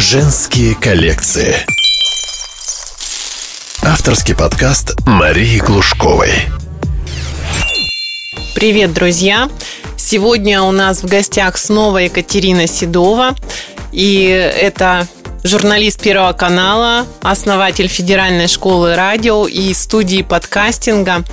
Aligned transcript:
Женские 0.00 0.76
коллекции. 0.76 1.56
Авторский 3.82 4.36
подкаст 4.36 4.94
Марии 5.04 5.58
Глушковой. 5.58 6.30
Привет, 8.54 8.94
друзья! 8.94 9.50
Сегодня 9.96 10.62
у 10.62 10.70
нас 10.70 11.02
в 11.02 11.06
гостях 11.06 11.58
снова 11.58 11.98
Екатерина 11.98 12.68
Седова. 12.68 13.34
И 13.90 14.26
это 14.26 15.08
журналист 15.42 16.00
Первого 16.00 16.32
канала, 16.32 17.04
основатель 17.20 17.88
Федеральной 17.88 18.46
школы 18.46 18.94
радио 18.94 19.48
и 19.48 19.74
студии 19.74 20.22
подкастинга. 20.22 21.24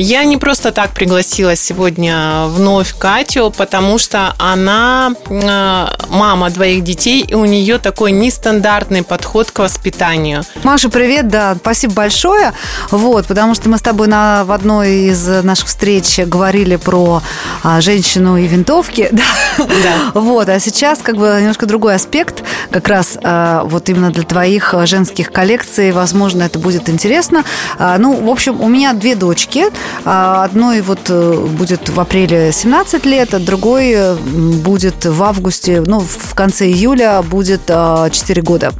Я 0.00 0.22
не 0.22 0.36
просто 0.36 0.70
так 0.70 0.92
пригласила 0.92 1.56
сегодня 1.56 2.44
вновь 2.46 2.94
Катю, 2.96 3.52
потому 3.56 3.98
что 3.98 4.32
она 4.38 5.12
э, 5.28 5.86
мама 6.08 6.50
двоих 6.50 6.84
детей, 6.84 7.22
и 7.22 7.34
у 7.34 7.44
нее 7.44 7.78
такой 7.78 8.12
нестандартный 8.12 9.02
подход 9.02 9.50
к 9.50 9.58
воспитанию. 9.58 10.44
Маша, 10.62 10.88
привет, 10.88 11.26
да, 11.26 11.56
спасибо 11.56 11.94
большое. 11.94 12.52
Вот, 12.92 13.26
потому 13.26 13.56
что 13.56 13.68
мы 13.68 13.76
с 13.76 13.82
тобой 13.82 14.06
на, 14.06 14.44
в 14.44 14.52
одной 14.52 15.08
из 15.10 15.26
наших 15.42 15.66
встреч 15.66 16.20
говорили 16.20 16.76
про 16.76 17.20
а, 17.64 17.80
женщину 17.80 18.36
и 18.36 18.46
винтовки, 18.46 19.08
да. 19.12 19.24
да. 19.58 20.20
Вот, 20.20 20.48
а 20.48 20.60
сейчас 20.60 21.00
как 21.00 21.16
бы 21.16 21.38
немножко 21.40 21.66
другой 21.66 21.96
аспект, 21.96 22.44
как 22.70 22.86
раз 22.86 23.18
а, 23.20 23.64
вот 23.64 23.88
именно 23.88 24.12
для 24.12 24.22
твоих 24.22 24.76
женских 24.84 25.32
коллекций, 25.32 25.90
возможно, 25.90 26.44
это 26.44 26.60
будет 26.60 26.88
интересно. 26.88 27.42
А, 27.80 27.98
ну, 27.98 28.14
в 28.24 28.30
общем, 28.30 28.60
у 28.60 28.68
меня 28.68 28.92
две 28.92 29.16
дочки. 29.16 29.64
А, 30.04 30.44
одной 30.44 30.80
вот 30.80 31.00
э, 31.08 31.46
будет 31.50 31.88
в 31.88 32.00
апреле 32.00 32.52
17 32.52 33.04
лет, 33.04 33.34
а 33.34 33.38
другой 33.38 33.92
э, 33.92 34.14
будет 34.14 35.04
в 35.04 35.22
августе, 35.22 35.82
ну, 35.84 36.00
в 36.00 36.34
конце 36.34 36.66
июля 36.66 37.22
будет 37.22 37.66
4 37.66 37.70
а, 37.70 38.10
года. 38.42 38.72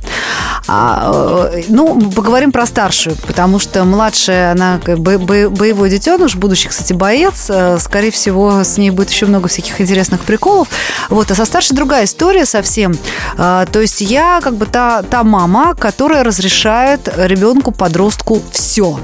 А, 0.67 1.51
э, 1.53 1.63
ну, 1.69 2.01
поговорим 2.13 2.53
про 2.53 2.67
старшую, 2.67 3.17
потому 3.27 3.59
что 3.59 3.85
младшая, 3.85 4.53
она 4.53 4.81
боевой 4.87 5.91
детеныш, 5.91 6.37
будущий, 6.37 6.69
кстати, 6.69 6.93
боец. 6.93 7.51
Скорее 7.79 8.11
всего, 8.11 8.65
с 8.65 8.79
ней 8.79 8.91
будет 8.91 9.11
еще 9.11 9.27
много 9.27 9.49
всяких 9.49 9.81
интересных 9.81 10.21
приколов. 10.23 10.69
Вот, 11.09 11.31
а 11.31 11.35
со 11.35 11.45
старшей 11.45 11.75
другая 11.75 12.05
история 12.05 12.47
совсем. 12.47 12.97
То 13.37 13.81
есть 13.81 14.01
я 14.01 14.41
как 14.43 14.55
бы 14.57 14.67
та, 14.67 15.03
та 15.03 15.25
мама, 15.25 15.75
которая 15.75 16.25
разрешает 16.25 17.13
ребенку-подростку 17.17 18.43
все. 18.53 18.99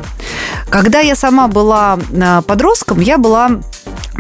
Когда 0.71 1.01
я 1.01 1.15
сама 1.15 1.49
была 1.49 1.94
Э, 2.13 2.43
подростком 2.43 3.01
я 3.01 3.19
была 3.19 3.61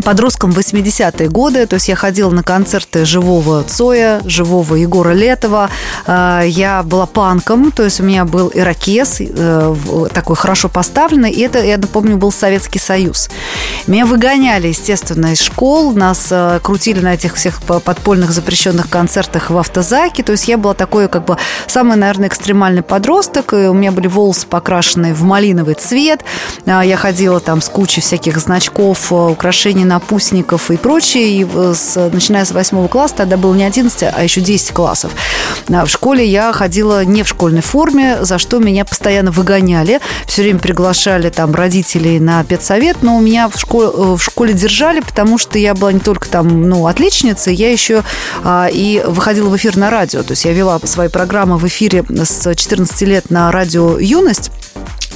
подростком 0.02 0.50
в 0.50 0.58
80-е 0.58 1.28
годы, 1.28 1.66
то 1.66 1.74
есть 1.74 1.88
я 1.88 1.94
ходила 1.96 2.30
на 2.30 2.42
концерты 2.42 3.04
живого 3.04 3.62
Цоя, 3.62 4.20
живого 4.24 4.74
Егора 4.74 5.12
Летова, 5.12 5.70
э, 6.06 6.42
я 6.46 6.82
была 6.82 7.06
панком, 7.06 7.70
то 7.70 7.84
есть 7.84 8.00
у 8.00 8.02
меня 8.02 8.24
был 8.24 8.50
ирокез, 8.52 9.18
э, 9.20 9.74
такой 10.12 10.36
хорошо 10.36 10.68
поставленный, 10.68 11.30
и 11.30 11.40
это, 11.40 11.62
я 11.62 11.78
напомню, 11.78 12.16
был 12.16 12.32
Советский 12.32 12.78
Союз. 12.78 13.30
Меня 13.86 14.06
выгоняли, 14.06 14.68
естественно, 14.68 15.32
из 15.32 15.40
школ, 15.40 15.92
нас 15.92 16.32
крутили 16.62 17.00
на 17.00 17.14
этих 17.14 17.36
всех 17.36 17.62
подпольных 17.62 18.30
запрещенных 18.30 18.88
концертах 18.88 19.50
в 19.50 19.58
автозаке, 19.58 20.22
то 20.22 20.32
есть 20.32 20.48
я 20.48 20.58
была 20.58 20.74
такой, 20.74 21.08
как 21.08 21.24
бы, 21.24 21.36
самый, 21.66 21.96
наверное, 21.96 22.28
экстремальный 22.28 22.82
подросток, 22.82 23.52
и 23.52 23.68
у 23.68 23.74
меня 23.74 23.92
были 23.92 24.08
волосы 24.08 24.46
покрашены 24.46 25.14
в 25.14 25.22
малиновый 25.22 25.74
цвет, 25.74 26.22
я 26.66 26.96
ходила 26.96 27.40
там 27.40 27.60
с 27.60 27.68
кучей 27.68 28.00
всяких 28.00 28.38
значков, 28.38 29.12
украшений 29.12 29.83
напускников 29.84 30.70
и 30.70 30.76
прочее. 30.76 31.40
И 31.40 31.46
с, 31.74 32.10
начиная 32.12 32.44
с 32.44 32.52
восьмого 32.52 32.88
класса, 32.88 33.14
тогда 33.18 33.36
было 33.36 33.54
не 33.54 33.64
11, 33.64 34.04
а 34.12 34.22
еще 34.22 34.40
10 34.40 34.72
классов. 34.72 35.12
А 35.72 35.84
в 35.84 35.90
школе 35.90 36.26
я 36.26 36.52
ходила 36.52 37.04
не 37.04 37.22
в 37.22 37.28
школьной 37.28 37.62
форме, 37.62 38.18
за 38.24 38.38
что 38.38 38.58
меня 38.58 38.84
постоянно 38.84 39.30
выгоняли. 39.30 40.00
Все 40.26 40.42
время 40.42 40.58
приглашали 40.58 41.30
там 41.30 41.54
родителей 41.54 42.20
на 42.20 42.44
педсовет, 42.44 43.02
но 43.02 43.16
у 43.16 43.20
меня 43.20 43.48
в 43.48 43.58
школе, 43.58 43.88
в 43.88 44.20
школе 44.20 44.52
держали, 44.52 45.00
потому 45.00 45.38
что 45.38 45.58
я 45.58 45.74
была 45.74 45.92
не 45.92 46.00
только 46.00 46.28
там, 46.28 46.68
ну, 46.68 46.86
отличницей, 46.86 47.54
я 47.54 47.70
еще 47.70 48.02
а, 48.42 48.68
и 48.70 49.02
выходила 49.06 49.48
в 49.48 49.56
эфир 49.56 49.76
на 49.76 49.90
радио. 49.90 50.22
То 50.22 50.32
есть 50.32 50.44
я 50.44 50.52
вела 50.52 50.78
свои 50.84 51.08
программы 51.08 51.58
в 51.58 51.66
эфире 51.66 52.04
с 52.08 52.54
14 52.54 53.02
лет 53.02 53.30
на 53.30 53.50
радио 53.50 53.98
«Юность». 53.98 54.50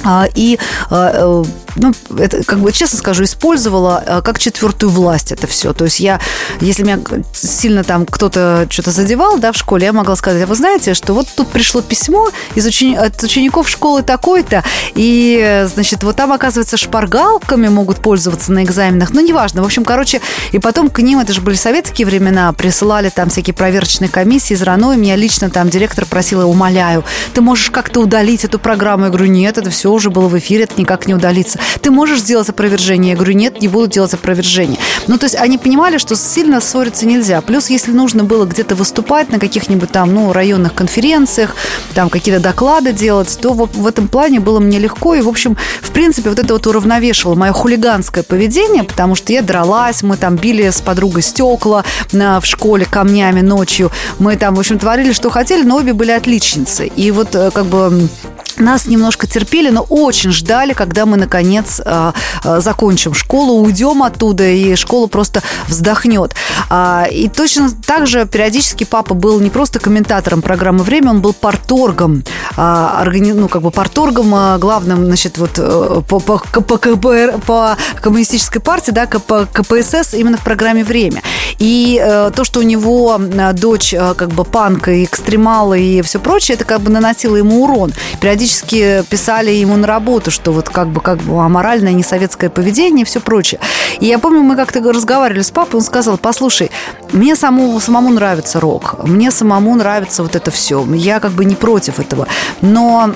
А, 0.03 0.27
и, 0.33 0.57
э, 0.89 1.43
ну, 1.75 1.93
это, 2.17 2.43
как 2.43 2.59
бы, 2.59 2.71
честно 2.71 2.97
скажу, 2.97 3.23
использовала 3.23 4.03
а, 4.05 4.21
как 4.21 4.39
четвертую 4.39 4.89
власть 4.89 5.31
это 5.31 5.47
все. 5.47 5.73
То 5.73 5.85
есть 5.85 5.99
я, 5.99 6.19
если 6.61 6.83
меня 6.83 6.99
сильно 7.33 7.83
там 7.83 8.05
кто-то 8.05 8.67
что-то 8.69 8.91
задевал, 8.91 9.39
да, 9.39 9.51
в 9.51 9.57
школе, 9.57 9.85
я 9.85 9.93
могла 9.93 10.15
сказать, 10.15 10.43
а 10.43 10.47
вы 10.47 10.55
знаете, 10.55 10.93
что 10.93 11.13
вот 11.13 11.27
тут 11.35 11.49
пришло 11.49 11.81
письмо 11.81 12.29
из 12.55 12.65
учени... 12.65 12.95
от 12.95 13.21
учеников 13.23 13.69
школы 13.69 14.03
такой-то, 14.03 14.63
и, 14.95 15.65
значит, 15.73 16.03
вот 16.03 16.15
там, 16.15 16.31
оказывается, 16.31 16.77
шпаргалками 16.77 17.67
могут 17.67 17.97
пользоваться 17.97 18.51
на 18.51 18.63
экзаменах, 18.63 19.11
ну, 19.11 19.21
неважно. 19.21 19.61
В 19.61 19.65
общем, 19.65 19.83
короче, 19.83 20.21
и 20.51 20.59
потом 20.59 20.89
к 20.89 20.99
ним, 20.99 21.19
это 21.19 21.33
же 21.33 21.41
были 21.41 21.55
советские 21.55 22.05
времена, 22.07 22.51
присылали 22.53 23.09
там 23.09 23.29
всякие 23.29 23.53
проверочные 23.53 24.09
комиссии 24.09 24.53
из 24.53 24.61
РАНО, 24.61 24.93
и 24.93 24.97
меня 24.97 25.15
лично 25.15 25.49
там 25.49 25.69
директор 25.69 26.05
просила, 26.05 26.45
умоляю, 26.45 27.03
ты 27.33 27.41
можешь 27.41 27.69
как-то 27.69 28.01
удалить 28.01 28.43
эту 28.45 28.59
программу? 28.59 29.05
Я 29.05 29.09
говорю, 29.09 29.27
нет, 29.27 29.57
это 29.57 29.69
все 29.69 29.91
уже 29.91 30.09
было 30.09 30.27
в 30.27 30.37
эфире, 30.37 30.63
это 30.63 30.79
никак 30.79 31.07
не 31.07 31.13
удалится. 31.13 31.58
Ты 31.81 31.91
можешь 31.91 32.19
сделать 32.19 32.49
опровержение? 32.49 33.11
Я 33.11 33.15
говорю, 33.15 33.33
нет, 33.33 33.61
не 33.61 33.67
буду 33.67 33.87
делать 33.87 34.13
опровержение. 34.13 34.77
Ну, 35.07 35.17
то 35.17 35.25
есть 35.25 35.35
они 35.35 35.57
понимали, 35.57 35.97
что 35.97 36.15
сильно 36.15 36.61
ссориться 36.61 37.05
нельзя. 37.05 37.41
Плюс, 37.41 37.69
если 37.69 37.91
нужно 37.91 38.23
было 38.23 38.45
где-то 38.45 38.75
выступать 38.75 39.31
на 39.31 39.39
каких-нибудь 39.39 39.91
там, 39.91 40.13
ну, 40.13 40.33
районных 40.33 40.73
конференциях, 40.73 41.55
там 41.93 42.09
какие-то 42.09 42.41
доклады 42.41 42.93
делать, 42.93 43.37
то 43.41 43.53
в, 43.53 43.69
в 43.73 43.87
этом 43.87 44.07
плане 44.07 44.39
было 44.39 44.59
мне 44.59 44.79
легко. 44.79 45.15
И, 45.15 45.21
в 45.21 45.27
общем, 45.27 45.57
в 45.81 45.91
принципе, 45.91 46.29
вот 46.29 46.39
это 46.39 46.53
вот 46.53 46.67
уравновешивало 46.67 47.35
мое 47.35 47.51
хулиганское 47.51 48.23
поведение, 48.23 48.83
потому 48.83 49.15
что 49.15 49.33
я 49.33 49.41
дралась, 49.41 50.03
мы 50.03 50.17
там 50.17 50.35
били 50.35 50.69
с 50.69 50.81
подругой 50.81 51.21
стекла 51.21 51.83
на, 52.11 52.39
в 52.39 52.45
школе 52.45 52.85
камнями 52.85 53.41
ночью. 53.41 53.91
Мы 54.19 54.35
там, 54.35 54.55
в 54.55 54.59
общем, 54.59 54.79
творили, 54.79 55.11
что 55.11 55.29
хотели, 55.29 55.63
но 55.63 55.77
обе 55.77 55.93
были 55.93 56.11
отличницы. 56.11 56.87
И 56.87 57.11
вот 57.11 57.35
э, 57.35 57.51
как 57.51 57.65
бы 57.65 58.09
нас 58.57 58.87
немножко 58.87 59.27
терпели, 59.27 59.69
но 59.69 59.81
очень 59.81 60.31
ждали, 60.31 60.73
когда 60.73 61.05
мы, 61.05 61.17
наконец, 61.17 61.81
э, 61.83 62.11
э, 62.43 62.59
закончим 62.61 63.13
школу, 63.13 63.61
уйдем 63.61 64.03
оттуда, 64.03 64.47
и 64.47 64.75
школа 64.75 65.07
просто 65.07 65.41
вздохнет. 65.67 66.33
А, 66.69 67.07
и 67.09 67.27
точно 67.29 67.69
так 67.71 68.07
же 68.07 68.25
периодически 68.25 68.83
папа 68.83 69.13
был 69.13 69.39
не 69.39 69.49
просто 69.49 69.79
комментатором 69.79 70.41
программы 70.41 70.83
«Время», 70.83 71.11
он 71.11 71.21
был 71.21 71.33
парторгом, 71.33 72.23
а, 72.57 73.03
ну, 73.05 73.47
как 73.47 73.61
бы 73.61 73.71
парторгом 73.71 74.33
а, 74.33 74.57
главным, 74.57 75.05
значит, 75.05 75.37
вот 75.37 75.51
э, 75.57 76.01
по, 76.07 76.19
по, 76.19 76.39
по, 76.39 76.77
КПР, 76.77 77.39
по 77.45 77.77
коммунистической 78.01 78.61
партии, 78.61 78.91
да, 78.91 79.07
по 79.07 79.45
КПСС 79.45 80.13
именно 80.13 80.37
в 80.37 80.43
программе 80.43 80.83
«Время». 80.83 81.21
И 81.59 82.01
то, 82.35 82.43
что 82.43 82.61
у 82.61 82.63
него 82.63 83.19
дочь 83.53 83.93
как 83.93 84.29
бы 84.29 84.45
панк 84.45 84.87
и 84.87 85.03
экстремал 85.03 85.73
и 85.73 86.01
все 86.01 86.19
прочее, 86.19 86.55
это 86.55 86.63
как 86.63 86.81
бы 86.81 86.89
наносило 86.89 87.35
ему 87.35 87.63
урон. 87.63 87.93
Периодически 88.21 88.38
периодически 88.39 89.03
писали 89.09 89.51
ему 89.51 89.75
на 89.75 89.85
работу, 89.85 90.31
что 90.31 90.53
вот 90.53 90.69
как 90.69 90.87
бы, 90.87 91.01
как 91.01 91.17
бы 91.17 91.43
аморальное, 91.43 91.91
несоветское 91.91 92.49
поведение 92.49 93.01
и 93.01 93.05
все 93.05 93.19
прочее. 93.19 93.59
И 93.99 94.05
я 94.05 94.17
помню, 94.17 94.41
мы 94.43 94.55
как-то 94.55 94.79
разговаривали 94.79 95.41
с 95.41 95.51
папой, 95.51 95.75
он 95.75 95.81
сказал, 95.81 96.17
послушай, 96.17 96.71
мне 97.11 97.35
самому, 97.35 97.77
самому 97.81 98.09
нравится 98.11 98.61
рок, 98.61 99.03
мне 99.03 99.31
самому 99.31 99.75
нравится 99.75 100.23
вот 100.23 100.37
это 100.37 100.51
все, 100.51 100.85
я 100.93 101.19
как 101.19 101.33
бы 101.33 101.43
не 101.43 101.55
против 101.55 101.99
этого, 101.99 102.27
но 102.61 103.11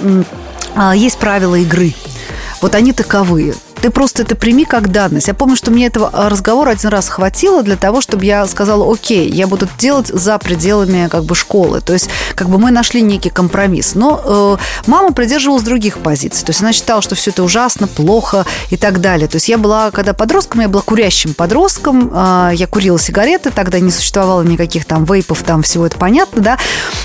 а, 0.75 0.93
есть 0.93 1.17
правила 1.17 1.55
игры. 1.55 1.93
Вот 2.61 2.75
они 2.75 2.91
таковые 2.91 3.55
ты 3.83 3.89
просто 3.89 4.21
это 4.21 4.35
прими 4.37 4.63
как 4.63 4.91
данность. 4.93 5.27
Я 5.27 5.33
помню, 5.33 5.57
что 5.57 5.69
мне 5.69 5.87
этого 5.87 6.09
а, 6.13 6.29
разговора 6.29 6.69
один 6.69 6.89
раз 6.89 7.09
хватило 7.09 7.63
для 7.63 7.75
того, 7.75 7.99
чтобы 7.99 8.23
я 8.23 8.47
сказала, 8.47 8.89
окей, 8.89 9.29
я 9.29 9.45
буду 9.45 9.67
делать 9.77 10.07
за 10.07 10.37
пределами 10.37 11.09
как 11.09 11.25
бы 11.25 11.35
школы. 11.35 11.81
То 11.81 11.91
есть 11.91 12.09
как 12.33 12.47
бы 12.47 12.59
мы 12.59 12.71
нашли 12.71 13.01
некий 13.01 13.29
компромисс. 13.29 13.95
Но 13.95 14.57
э, 14.57 14.89
мама 14.89 15.11
придерживалась 15.11 15.63
других 15.63 15.97
позиций. 15.97 16.45
То 16.45 16.51
есть 16.51 16.61
она 16.61 16.71
считала, 16.71 17.01
что 17.01 17.15
все 17.15 17.31
это 17.31 17.43
ужасно, 17.43 17.87
плохо 17.87 18.45
и 18.69 18.77
так 18.77 19.01
далее. 19.01 19.27
То 19.27 19.35
есть 19.35 19.49
я 19.49 19.57
была, 19.57 19.91
когда 19.91 20.13
подростком, 20.13 20.61
я 20.61 20.69
была 20.69 20.81
курящим 20.81 21.33
подростком, 21.33 22.09
э, 22.13 22.51
я 22.53 22.67
курила 22.67 22.97
сигареты, 22.97 23.51
тогда 23.51 23.81
не 23.81 23.91
существовало 23.91 24.43
никаких 24.43 24.85
там 24.85 25.03
вейпов, 25.03 25.43
там 25.43 25.61
всего 25.61 25.87
это 25.87 25.97
понятно, 25.97 26.41
да. 26.41 26.57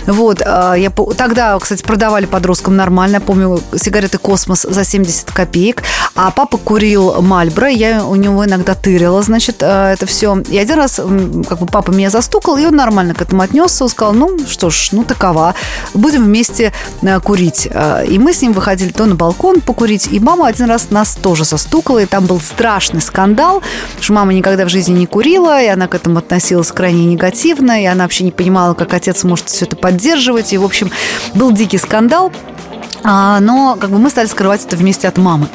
Вот, 0.06 0.42
э, 0.42 0.74
я, 0.78 0.90
тогда, 1.16 1.58
кстати, 1.58 1.82
продавали 1.82 2.26
подросткам 2.26 2.76
нормально. 2.76 3.20
помню, 3.20 3.60
сигареты 3.74 4.18
«Космос» 4.18 4.62
за 4.62 4.84
70 4.84 5.32
копеек, 5.32 5.82
а 6.14 6.30
папа 6.30 6.56
курил 6.68 7.22
Мальбро, 7.22 7.66
я 7.66 8.04
у 8.04 8.14
него 8.14 8.44
иногда 8.44 8.74
тырила, 8.74 9.22
значит, 9.22 9.56
э, 9.60 9.94
это 9.94 10.04
все. 10.04 10.38
И 10.50 10.58
один 10.58 10.76
раз 10.76 11.00
как 11.48 11.60
бы 11.60 11.64
папа 11.64 11.92
меня 11.92 12.10
застукал, 12.10 12.58
и 12.58 12.66
он 12.66 12.76
нормально 12.76 13.14
к 13.14 13.22
этому 13.22 13.40
отнесся, 13.40 13.84
он 13.84 13.88
сказал, 13.88 14.12
ну 14.12 14.38
что 14.46 14.68
ж, 14.68 14.90
ну 14.92 15.02
такова, 15.02 15.54
будем 15.94 16.24
вместе 16.24 16.74
э, 17.00 17.20
курить. 17.20 17.68
Э, 17.70 18.04
и 18.06 18.18
мы 18.18 18.34
с 18.34 18.42
ним 18.42 18.52
выходили 18.52 18.90
то 18.90 19.06
на 19.06 19.14
балкон 19.14 19.62
покурить, 19.62 20.08
и 20.12 20.20
мама 20.20 20.46
один 20.46 20.66
раз 20.66 20.90
нас 20.90 21.14
тоже 21.14 21.44
застукала, 21.44 22.00
и 22.00 22.06
там 22.06 22.26
был 22.26 22.38
страшный 22.38 23.00
скандал, 23.00 23.62
что 23.98 24.12
мама 24.12 24.34
никогда 24.34 24.66
в 24.66 24.68
жизни 24.68 24.92
не 24.92 25.06
курила, 25.06 25.62
и 25.62 25.68
она 25.68 25.88
к 25.88 25.94
этому 25.94 26.18
относилась 26.18 26.70
крайне 26.70 27.06
негативно, 27.06 27.82
и 27.82 27.86
она 27.86 28.04
вообще 28.04 28.24
не 28.24 28.30
понимала, 28.30 28.74
как 28.74 28.92
отец 28.92 29.24
может 29.24 29.48
все 29.48 29.64
это 29.64 29.74
поддерживать, 29.74 30.52
и, 30.52 30.58
в 30.58 30.64
общем, 30.64 30.90
был 31.32 31.50
дикий 31.50 31.78
скандал. 31.78 32.30
А, 33.04 33.40
но 33.40 33.76
как 33.80 33.90
бы 33.90 33.98
мы 33.98 34.10
стали 34.10 34.26
скрывать 34.26 34.64
это 34.64 34.76
вместе 34.76 35.08
от 35.08 35.18
мамы. 35.18 35.48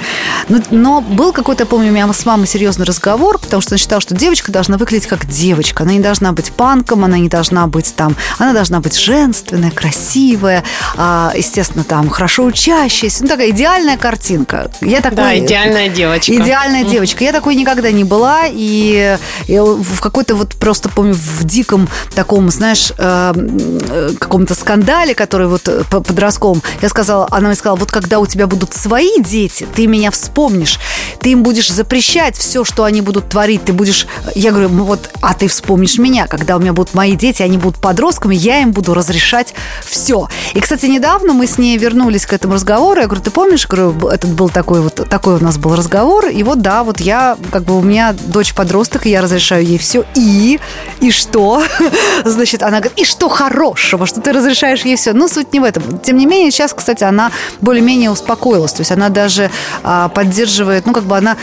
Но, 0.50 0.60
но 0.72 1.02
был 1.02 1.34
какой-то, 1.34 1.66
помню, 1.66 1.90
у 1.90 1.94
меня 1.94 2.12
с 2.12 2.26
мамой 2.26 2.48
серьезный 2.48 2.86
разговор, 2.86 3.38
потому 3.38 3.62
что 3.62 3.74
она 3.74 3.78
считала, 3.78 4.02
что 4.02 4.16
девочка 4.16 4.52
должна 4.52 4.78
выглядеть 4.78 5.08
как 5.08 5.28
девочка. 5.28 5.84
Она 5.84 5.94
не 5.94 6.00
должна 6.00 6.32
быть 6.32 6.52
панком, 6.52 7.04
она 7.04 7.18
не 7.18 7.30
должна 7.30 7.68
быть 7.68 7.94
там, 7.96 8.16
она 8.38 8.54
должна 8.54 8.80
быть 8.80 8.98
женственная, 8.98 9.72
красивая, 9.72 10.64
а, 10.96 11.32
естественно, 11.36 11.84
там, 11.84 12.10
хорошо 12.10 12.46
учащаяся. 12.46 13.24
Ну, 13.24 13.30
такая 13.30 13.50
идеальная 13.50 13.98
картинка. 13.98 14.72
Я 14.82 15.02
такой, 15.02 15.18
да, 15.18 15.38
идеальная 15.38 15.90
девочка. 15.90 16.34
Идеальная 16.34 16.84
mm. 16.84 16.90
девочка. 16.90 17.24
Я 17.24 17.34
такой 17.34 17.56
никогда 17.56 17.92
не 17.92 18.04
была, 18.04 18.44
и 18.48 19.18
я 19.48 19.64
в 19.64 20.00
какой-то 20.00 20.36
вот 20.36 20.56
просто, 20.56 20.90
помню, 20.90 21.14
в 21.14 21.44
диком 21.44 21.88
таком, 22.16 22.50
знаешь, 22.50 22.92
э, 22.98 23.34
э 23.36 24.10
каком-то 24.20 24.56
скандале, 24.56 25.14
который 25.16 25.48
вот 25.48 25.68
э, 25.68 25.84
подростком, 25.90 26.62
я 26.82 26.90
сказала, 26.90 27.13
она 27.30 27.48
мне 27.48 27.56
сказала, 27.56 27.78
вот 27.78 27.92
когда 27.92 28.20
у 28.20 28.26
тебя 28.26 28.48
будут 28.48 28.74
свои 28.74 29.20
дети, 29.20 29.66
ты 29.76 29.88
меня 29.88 30.12
вспомнишь, 30.12 30.80
ты 31.20 31.32
им 31.32 31.44
будешь 31.44 31.70
запрещать 31.70 32.38
все, 32.38 32.64
что 32.64 32.84
они 32.84 33.02
будут 33.02 33.30
творить, 33.30 33.66
ты 33.66 33.74
будешь... 33.74 34.08
Я 34.36 34.52
говорю, 34.52 34.70
вот, 34.70 35.10
а 35.22 35.34
ты 35.34 35.48
вспомнишь 35.48 35.98
меня, 35.98 36.28
когда 36.28 36.58
у 36.58 36.60
меня 36.60 36.74
будут 36.74 36.94
мои 36.94 37.16
дети, 37.16 37.42
они 37.42 37.58
будут 37.58 37.80
подростками, 37.80 38.36
я 38.36 38.62
им 38.62 38.72
буду 38.72 38.94
разрешать 38.94 39.54
все. 39.86 40.30
И, 40.54 40.60
кстати, 40.60 40.86
недавно 40.86 41.34
мы 41.34 41.48
с 41.48 41.58
ней 41.58 41.78
вернулись 41.78 42.26
к 42.26 42.34
этому 42.34 42.54
разговору, 42.54 43.02
я 43.02 43.08
говорю, 43.08 43.24
ты 43.24 43.32
помнишь, 43.32 43.68
говорю, 43.68 44.08
этот 44.10 44.32
был 44.32 44.50
такой 44.50 44.82
вот, 44.82 45.08
такой 45.10 45.36
у 45.36 45.44
нас 45.44 45.58
был 45.58 45.76
разговор, 45.76 46.28
и 46.28 46.44
вот, 46.44 46.62
да, 46.62 46.84
вот 46.84 47.00
я, 47.00 47.38
как 47.52 47.64
бы 47.64 47.78
у 47.78 47.82
меня 47.82 48.16
дочь 48.28 48.54
подросток, 48.54 49.06
и 49.08 49.10
я 49.10 49.22
разрешаю 49.22 49.66
ей 49.66 49.78
все, 49.78 50.06
и, 50.16 50.60
и 51.00 51.12
что? 51.12 51.64
Значит, 52.26 52.62
она 52.62 52.80
говорит, 52.80 52.98
и 52.98 53.06
что 53.06 53.30
хорошего, 53.30 54.06
что 54.06 54.22
ты 54.22 54.32
разрешаешь 54.32 54.82
ей 54.82 54.96
все? 54.96 55.14
Ну, 55.14 55.28
суть 55.28 55.54
не 55.54 55.60
в 55.60 55.64
этом. 55.64 56.00
Тем 56.00 56.18
не 56.18 56.26
менее, 56.26 56.52
сейчас, 56.52 56.74
кстати, 56.74 57.04
она 57.04 57.32
более-менее 57.62 58.12
успокоилась. 58.12 58.74
То 58.74 58.82
есть 58.82 58.92
она 58.92 59.10
даже 59.10 59.50
а, 59.84 60.10
поддерживает, 60.10 60.86
ну, 60.86 60.94
как 60.94 61.04
бы 61.04 61.18
она 61.18 61.38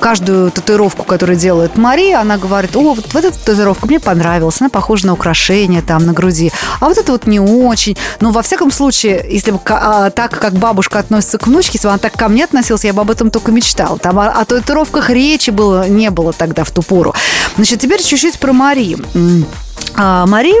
каждую 0.00 0.50
татуировку, 0.50 1.04
которую 1.04 1.38
делает 1.38 1.76
Мария, 1.76 2.20
она 2.20 2.38
говорит, 2.38 2.76
о, 2.76 2.94
вот, 2.94 3.12
вот 3.12 3.24
эта 3.24 3.38
татуировка 3.38 3.86
мне 3.86 4.00
понравилась, 4.00 4.60
она 4.60 4.70
похожа 4.70 5.06
на 5.06 5.12
украшение 5.12 5.82
там 5.82 6.06
на 6.06 6.12
груди, 6.12 6.52
а 6.80 6.88
вот 6.88 6.98
это 6.98 7.12
вот 7.12 7.26
не 7.26 7.40
очень. 7.40 7.96
Но 8.20 8.30
во 8.30 8.42
всяком 8.42 8.70
случае, 8.70 9.24
если 9.28 9.50
бы 9.50 9.60
а, 9.66 10.10
так, 10.10 10.38
как 10.38 10.54
бабушка 10.54 10.98
относится 10.98 11.38
к 11.38 11.46
внучке, 11.46 11.72
если 11.74 11.88
бы 11.88 11.92
она 11.92 11.98
так 11.98 12.12
ко 12.12 12.28
мне 12.28 12.44
относилась, 12.44 12.84
я 12.84 12.92
бы 12.92 13.02
об 13.02 13.10
этом 13.10 13.30
только 13.30 13.52
мечтала. 13.52 13.98
Там 13.98 14.18
о, 14.18 14.28
о 14.28 14.44
татуировках 14.44 15.10
речи 15.10 15.50
было, 15.50 15.88
не 15.88 16.10
было 16.10 16.32
тогда 16.32 16.64
в 16.64 16.70
ту 16.70 16.82
пору. 16.82 17.14
Значит, 17.56 17.80
теперь 17.80 18.02
чуть-чуть 18.02 18.38
про 18.38 18.52
Марию. 18.52 19.04
А 20.00 20.26
Мари, 20.26 20.52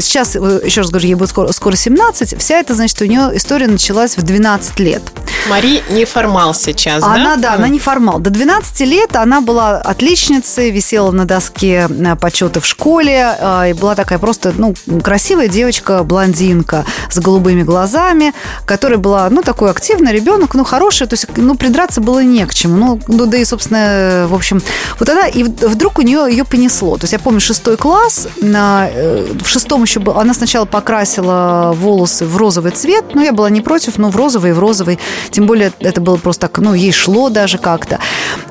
сейчас, 0.00 0.34
э, 0.34 0.60
еще 0.64 0.80
раз 0.80 0.90
говорю, 0.90 1.06
ей 1.06 1.14
будет 1.14 1.28
скоро, 1.28 1.52
скоро 1.52 1.76
17, 1.76 2.38
вся 2.38 2.58
эта, 2.58 2.74
значит, 2.74 3.00
у 3.02 3.04
нее 3.04 3.30
история 3.34 3.66
началась 3.66 4.16
в 4.16 4.22
12 4.22 4.80
лет. 4.80 5.02
Мари 5.48 5.82
неформал 5.90 6.54
сейчас, 6.54 7.02
она, 7.02 7.36
да? 7.36 7.50
да, 7.50 7.54
она 7.54 7.68
неформал. 7.68 8.18
До 8.18 8.30
12 8.30 8.80
лет 8.80 9.14
она 9.14 9.42
была 9.42 9.76
отличницей, 9.76 10.70
висела 10.70 11.10
на 11.10 11.26
доске 11.26 11.86
э, 11.90 12.16
почета 12.16 12.60
в 12.60 12.66
школе, 12.66 13.36
э, 13.38 13.70
и 13.70 13.72
была 13.74 13.94
такая 13.94 14.18
просто, 14.18 14.54
ну, 14.56 14.74
красивая 15.02 15.48
девочка, 15.48 16.02
блондинка 16.02 16.86
с 17.10 17.18
голубыми 17.18 17.62
глазами, 17.62 18.32
которая 18.64 18.98
была, 18.98 19.28
ну, 19.28 19.42
такой 19.42 19.70
активный 19.70 20.12
ребенок, 20.12 20.54
ну, 20.54 20.64
хороший, 20.64 21.06
то 21.06 21.14
есть, 21.14 21.26
ну, 21.36 21.56
придраться 21.56 22.00
было 22.00 22.22
не 22.22 22.46
к 22.46 22.54
чему. 22.54 22.74
Ну, 22.76 23.00
ну 23.06 23.26
да 23.26 23.36
и, 23.36 23.44
собственно, 23.44 24.26
в 24.28 24.34
общем, 24.34 24.62
вот 24.98 25.08
она, 25.10 25.28
и 25.28 25.42
вдруг 25.42 25.98
у 25.98 26.02
нее 26.02 26.26
ее 26.30 26.44
понесло. 26.44 26.96
То 26.96 27.04
есть, 27.04 27.12
я 27.12 27.18
помню, 27.18 27.40
шестой 27.40 27.76
класс, 27.76 27.93
на, 28.40 28.88
э, 28.90 29.26
в 29.42 29.48
шестом 29.48 29.82
еще 29.82 30.00
был, 30.00 30.18
она 30.18 30.34
сначала 30.34 30.64
покрасила 30.64 31.72
волосы 31.74 32.26
в 32.26 32.36
розовый 32.36 32.72
цвет, 32.72 33.14
но 33.14 33.22
я 33.22 33.32
была 33.32 33.50
не 33.50 33.60
против, 33.60 33.98
но 33.98 34.10
в 34.10 34.16
розовый, 34.16 34.52
в 34.52 34.58
розовый. 34.58 34.98
Тем 35.30 35.46
более 35.46 35.72
это 35.80 36.00
было 36.00 36.16
просто 36.16 36.42
так, 36.48 36.58
ну, 36.58 36.74
ей 36.74 36.92
шло 36.92 37.28
даже 37.28 37.58
как-то. 37.58 37.98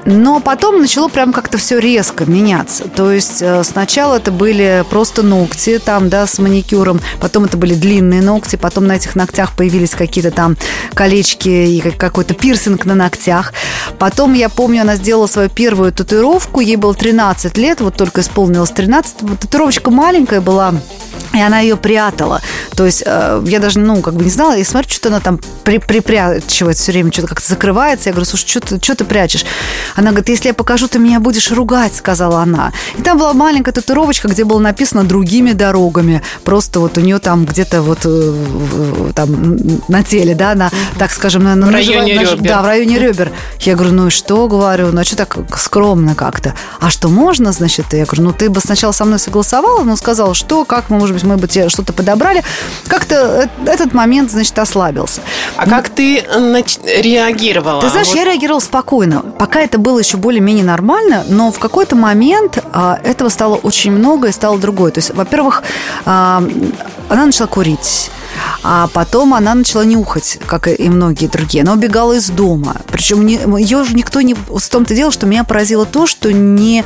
Но 0.06 0.40
потом 0.40 0.82
начало 0.82 1.08
прям 1.08 1.32
как-то 1.34 1.58
все 1.58 1.80
резко 1.80 2.26
меняться. 2.26 2.86
То 2.86 3.12
есть 3.12 3.42
э, 3.42 3.64
сначала 3.64 4.16
это 4.16 4.32
были 4.32 4.84
просто 4.90 5.24
ногти 5.24 5.80
там, 5.80 6.10
да, 6.10 6.28
с 6.28 6.40
маникюром, 6.40 7.00
потом 7.20 7.46
это 7.46 7.58
были 7.58 7.74
длинные 7.74 8.22
ногти, 8.22 8.56
потом 8.56 8.88
на 8.88 8.94
этих 8.94 9.16
ногтях 9.16 9.56
появились 9.56 9.92
какие-то 9.92 10.32
там 10.32 10.58
колечки 10.94 11.50
и 11.50 11.82
какой-то 11.82 12.34
пирсинг 12.34 12.86
на 12.86 12.96
ногтях. 12.96 13.54
Потом, 14.00 14.34
я 14.34 14.50
помню, 14.50 14.82
она 14.82 14.96
сделала 14.96 15.28
свою 15.28 15.50
первую 15.50 15.92
татуировку, 15.92 16.60
ей 16.60 16.76
было 16.76 16.94
13 16.94 17.58
лет, 17.58 17.82
вот 17.82 17.96
только 17.96 18.22
исполнилось 18.22 18.72
13. 18.72 19.33
Татуировочка 19.36 19.92
маленькая 19.92 20.42
была, 20.42 20.74
и 21.34 21.42
она 21.42 21.60
ее 21.60 21.78
прятала. 21.78 22.42
То 22.76 22.86
есть 22.86 23.04
э, 23.06 23.44
я 23.48 23.60
даже, 23.60 23.80
ну, 23.80 24.02
как 24.02 24.14
бы 24.14 24.24
не 24.24 24.30
знала, 24.30 24.56
и 24.56 24.64
смотрю, 24.64 24.92
что 24.92 25.10
она 25.10 25.20
там 25.20 25.40
при, 25.64 25.80
припрячивает 25.80 26.78
все 26.78 26.92
время, 26.92 27.12
что-то 27.12 27.30
как-то 27.30 27.48
закрывается. 27.48 28.10
Я 28.10 28.14
говорю, 28.14 28.26
слушай, 28.26 28.48
что 28.48 28.60
ты, 28.60 28.84
что 28.84 28.96
ты 28.96 29.04
прячешь? 29.04 29.46
Она 29.96 30.10
говорит, 30.10 30.30
если 30.30 30.50
я 30.50 30.54
покажу, 30.54 30.88
ты 30.88 31.00
меня 31.00 31.20
будешь 31.20 31.52
ругать, 31.52 31.96
сказала 31.96 32.42
она. 32.42 32.72
И 32.98 33.02
там 33.02 33.18
была 33.18 33.34
маленькая 33.34 33.72
татуировочка, 33.72 34.28
где 34.28 34.44
было 34.44 34.60
написано 34.60 35.04
другими 35.04 35.52
дорогами. 35.54 36.22
Просто 36.44 36.80
вот 36.80 36.98
у 36.98 37.02
нее 37.02 37.20
там 37.20 37.46
где-то 37.46 37.82
вот 37.82 38.00
э, 38.06 39.12
там 39.16 39.58
на 39.88 40.04
теле, 40.04 40.36
да, 40.36 40.54
на, 40.54 40.70
так 40.98 41.12
скажем, 41.12 41.44
на, 41.44 41.56
в 41.56 41.70
районе 41.70 42.16
на, 42.16 42.22
ребер. 42.22 42.42
Да, 42.42 42.62
в 42.62 42.66
районе 42.66 43.00
ребер. 43.00 43.32
Я 43.60 43.76
говорю, 43.76 43.94
ну 43.94 44.08
и 44.08 44.10
что, 44.10 44.48
говорю, 44.48 44.92
ну 44.92 45.02
а 45.02 45.04
что 45.04 45.16
так 45.16 45.38
скромно 45.58 46.14
как-то? 46.16 46.54
А 46.80 46.90
что 46.90 47.10
можно, 47.10 47.52
значит? 47.52 47.86
Я 47.94 48.06
говорю, 48.06 48.24
ну 48.24 48.34
ты 48.34 48.50
бы 48.50 48.60
сначала 48.60 48.92
со 48.92 49.06
мной 49.06 49.20
согласовала, 49.24 49.84
но 49.84 49.96
сказала, 49.96 50.34
что, 50.34 50.66
как 50.66 50.90
мы, 50.90 50.98
может 51.00 51.16
быть, 51.16 51.24
мы 51.24 51.38
бы 51.38 51.48
тебе 51.48 51.70
что-то 51.70 51.94
подобрали. 51.94 52.44
Как-то 52.88 53.50
этот 53.66 53.94
момент, 53.94 54.32
значит, 54.32 54.58
ослабился. 54.60 55.22
А 55.56 55.68
как 55.68 55.90
ты 55.90 56.22
реагировала? 56.22 57.82
Ты 57.82 57.90
знаешь, 57.90 58.08
вот. 58.08 58.18
я 58.18 58.26
реагировала 58.26 58.60
спокойно. 58.60 59.22
Пока 59.40 59.62
это 59.62 59.78
было 59.78 60.00
еще 60.00 60.18
более-менее 60.18 60.66
нормально, 60.66 61.24
но 61.28 61.52
в 61.52 61.60
какой-то 61.60 61.96
момент 61.96 62.64
а, 62.72 63.00
этого 63.04 63.30
стало 63.30 63.56
очень 63.56 63.92
много 63.92 64.28
и 64.28 64.32
стало 64.32 64.60
другое. 64.60 64.92
То 64.92 65.00
есть, 65.00 65.14
во-первых, 65.14 65.64
а, 66.06 66.44
она 67.10 67.26
начала 67.26 67.48
курить. 67.48 68.12
А 68.64 68.88
потом 68.94 69.34
она 69.34 69.54
начала 69.56 69.84
нюхать, 69.84 70.40
как 70.46 70.68
и 70.68 70.90
многие 70.90 71.28
другие. 71.28 71.64
Она 71.64 71.74
убегала 71.74 72.14
из 72.14 72.30
дома. 72.30 72.78
Причем 72.92 73.26
не, 73.26 73.40
ее 73.60 73.84
же 73.84 73.94
никто 73.94 74.22
не... 74.22 74.34
В 74.34 74.70
том-то 74.70 74.96
дело, 74.96 75.12
что 75.12 75.26
меня 75.26 75.44
поразило 75.44 75.86
то, 75.86 76.08
что 76.08 76.32
не, 76.32 76.84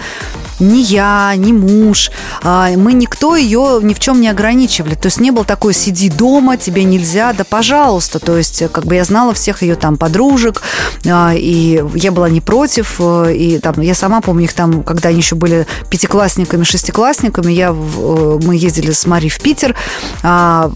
ни 0.59 0.79
я, 0.79 1.33
ни 1.35 1.51
муж, 1.51 2.11
а, 2.41 2.69
мы 2.75 2.94
никто 2.94 3.35
ее 3.35 3.79
ни 3.81 3.94
в 3.94 3.99
чем 3.99 4.21
не 4.21 4.29
ограничивали. 4.29 4.95
То 4.95 5.07
есть 5.07 5.19
не 5.19 5.31
было 5.31 5.45
такой 5.45 5.73
«сиди 5.73 6.09
дома, 6.09 6.57
тебе 6.57 6.83
нельзя, 6.83 7.33
да 7.33 7.44
пожалуйста». 7.44 8.19
То 8.19 8.37
есть 8.37 8.63
как 8.71 8.85
бы 8.85 8.95
я 8.95 9.04
знала 9.04 9.33
всех 9.33 9.61
ее 9.61 9.75
там 9.75 9.97
подружек, 9.97 10.61
а, 11.06 11.33
и 11.35 11.83
я 11.95 12.11
была 12.11 12.30
не 12.30 12.42
против. 12.42 12.95
Э, 12.99 13.33
и 13.33 13.59
там 13.59 13.80
я 13.81 13.94
сама 13.94 14.21
помню 14.21 14.45
их 14.45 14.54
там, 14.54 14.83
когда 14.83 15.09
они 15.09 15.19
еще 15.19 15.35
были 15.35 15.68
пятиклассниками, 15.89 16.63
шестиклассниками, 16.63 17.51
я, 17.51 17.69
э, 17.69 18.39
мы 18.44 18.56
ездили 18.56 18.92
с 18.92 19.06
Марией 19.06 19.30
в 19.30 19.39
Питер, 19.39 19.75
а, 20.23 20.71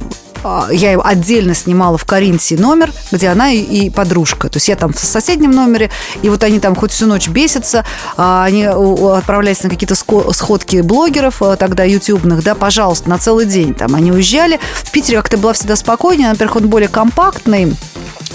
я 0.72 1.00
отдельно 1.00 1.54
снимала 1.54 1.98
в 1.98 2.06
Каринте 2.06 2.56
номер, 2.58 2.92
где 3.12 3.30
она 3.30 3.52
и, 3.52 3.60
и 3.60 3.90
подружка. 3.90 4.50
То 4.50 4.58
есть 4.58 4.68
я 4.68 4.76
там 4.76 4.94
в 4.94 5.00
соседнем 5.00 5.52
номере, 5.52 5.90
и 6.22 6.30
вот 6.30 6.44
они 6.44 6.60
там 6.60 6.76
хоть 6.76 6.92
всю 6.92 7.06
ночь 7.06 7.28
бесятся, 7.28 7.86
а, 8.18 8.46
они 8.46 8.66
отправлялись 8.66 9.64
на 9.64 9.70
какие-то 9.70 9.96
сходки 9.96 10.82
блогеров 10.82 11.42
а, 11.42 11.56
тогда 11.56 11.84
ютубных, 11.84 12.44
да, 12.44 12.56
пожалуйста, 12.56 13.10
на 13.10 13.18
целый 13.18 13.46
день 13.46 13.74
там 13.74 13.96
они 13.96 14.12
уезжали. 14.12 14.60
В 14.84 14.92
Питере 14.92 15.18
как-то 15.18 15.38
была 15.38 15.54
всегда 15.54 15.76
спокойнее, 15.76 16.30
во-первых, 16.30 16.58
он 16.58 16.68
более 16.70 16.90
компактный, 16.90 17.74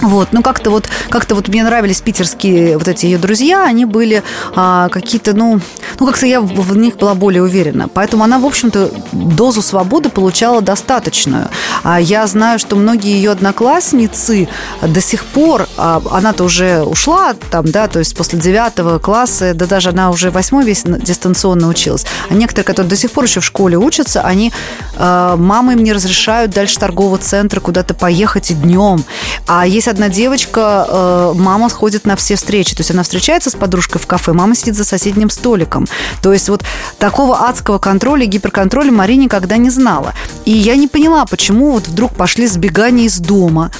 вот, 0.03 0.29
ну 0.33 0.43
как-то 0.43 0.71
вот, 0.71 0.89
как-то 1.09 1.35
вот 1.35 1.49
мне 1.49 1.65
нравились 1.65 2.01
питерские 2.01 2.77
вот 2.77 2.87
эти 2.87 3.07
ее 3.07 3.19
друзья, 3.19 3.65
они 3.65 3.87
были 3.87 4.23
а, 4.55 4.89
какие-то, 4.91 5.35
ну, 5.35 5.61
ну 5.99 6.07
как-то 6.07 6.27
я 6.27 6.41
в 6.41 6.77
них 6.77 6.97
была 6.97 7.15
более 7.15 7.43
уверена, 7.43 7.89
поэтому 7.89 8.25
она, 8.25 8.39
в 8.39 8.45
общем-то, 8.45 8.91
дозу 9.13 9.63
свободы 9.63 10.09
получала 10.09 10.61
достаточную. 10.61 11.49
А 11.83 11.96
я 12.01 12.27
знаю, 12.27 12.59
что 12.59 12.77
многие 12.77 13.13
ее 13.13 13.33
одноклассницы 13.33 14.49
до 14.83 15.01
сих 15.01 15.25
пор, 15.25 15.69
а, 15.77 16.03
она-то 16.11 16.45
уже 16.45 16.83
ушла 16.83 17.35
там, 17.51 17.71
да, 17.71 17.89
то 17.89 17.99
есть 17.99 18.17
после 18.17 18.39
девятого 18.39 18.99
класса, 18.99 19.55
да 19.55 19.67
даже 19.67 19.91
она 19.91 20.11
уже 20.11 20.31
восьмой 20.31 20.65
весь 20.65 20.85
дистанционно 20.85 21.69
училась, 21.69 22.05
а 22.29 22.35
некоторые, 22.35 22.65
которые 22.65 22.91
до 22.91 22.97
сих 22.97 23.11
пор 23.11 23.25
еще 23.25 23.41
в 23.41 23.45
школе 23.45 23.77
учатся, 23.77 24.23
они, 24.23 24.53
а, 24.97 25.37
мамы 25.37 25.75
им 25.75 25.83
не 25.83 25.93
разрешают 25.93 26.53
дальше 26.53 26.79
торгового 26.79 27.19
центра 27.19 27.61
куда-то 27.61 27.95
поехать 27.95 28.51
и 28.51 28.55
днем, 28.55 29.05
а 29.47 29.67
есть 29.67 29.89
одна 29.89 30.09
девочка, 30.09 31.33
мама 31.35 31.69
сходит 31.69 32.07
на 32.07 32.17
все 32.17 32.37
встречи. 32.37 32.75
То 32.75 32.81
есть 32.81 32.91
она 32.91 33.03
встречается 33.03 33.51
с 33.51 33.55
подружкой 33.55 34.01
в 34.01 34.07
кафе, 34.07 34.33
мама 34.33 34.55
сидит 34.55 34.75
за 34.75 34.85
соседним 34.85 35.31
столиком. 35.31 35.87
То 36.23 36.33
есть 36.33 36.49
вот 36.49 36.63
такого 36.99 37.47
адского 37.49 37.79
контроля, 37.79 38.27
гиперконтроля 38.27 38.93
Мария 38.93 39.17
никогда 39.17 39.57
не 39.57 39.71
знала. 39.71 40.15
И 40.45 40.51
я 40.51 40.77
не 40.77 40.89
поняла, 40.89 41.25
почему 41.27 41.71
вот 41.73 41.86
вдруг 41.87 42.15
пошли 42.15 42.47
сбегания 42.47 43.07
из 43.07 43.19
дома. 43.19 43.71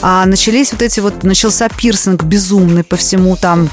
А 0.00 0.24
начались 0.26 0.72
вот 0.72 0.82
эти 0.82 1.00
вот, 1.00 1.22
начался 1.22 1.68
пирсинг 1.68 2.24
безумный 2.24 2.84
по 2.84 2.96
всему 2.96 3.36
там 3.36 3.68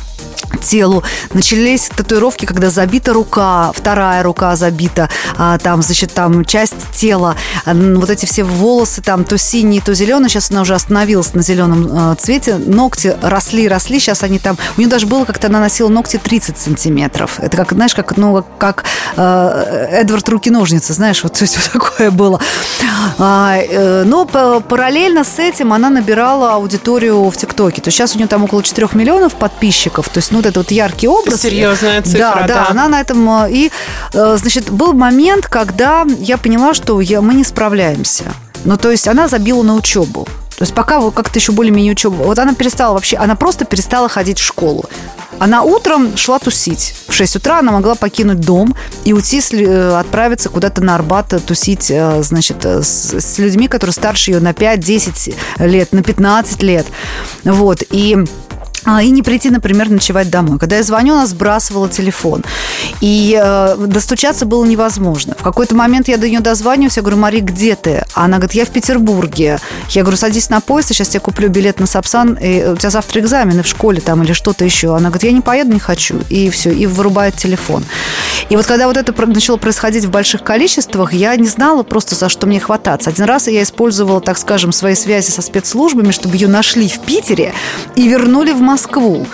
телу. 0.62 1.04
Начались 1.34 1.90
татуировки, 1.90 2.46
когда 2.46 2.70
забита 2.70 3.14
рука, 3.14 3.72
вторая 3.74 4.24
рука 4.24 4.56
забита, 4.56 5.10
а, 5.38 5.58
там, 5.58 5.82
значит, 5.82 6.14
там 6.14 6.46
часть 6.46 6.76
тела, 6.94 7.36
а, 7.66 7.74
вот 7.74 8.10
эти 8.10 8.26
все 8.26 8.44
волосы 8.44 9.02
там 9.02 9.24
то 9.24 9.38
синие, 9.38 9.82
то 9.82 9.94
зеленые. 9.94 10.30
Сейчас 10.30 10.52
она 10.52 10.62
уже 10.62 10.76
остановилась 10.76 11.34
на 11.34 11.42
зеленом 11.42 11.90
а, 11.92 12.16
цвете. 12.16 12.56
Ногти 12.56 13.16
росли, 13.22 13.68
росли. 13.68 14.00
Сейчас 14.00 14.24
они 14.24 14.40
там... 14.40 14.58
У 14.78 14.82
нее 14.82 14.90
даже 14.90 15.08
было, 15.08 15.26
как-то 15.26 15.48
она 15.48 15.60
носила 15.60 15.90
ногти 15.90 16.18
30 16.18 16.58
сантиметров. 16.58 17.40
Это 17.40 17.58
как, 17.58 17.72
знаешь, 17.74 17.94
как, 17.94 18.18
ну, 18.18 18.44
как 18.58 18.86
э, 19.16 19.88
Эдвард 19.92 20.28
руки-ножницы, 20.30 20.94
знаешь, 20.94 21.24
вот, 21.24 21.40
вот 21.40 21.70
такое 21.74 22.12
было. 22.12 22.40
А, 23.18 23.58
но 24.06 24.26
параллельно 24.26 25.24
с 25.24 25.40
этим 25.40 25.74
она 25.74 25.90
набирала 25.90 26.54
аудиторию 26.54 27.30
в 27.30 27.38
ТикТоке. 27.38 27.82
То 27.82 27.88
есть 27.88 27.98
сейчас 27.98 28.16
у 28.16 28.18
нее 28.18 28.28
там 28.28 28.44
около 28.44 28.64
4 28.64 28.90
миллионов 28.94 29.36
подписчиков. 29.36 30.10
То 30.10 30.20
есть, 30.20 30.32
ну, 30.32 30.38
вот 30.38 30.46
этот 30.46 30.58
вот 30.58 30.72
яркий 30.72 31.08
образ. 31.08 31.42
Серьезная 31.42 32.02
цифра, 32.02 32.20
да. 32.20 32.48
Да, 32.48 32.48
да, 32.48 32.68
она 32.70 32.88
на 32.88 33.02
этом... 33.02 33.30
Э, 33.30 33.52
и, 33.52 33.72
э, 34.14 34.38
значит, 34.38 34.70
был 34.70 34.94
момент, 34.94 35.48
когда 35.48 36.06
я 36.20 36.38
поняла, 36.38 36.74
что 36.74 37.00
я, 37.02 37.22
мы 37.22 37.34
не 37.34 37.44
справляемся. 37.44 38.26
Ну, 38.66 38.78
то 38.78 38.92
есть 38.92 39.08
она 39.08 39.28
забила 39.28 39.64
на 39.64 39.76
учебу. 39.76 40.28
То 40.60 40.64
есть 40.64 40.76
пока 40.76 41.00
вот 41.00 41.14
как-то 41.14 41.40
еще 41.40 41.54
более-менее 41.54 41.94
учеба. 41.94 42.16
Вот 42.16 42.38
она 42.38 42.54
перестала 42.54 42.94
вообще, 42.94 43.16
она 43.16 43.36
просто 43.36 43.64
перестала 43.64 44.10
ходить 44.10 44.40
в 44.40 44.44
школу. 44.44 44.84
Она 45.40 45.64
утром 45.64 46.18
шла 46.18 46.38
тусить. 46.38 46.96
В 47.08 47.14
6 47.14 47.38
утра 47.38 47.60
она 47.60 47.72
могла 47.72 47.96
покинуть 47.96 48.42
дом 48.42 48.76
и 49.06 49.14
уйти, 49.14 49.42
э, 49.54 49.98
отправиться 49.98 50.50
куда-то 50.50 50.82
на 50.82 50.96
Арбат 50.96 51.34
тусить, 51.46 51.90
значит, 52.20 52.66
с, 52.66 53.14
с 53.14 53.38
людьми, 53.38 53.70
которые 53.70 53.94
старше 53.94 54.32
ее 54.32 54.42
на 54.42 54.52
5-10 54.52 55.34
лет, 55.60 55.94
на 55.94 56.04
15 56.04 56.62
лет. 56.62 56.86
Вот. 57.46 57.82
И 57.90 58.18
и 58.86 59.10
не 59.10 59.24
прийти, 59.24 59.50
например, 59.50 59.90
ночевать 59.90 60.30
домой. 60.30 60.60
Когда 60.60 60.78
я 60.78 60.84
звоню, 60.84 61.14
она 61.14 61.26
сбрасывала 61.26 61.90
телефон. 61.90 62.44
И 63.02 63.40
э, 63.42 63.76
достучаться 63.88 64.46
было 64.46 64.66
невозможно. 64.66 65.36
В 65.38 65.44
какой-то 65.44 65.76
момент 65.76 66.08
я 66.08 66.18
до 66.18 66.28
нее 66.30 66.40
дозваниваюсь, 66.40 66.98
я 66.98 67.02
говорю, 67.02 67.18
Мари, 67.18 67.40
где 67.40 67.76
ты? 67.76 68.06
А 68.14 68.26
она 68.26 68.38
говорит, 68.38 68.56
я 68.56 68.66
в 68.66 68.70
Петербурге. 68.70 69.60
Я 69.90 70.02
говорю, 70.02 70.18
садись 70.18 70.50
на 70.50 70.62
поезд, 70.62 70.90
сейчас 70.90 71.14
я 71.14 71.20
куплю 71.20 71.50
билет 71.50 71.80
на 71.80 71.86
Сапсан, 71.86 72.34
и 72.34 72.66
у 72.66 72.76
тебя 72.76 72.90
завтра 72.90 73.22
экзамены 73.22 73.64
в 73.64 73.68
школе 73.68 74.02
там 74.02 74.24
или 74.24 74.34
что-то 74.34 74.66
еще. 74.66 74.96
Она 74.96 75.10
говорит, 75.10 75.24
я 75.24 75.32
не 75.32 75.42
поеду, 75.42 75.74
не 75.74 75.80
хочу. 75.80 76.22
И 76.30 76.50
все, 76.50 76.72
и 76.72 76.86
вырубает 76.86 77.36
телефон. 77.36 77.84
И 78.50 78.56
вот 78.56 78.66
когда 78.66 78.88
вот 78.88 78.98
это 78.98 79.14
начало 79.28 79.58
происходить 79.58 80.06
в 80.06 80.10
больших 80.10 80.44
количествах, 80.44 81.14
я 81.14 81.36
не 81.36 81.48
знала 81.48 81.84
просто, 81.84 82.16
за 82.16 82.30
что 82.30 82.48
мне 82.48 82.60
хвататься. 82.60 83.10
Один 83.10 83.26
раз 83.26 83.48
я 83.48 83.64
использовала, 83.64 84.22
так 84.22 84.38
скажем, 84.38 84.72
свои 84.72 84.96
связи 84.96 85.30
со 85.30 85.42
спецслужбами, 85.42 86.12
чтобы 86.12 86.36
ее 86.36 86.48
нашли 86.48 86.88
в 86.88 87.00
Питере 87.00 87.54
и 87.96 88.08
вернули 88.08 88.52
в 88.52 88.62
Москву. 88.70 89.26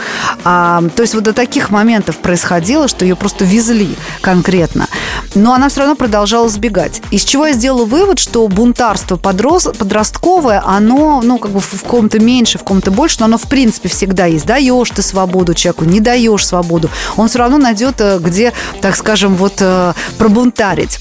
А, 0.43 0.81
то 0.95 1.01
есть 1.01 1.13
вот 1.13 1.23
до 1.23 1.33
таких 1.33 1.69
моментов 1.69 2.17
происходило, 2.17 2.87
что 2.87 3.03
ее 3.03 3.15
просто 3.15 3.43
везли 3.43 3.95
конкретно. 4.21 4.87
Но 5.33 5.53
она 5.53 5.67
все 5.69 5.81
равно 5.81 5.95
продолжала 5.95 6.47
сбегать. 6.47 7.01
Из 7.11 7.23
чего 7.23 7.47
я 7.47 7.53
сделала 7.53 7.85
вывод, 7.85 8.19
что 8.19 8.47
бунтарство 8.47 9.17
подрос, 9.17 9.67
подростковое, 9.77 10.63
оно, 10.65 11.21
ну, 11.21 11.37
как 11.37 11.51
бы 11.51 11.59
в 11.59 11.83
ком-то 11.83 12.19
меньше, 12.19 12.57
в 12.57 12.63
ком-то 12.63 12.91
больше, 12.91 13.17
но 13.19 13.25
оно, 13.25 13.37
в 13.37 13.47
принципе, 13.47 13.89
всегда 13.89 14.25
есть. 14.25 14.45
Даешь 14.45 14.89
ты 14.91 15.01
свободу 15.01 15.53
человеку, 15.53 15.83
не 15.85 15.99
даешь 15.99 16.45
свободу. 16.45 16.89
Он 17.17 17.27
все 17.27 17.39
равно 17.39 17.57
найдет, 17.57 17.95
э, 17.99 18.19
где, 18.19 18.53
так 18.81 18.95
скажем, 18.95 19.35
вот 19.35 19.55
э, 19.59 19.93
пробунтарить. 20.17 20.99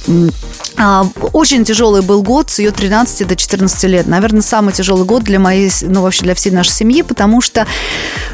А, 0.76 1.06
очень 1.32 1.64
тяжелый 1.64 2.02
был 2.02 2.22
год 2.22 2.50
с 2.50 2.58
ее 2.58 2.72
13 2.72 3.28
до 3.28 3.36
14 3.36 3.84
лет. 3.84 4.06
Наверное, 4.06 4.42
самый 4.42 4.72
тяжелый 4.72 5.04
год 5.04 5.22
для 5.22 5.38
моей, 5.38 5.70
ну, 5.82 6.02
вообще 6.02 6.22
для 6.22 6.34
всей 6.34 6.50
нашей 6.50 6.72
семьи, 6.72 7.02
потому 7.02 7.40
что 7.40 7.66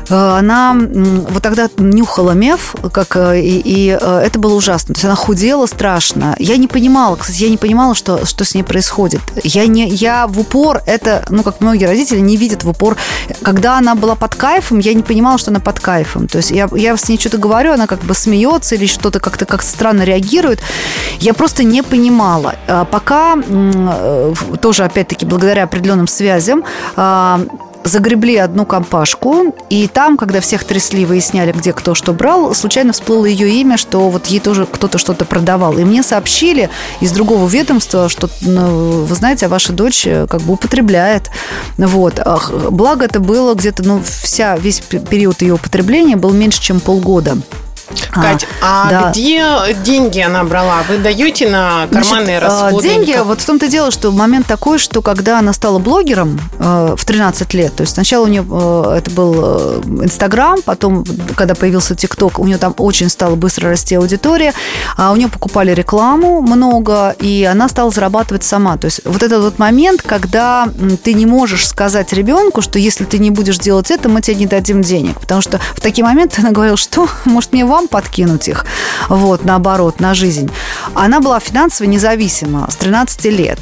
она 0.08 0.76
вот 0.76 1.42
тогда 1.42 1.68
нюхала 1.78 2.32
меф, 2.32 2.74
как, 2.92 3.16
э, 3.16 3.40
и, 3.40 3.60
и 3.64 3.98
э, 4.00 4.22
это 4.24 4.38
было 4.38 4.54
ужасно. 4.54 4.94
То 4.94 4.98
есть 4.98 5.04
она 5.04 5.14
худела 5.14 5.66
страшно. 5.66 6.34
Я 6.38 6.56
не 6.56 6.68
понимала, 6.68 7.16
кстати, 7.16 7.42
я 7.42 7.50
не 7.50 7.56
понимала, 7.56 7.94
что, 7.94 8.24
что 8.26 8.44
с 8.44 8.54
ней 8.54 8.62
происходит. 8.62 9.20
Я, 9.42 9.66
не, 9.66 9.88
я 9.88 10.26
в 10.26 10.38
упор, 10.40 10.82
это, 10.86 11.24
ну, 11.28 11.42
как 11.42 11.60
многие 11.60 11.84
родители 11.84 12.20
не 12.20 12.36
видят 12.36 12.64
в 12.64 12.68
упор. 12.68 12.96
Когда 13.42 13.78
она 13.78 13.94
была 13.94 14.14
под 14.14 14.34
кайфом, 14.34 14.78
я 14.78 14.94
не 14.94 15.02
понимала, 15.02 15.38
что 15.38 15.50
она 15.50 15.60
под 15.60 15.80
кайфом. 15.80 16.28
То 16.28 16.38
есть 16.38 16.50
я, 16.50 16.68
я 16.72 16.96
с 16.96 17.08
ней 17.08 17.18
что-то 17.18 17.38
говорю, 17.38 17.72
она 17.72 17.86
как 17.86 18.00
бы 18.00 18.14
смеется 18.14 18.74
или 18.74 18.86
что-то 18.86 19.20
как-то 19.20 19.44
как 19.44 19.62
странно 19.62 20.02
реагирует. 20.02 20.60
Я 21.20 21.34
просто 21.34 21.62
не 21.62 21.82
понимала. 21.82 22.54
А 22.66 22.84
пока, 22.84 23.36
э, 23.36 24.34
тоже 24.60 24.84
опять-таки 24.84 25.26
благодаря 25.26 25.64
определенным 25.64 26.08
связям, 26.08 26.64
а, 26.96 27.40
загребли 27.84 28.36
одну 28.36 28.66
компашку, 28.66 29.54
и 29.68 29.88
там, 29.88 30.16
когда 30.16 30.40
всех 30.40 30.64
трясли, 30.64 31.04
выясняли, 31.04 31.52
где 31.52 31.72
кто 31.72 31.94
что 31.94 32.12
брал, 32.12 32.54
случайно 32.54 32.92
всплыло 32.92 33.26
ее 33.26 33.50
имя, 33.60 33.76
что 33.76 34.10
вот 34.10 34.26
ей 34.26 34.40
тоже 34.40 34.66
кто-то 34.66 34.98
что-то 34.98 35.24
продавал. 35.24 35.78
И 35.78 35.84
мне 35.84 36.02
сообщили 36.02 36.70
из 37.00 37.12
другого 37.12 37.48
ведомства, 37.48 38.08
что, 38.08 38.28
ну, 38.42 39.04
вы 39.04 39.14
знаете, 39.14 39.46
а 39.46 39.48
ваша 39.48 39.72
дочь 39.72 40.06
э, 40.06 40.26
как 40.28 40.40
бы 40.42 40.54
употребляет. 40.54 41.30
Вот. 41.78 42.20
Благо 42.70 43.04
это 43.04 43.20
было 43.20 43.54
где-то, 43.54 43.82
ну, 43.82 44.02
вся, 44.04 44.56
весь 44.56 44.80
период 44.80 45.42
ее 45.42 45.54
употребления 45.54 46.16
был 46.16 46.32
меньше, 46.32 46.60
чем 46.60 46.80
полгода. 46.80 47.38
Кать, 48.10 48.46
а, 48.60 48.86
а 48.86 48.90
да. 48.90 49.10
где 49.10 49.44
деньги 49.84 50.20
она 50.20 50.44
брала? 50.44 50.82
Вы 50.88 50.98
даете 50.98 51.48
на 51.48 51.86
карманные 51.86 52.38
Значит, 52.38 52.42
а, 52.42 52.64
расходы? 52.64 52.88
Деньги, 52.88 53.16
вот 53.22 53.40
в 53.40 53.46
том-то 53.46 53.68
дело, 53.68 53.90
что 53.90 54.10
момент 54.10 54.46
такой, 54.46 54.78
что 54.78 55.02
когда 55.02 55.38
она 55.38 55.52
стала 55.52 55.78
блогером 55.78 56.40
э, 56.58 56.94
в 56.96 57.04
13 57.04 57.54
лет, 57.54 57.74
то 57.76 57.82
есть 57.82 57.94
сначала 57.94 58.24
у 58.24 58.28
нее 58.28 58.44
э, 58.48 58.94
это 58.98 59.10
был 59.10 59.34
э, 59.36 59.82
Инстаграм, 60.02 60.60
потом, 60.62 61.04
когда 61.36 61.54
появился 61.54 61.94
ТикТок, 61.94 62.38
у 62.38 62.46
нее 62.46 62.58
там 62.58 62.74
очень 62.78 63.08
стала 63.08 63.36
быстро 63.36 63.70
расти 63.70 63.94
аудитория, 63.94 64.52
а 64.96 65.12
у 65.12 65.16
нее 65.16 65.28
покупали 65.28 65.72
рекламу 65.72 66.40
много, 66.40 67.14
и 67.20 67.44
она 67.44 67.68
стала 67.68 67.90
зарабатывать 67.90 68.44
сама. 68.44 68.76
То 68.76 68.86
есть 68.86 69.00
вот 69.04 69.22
этот 69.22 69.42
вот 69.42 69.58
момент, 69.58 70.02
когда 70.02 70.68
ты 71.02 71.14
не 71.14 71.26
можешь 71.26 71.68
сказать 71.68 72.12
ребенку, 72.12 72.62
что 72.62 72.78
если 72.78 73.04
ты 73.04 73.18
не 73.18 73.30
будешь 73.30 73.58
делать 73.58 73.90
это, 73.90 74.08
мы 74.08 74.20
тебе 74.20 74.36
не 74.36 74.46
дадим 74.46 74.82
денег. 74.82 75.20
Потому 75.20 75.40
что 75.40 75.60
в 75.74 75.80
такие 75.80 76.04
моменты 76.04 76.40
она 76.40 76.50
говорила, 76.50 76.76
что, 76.76 77.08
может, 77.24 77.52
мне 77.52 77.64
вам 77.64 77.79
подкинуть 77.88 78.48
их, 78.48 78.66
вот, 79.08 79.44
наоборот, 79.44 80.00
на 80.00 80.14
жизнь. 80.14 80.50
Она 80.94 81.20
была 81.20 81.40
финансово 81.40 81.86
независима 81.86 82.68
с 82.70 82.76
13 82.76 83.24
лет. 83.26 83.58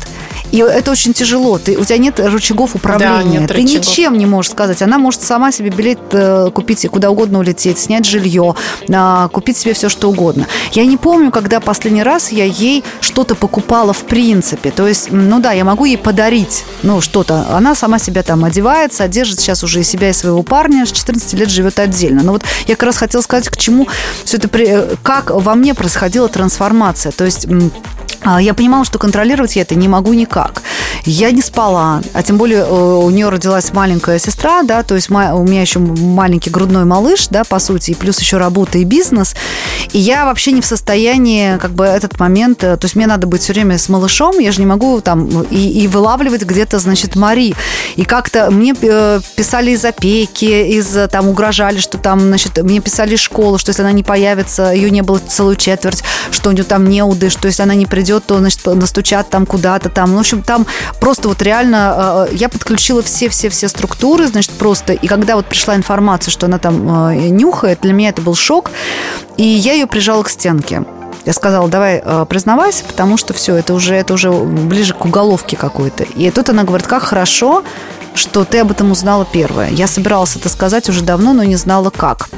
И 0.50 0.58
это 0.58 0.90
очень 0.90 1.12
тяжело. 1.12 1.58
Ты, 1.58 1.76
у 1.76 1.84
тебя 1.84 1.98
нет 1.98 2.18
рычагов 2.20 2.74
управления. 2.74 3.22
Да, 3.22 3.22
нет 3.22 3.48
Ты 3.48 3.54
рычагов. 3.54 3.86
ничем 3.86 4.18
не 4.18 4.26
можешь 4.26 4.50
сказать. 4.50 4.80
Она 4.82 4.98
может 4.98 5.22
сама 5.22 5.52
себе 5.52 5.70
билет 5.70 5.98
э, 6.12 6.50
купить 6.54 6.84
и 6.84 6.88
куда 6.88 7.10
угодно 7.10 7.38
улететь, 7.38 7.78
снять 7.78 8.06
жилье, 8.06 8.54
э, 8.88 9.28
купить 9.30 9.58
себе 9.58 9.74
все, 9.74 9.88
что 9.88 10.08
угодно. 10.08 10.46
Я 10.72 10.86
не 10.86 10.96
помню, 10.96 11.30
когда 11.30 11.60
последний 11.60 12.02
раз 12.02 12.32
я 12.32 12.44
ей 12.44 12.82
что-то 13.00 13.34
покупала 13.34 13.92
в 13.92 14.04
принципе. 14.04 14.70
То 14.70 14.88
есть, 14.88 15.08
ну 15.10 15.38
да, 15.40 15.52
я 15.52 15.64
могу 15.64 15.84
ей 15.84 15.98
подарить, 15.98 16.64
ну, 16.82 17.00
что-то. 17.00 17.46
Она 17.50 17.74
сама 17.74 17.98
себя 17.98 18.22
там 18.22 18.44
одевает, 18.44 18.94
содержит 18.94 19.40
сейчас 19.40 19.62
уже 19.62 19.80
и 19.80 19.84
себя, 19.84 20.08
и 20.10 20.12
своего 20.14 20.42
парня. 20.42 20.86
С 20.86 20.92
14 20.92 21.34
лет 21.34 21.50
живет 21.50 21.78
отдельно. 21.78 22.22
Но 22.22 22.32
вот 22.32 22.42
я 22.66 22.74
как 22.74 22.84
раз 22.84 22.96
хотела 22.96 23.20
сказать, 23.20 23.48
к 23.48 23.56
чему 23.56 23.86
все 24.24 24.36
это, 24.36 24.48
э, 24.58 24.96
как 25.02 25.30
во 25.30 25.54
мне 25.54 25.74
происходила 25.74 26.28
трансформация. 26.28 27.12
То 27.12 27.24
есть 27.24 27.46
я 28.24 28.54
понимала, 28.54 28.84
что 28.84 28.98
контролировать 28.98 29.56
я 29.56 29.62
это 29.62 29.74
не 29.74 29.88
могу 29.88 30.12
никак. 30.12 30.62
Я 31.04 31.30
не 31.30 31.40
спала, 31.40 32.02
а 32.12 32.22
тем 32.22 32.36
более 32.36 32.60
э, 32.60 32.70
у 32.70 33.08
нее 33.10 33.28
родилась 33.28 33.72
маленькая 33.72 34.18
сестра, 34.18 34.62
да, 34.62 34.82
то 34.82 34.94
есть 34.94 35.10
у 35.10 35.12
меня 35.14 35.62
еще 35.62 35.78
маленький 35.78 36.50
грудной 36.50 36.84
малыш, 36.84 37.28
да, 37.28 37.44
по 37.44 37.58
сути, 37.58 37.92
и 37.92 37.94
плюс 37.94 38.18
еще 38.20 38.36
работа 38.36 38.78
и 38.78 38.84
бизнес. 38.84 39.34
И 39.92 39.98
я 39.98 40.24
вообще 40.26 40.52
не 40.52 40.60
в 40.60 40.66
состоянии, 40.66 41.56
как 41.58 41.72
бы, 41.72 41.84
этот 41.84 42.18
момент, 42.18 42.64
э, 42.64 42.76
то 42.76 42.84
есть 42.84 42.96
мне 42.96 43.06
надо 43.06 43.26
быть 43.26 43.42
все 43.42 43.52
время 43.52 43.78
с 43.78 43.88
малышом, 43.88 44.38
я 44.38 44.52
же 44.52 44.60
не 44.60 44.66
могу 44.66 45.00
там 45.00 45.28
и, 45.44 45.82
и 45.82 45.88
вылавливать 45.88 46.42
где-то, 46.42 46.78
значит, 46.78 47.16
Мари. 47.16 47.54
И 47.96 48.04
как-то 48.04 48.50
мне 48.50 48.74
э, 48.80 49.20
писали 49.36 49.70
из 49.70 49.84
опеки, 49.84 50.44
из, 50.44 50.96
там, 51.10 51.28
угрожали, 51.28 51.78
что 51.78 51.98
там, 51.98 52.20
значит, 52.20 52.62
мне 52.62 52.80
писали 52.80 53.14
из 53.14 53.20
школы, 53.20 53.58
что 53.58 53.70
если 53.70 53.82
она 53.82 53.92
не 53.92 54.02
появится, 54.02 54.72
ее 54.72 54.90
не 54.90 55.02
было 55.02 55.18
целую 55.18 55.56
четверть, 55.56 56.02
что 56.30 56.50
у 56.50 56.52
нее 56.52 56.64
там 56.64 56.88
неуды, 56.88 57.30
что 57.30 57.46
если 57.46 57.62
она 57.62 57.74
не 57.74 57.86
придет, 57.86 58.07
придет, 58.08 58.24
то, 58.24 58.38
значит, 58.38 58.64
настучат 58.64 59.28
там 59.28 59.44
куда-то 59.44 59.90
там. 59.90 60.10
Ну, 60.10 60.16
в 60.16 60.20
общем, 60.20 60.42
там 60.42 60.66
просто 60.98 61.28
вот 61.28 61.42
реально 61.42 62.26
э, 62.30 62.36
я 62.36 62.48
подключила 62.48 63.02
все-все-все 63.02 63.68
структуры, 63.68 64.26
значит, 64.26 64.52
просто. 64.52 64.94
И 64.94 65.06
когда 65.06 65.36
вот 65.36 65.44
пришла 65.44 65.76
информация, 65.76 66.32
что 66.32 66.46
она 66.46 66.58
там 66.58 67.10
э, 67.10 67.28
нюхает, 67.28 67.80
для 67.82 67.92
меня 67.92 68.08
это 68.08 68.22
был 68.22 68.34
шок. 68.34 68.70
И 69.36 69.42
я 69.42 69.74
ее 69.74 69.86
прижала 69.86 70.22
к 70.22 70.30
стенке. 70.30 70.84
Я 71.26 71.32
сказала, 71.34 71.68
давай 71.68 72.02
признавайся, 72.26 72.84
потому 72.84 73.18
что 73.18 73.34
все, 73.34 73.54
это 73.56 73.74
уже, 73.74 73.94
это 73.94 74.14
уже 74.14 74.30
ближе 74.30 74.94
к 74.94 75.04
уголовке 75.04 75.56
какой-то. 75.56 76.04
И 76.04 76.30
тут 76.30 76.48
она 76.48 76.64
говорит, 76.64 76.86
как 76.86 77.02
хорошо, 77.02 77.62
что 78.14 78.44
ты 78.46 78.60
об 78.60 78.70
этом 78.70 78.90
узнала 78.92 79.26
первая. 79.30 79.70
Я 79.70 79.86
собиралась 79.86 80.36
это 80.36 80.48
сказать 80.48 80.88
уже 80.88 81.02
давно, 81.02 81.34
но 81.34 81.44
не 81.44 81.56
знала 81.56 81.90
как. 81.90 82.30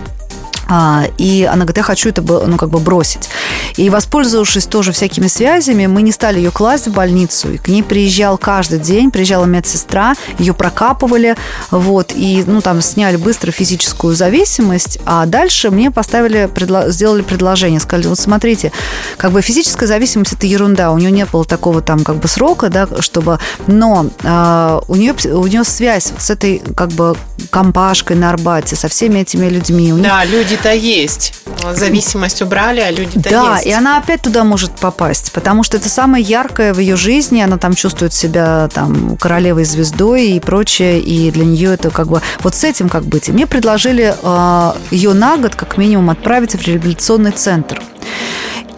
А, 0.73 1.03
и 1.19 1.43
она 1.43 1.65
говорит, 1.65 1.79
я 1.79 1.83
хочу 1.83 2.09
это 2.09 2.23
ну, 2.23 2.57
как 2.57 2.71
бы 2.71 2.79
бросить. 2.79 3.29
И 3.77 3.91
воспользовавшись 3.91 4.67
тоже 4.67 4.93
всякими 4.93 5.27
связями, 5.27 5.87
мы 5.87 6.03
не 6.03 6.13
стали 6.13 6.39
ее 6.39 6.53
класть 6.53 6.87
в 6.87 6.93
больницу. 6.93 7.53
И 7.53 7.59
к 7.59 7.67
ней 7.67 7.83
приезжал 7.83 8.39
каждый 8.39 8.79
день, 8.79 9.11
приезжала 9.11 9.47
медсестра, 9.47 10.15
ее 10.39 10.55
прокапывали, 10.55 11.35
вот, 11.73 12.13
и, 12.15 12.45
ну, 12.47 12.61
там, 12.61 12.81
сняли 12.83 13.17
быстро 13.17 13.51
физическую 13.51 14.15
зависимость, 14.15 15.01
а 15.05 15.27
дальше 15.27 15.71
мне 15.71 15.91
поставили, 15.91 16.49
сделали 16.91 17.23
предложение, 17.23 17.81
сказали, 17.81 18.07
вот 18.07 18.21
смотрите, 18.21 18.71
как 19.17 19.33
бы 19.33 19.43
физическая 19.43 19.89
зависимость– 19.89 20.33
это 20.35 20.47
ерунда, 20.47 20.93
у 20.93 20.99
нее 20.99 21.11
не 21.11 21.25
было 21.25 21.45
такого 21.45 21.83
там 21.83 22.05
как 22.05 22.17
бы 22.17 22.29
срока, 22.29 22.69
да, 22.69 22.87
чтобы, 23.01 23.41
но 23.67 24.07
э, 24.23 24.81
у, 24.87 24.95
нее, 24.95 25.15
у 25.33 25.47
нее 25.49 25.65
связь 25.65 26.13
с 26.17 26.31
этой 26.31 26.63
как 26.77 26.91
бы 26.91 27.17
компашкой 27.51 28.17
на 28.17 28.31
Арбате, 28.31 28.77
со 28.77 28.87
всеми 28.87 29.19
этими 29.19 29.49
людьми. 29.49 29.93
У 29.93 29.99
да, 29.99 30.25
люди 30.25 30.60
люди-то 30.61 30.73
есть. 30.75 31.35
Зависимость 31.75 32.43
убрали, 32.43 32.81
а 32.81 32.91
люди-то 32.91 33.31
да, 33.31 33.55
есть. 33.57 33.67
и 33.67 33.73
она 33.73 33.99
опять 33.99 34.23
туда 34.23 34.45
может 34.45 34.73
попасть, 34.73 35.33
потому 35.33 35.63
что 35.63 35.77
это 35.77 35.89
самое 35.89 36.25
яркое 36.25 36.73
в 36.73 36.79
ее 36.79 36.97
жизни. 36.97 37.41
Она 37.41 37.59
там 37.59 37.75
чувствует 37.75 38.13
себя 38.13 38.69
там 38.73 39.17
королевой 39.17 39.65
звездой 39.65 40.29
и 40.29 40.41
прочее, 40.41 41.01
и 41.01 41.31
для 41.31 41.45
нее 41.45 41.75
это 41.75 41.91
как 41.91 42.09
бы 42.09 42.23
вот 42.41 42.55
с 42.55 42.65
этим 42.65 42.89
как 42.89 43.05
быть. 43.05 43.29
И 43.29 43.33
мне 43.33 43.47
предложили 43.47 44.15
э, 44.21 44.73
ее 44.91 45.13
на 45.13 45.37
год 45.37 45.55
как 45.55 45.77
минимум 45.77 46.11
отправить 46.11 46.55
в 46.55 46.67
реабилитационный 46.67 47.33
центр. 47.33 47.83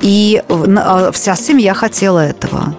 И 0.01 0.43
э, 0.49 1.11
вся 1.13 1.37
семья 1.37 1.75
хотела 1.75 2.21
этого. 2.21 2.75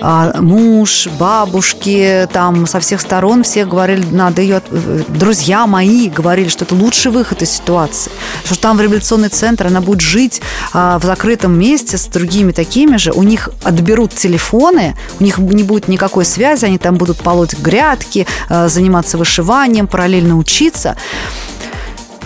А, 0.00 0.40
муж, 0.40 1.08
бабушки, 1.18 2.28
там 2.32 2.66
со 2.66 2.80
всех 2.80 3.00
сторон 3.00 3.42
все 3.42 3.64
говорили, 3.64 4.04
надо 4.10 4.42
ее... 4.42 4.60
Друзья 5.08 5.66
мои 5.66 6.08
говорили, 6.08 6.48
что 6.48 6.64
это 6.64 6.74
лучший 6.74 7.10
выход 7.10 7.42
из 7.42 7.50
ситуации. 7.50 8.12
Что 8.44 8.58
там 8.58 8.76
в 8.76 8.80
реабилитационный 8.80 9.30
центр 9.30 9.66
она 9.66 9.80
будет 9.80 10.00
жить 10.00 10.42
а, 10.72 10.98
в 10.98 11.04
закрытом 11.04 11.58
месте 11.58 11.96
с 11.96 12.06
другими 12.06 12.52
такими 12.52 12.96
же. 12.96 13.12
У 13.12 13.22
них 13.22 13.48
отберут 13.62 14.14
телефоны, 14.14 14.96
у 15.18 15.24
них 15.24 15.38
не 15.38 15.62
будет 15.62 15.88
никакой 15.88 16.24
связи, 16.24 16.66
они 16.66 16.78
там 16.78 16.96
будут 16.96 17.18
полоть 17.18 17.58
грядки, 17.58 18.26
а, 18.48 18.68
заниматься 18.68 19.16
вышиванием, 19.16 19.86
параллельно 19.86 20.36
учиться. 20.36 20.96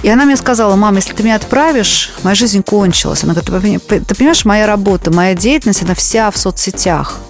И 0.02 0.08
она 0.08 0.24
мне 0.24 0.36
сказала, 0.36 0.76
мам, 0.76 0.96
если 0.96 1.12
ты 1.12 1.22
меня 1.22 1.36
отправишь, 1.36 2.12
моя 2.22 2.34
жизнь 2.34 2.62
кончилась. 2.62 3.22
Она 3.22 3.34
говорит, 3.34 3.86
ты 3.86 4.14
понимаешь, 4.14 4.44
моя 4.46 4.66
работа, 4.66 5.12
моя 5.12 5.34
деятельность, 5.34 5.82
она 5.82 5.94
вся 5.94 6.30
в 6.30 6.38
соцсетях. 6.38 7.20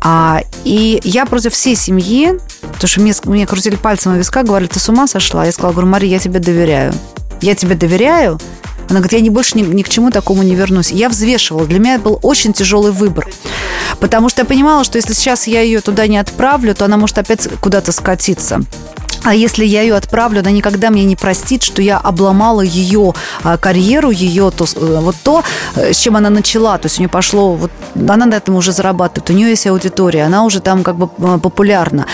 А, 0.00 0.42
и 0.64 1.00
я 1.04 1.26
против 1.26 1.52
всей 1.52 1.74
семьи, 1.74 2.38
потому 2.60 2.88
что 2.88 3.00
мне, 3.00 3.14
мне 3.24 3.46
крутили 3.46 3.76
пальцем 3.76 4.12
на 4.12 4.16
виска, 4.16 4.42
говорили, 4.42 4.68
ты 4.68 4.78
с 4.78 4.88
ума 4.88 5.06
сошла? 5.06 5.44
Я 5.44 5.52
сказала, 5.52 5.72
говорю, 5.72 5.88
Мария, 5.88 6.12
я 6.12 6.18
тебе 6.18 6.38
доверяю. 6.38 6.94
Я 7.40 7.54
тебе 7.54 7.74
доверяю, 7.74 8.38
она 8.88 9.00
говорит, 9.00 9.14
я 9.14 9.20
не 9.20 9.30
больше 9.30 9.58
ни, 9.58 9.62
ни 9.62 9.82
к 9.82 9.88
чему 9.88 10.10
такому 10.10 10.42
не 10.42 10.54
вернусь. 10.54 10.90
Я 10.90 11.08
взвешивала. 11.08 11.66
Для 11.66 11.78
меня 11.78 11.98
был 11.98 12.18
очень 12.22 12.52
тяжелый 12.52 12.92
выбор. 12.92 13.26
Потому 14.00 14.28
что 14.28 14.42
я 14.42 14.46
понимала, 14.46 14.84
что 14.84 14.96
если 14.96 15.12
сейчас 15.12 15.46
я 15.46 15.60
ее 15.60 15.80
туда 15.80 16.06
не 16.06 16.18
отправлю, 16.18 16.74
то 16.74 16.84
она 16.84 16.96
может 16.96 17.18
опять 17.18 17.48
куда-то 17.60 17.92
скатиться. 17.92 18.60
А 19.26 19.34
если 19.34 19.64
я 19.64 19.82
ее 19.82 19.96
отправлю, 19.96 20.38
она 20.38 20.52
никогда 20.52 20.88
мне 20.90 21.04
не 21.04 21.16
простит, 21.16 21.64
что 21.64 21.82
я 21.82 21.98
обломала 21.98 22.60
ее 22.60 23.12
а, 23.42 23.56
карьеру, 23.56 24.10
ее 24.10 24.52
то, 24.52 24.66
э, 24.76 25.00
вот 25.00 25.16
то, 25.24 25.42
э, 25.74 25.92
с 25.92 25.98
чем 25.98 26.16
она 26.16 26.30
начала. 26.30 26.78
То 26.78 26.86
есть 26.86 26.98
у 26.98 27.02
нее 27.02 27.08
пошло, 27.08 27.54
вот, 27.54 27.72
она 27.96 28.26
на 28.26 28.34
этом 28.34 28.54
уже 28.54 28.70
зарабатывает, 28.70 29.28
у 29.30 29.32
нее 29.32 29.50
есть 29.50 29.66
аудитория, 29.66 30.22
она 30.22 30.44
уже 30.44 30.60
там 30.60 30.84
как 30.84 30.94
бы 30.94 31.10
э, 31.18 31.38
популярна. 31.42 32.06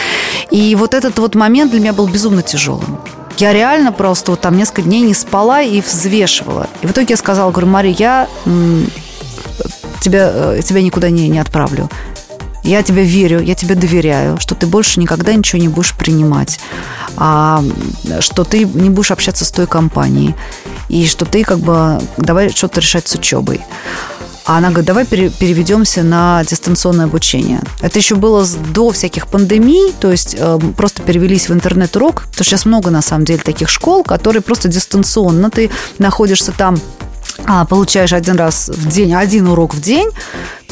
И 0.51 0.75
вот 0.75 0.95
этот 0.95 1.19
вот 1.19 1.35
момент 1.35 1.73
для 1.73 1.81
меня 1.81 1.93
был 1.93 2.09
безумно 2.09 2.41
тяжелым. 2.41 2.99
Я 3.37 3.53
реально 3.53 3.93
просто 3.93 4.31
вот 4.31 4.41
там 4.41 4.57
несколько 4.57 4.81
дней 4.81 5.03
не 5.03 5.13
спала 5.13 5.61
и 5.61 5.83
взвешивала. 5.83 6.67
И 6.81 6.87
в 6.87 6.93
итоге 6.93 7.09
я 7.11 7.17
сказала, 7.19 7.51
говорю, 7.51 7.67
Мария, 7.67 7.95
я 7.99 8.29
тебя, 10.01 10.63
тебя 10.63 10.81
никуда 10.81 11.11
не, 11.11 11.29
не 11.29 11.41
отправлю. 11.41 11.91
Я 12.63 12.83
тебе 12.83 13.05
верю, 13.05 13.41
я 13.41 13.55
тебе 13.55 13.75
доверяю, 13.75 14.39
что 14.39 14.55
ты 14.55 14.67
больше 14.67 15.01
никогда 15.01 15.35
ничего 15.35 15.61
не 15.61 15.69
будешь 15.69 15.95
принимать, 15.95 16.61
а, 17.17 17.63
что 18.21 18.45
ты 18.45 18.65
не 18.65 18.89
будешь 18.89 19.11
общаться 19.11 19.45
с 19.45 19.51
той 19.51 19.67
компанией, 19.67 20.35
и 20.89 21.07
что 21.07 21.25
ты 21.25 21.43
как 21.43 21.59
бы 21.59 22.01
давай 22.17 22.51
что-то 22.51 22.81
решать 22.81 23.09
с 23.09 23.15
учебой. 23.15 23.61
А 24.45 24.59
она 24.59 24.69
говорит, 24.69 24.87
давай 24.87 25.07
переведемся 25.07 26.03
на 26.03 26.43
дистанционное 26.45 27.05
обучение. 27.05 27.61
Это 27.81 27.99
еще 27.99 28.17
было 28.17 28.45
до 28.75 28.91
всяких 28.91 29.29
пандемий, 29.29 29.93
то 30.01 30.11
есть 30.11 30.35
э, 30.37 30.59
просто 30.77 31.03
перевелись 31.03 31.49
в 31.49 31.53
интернет-урок, 31.53 32.25
что 32.33 32.43
сейчас 32.43 32.65
много 32.65 32.91
на 32.91 33.03
самом 33.03 33.25
деле 33.25 33.39
таких 33.39 33.69
школ, 33.69 34.03
которые 34.03 34.43
просто 34.43 34.69
дистанционно, 34.69 35.49
ты 35.49 35.71
находишься 35.99 36.51
там 36.51 36.77
а, 37.45 37.65
получаешь 37.65 38.13
один 38.13 38.37
раз 38.37 38.69
в 38.69 38.89
день, 38.89 39.15
один 39.15 39.49
урок 39.49 39.75
в 39.75 39.81
день, 39.81 40.11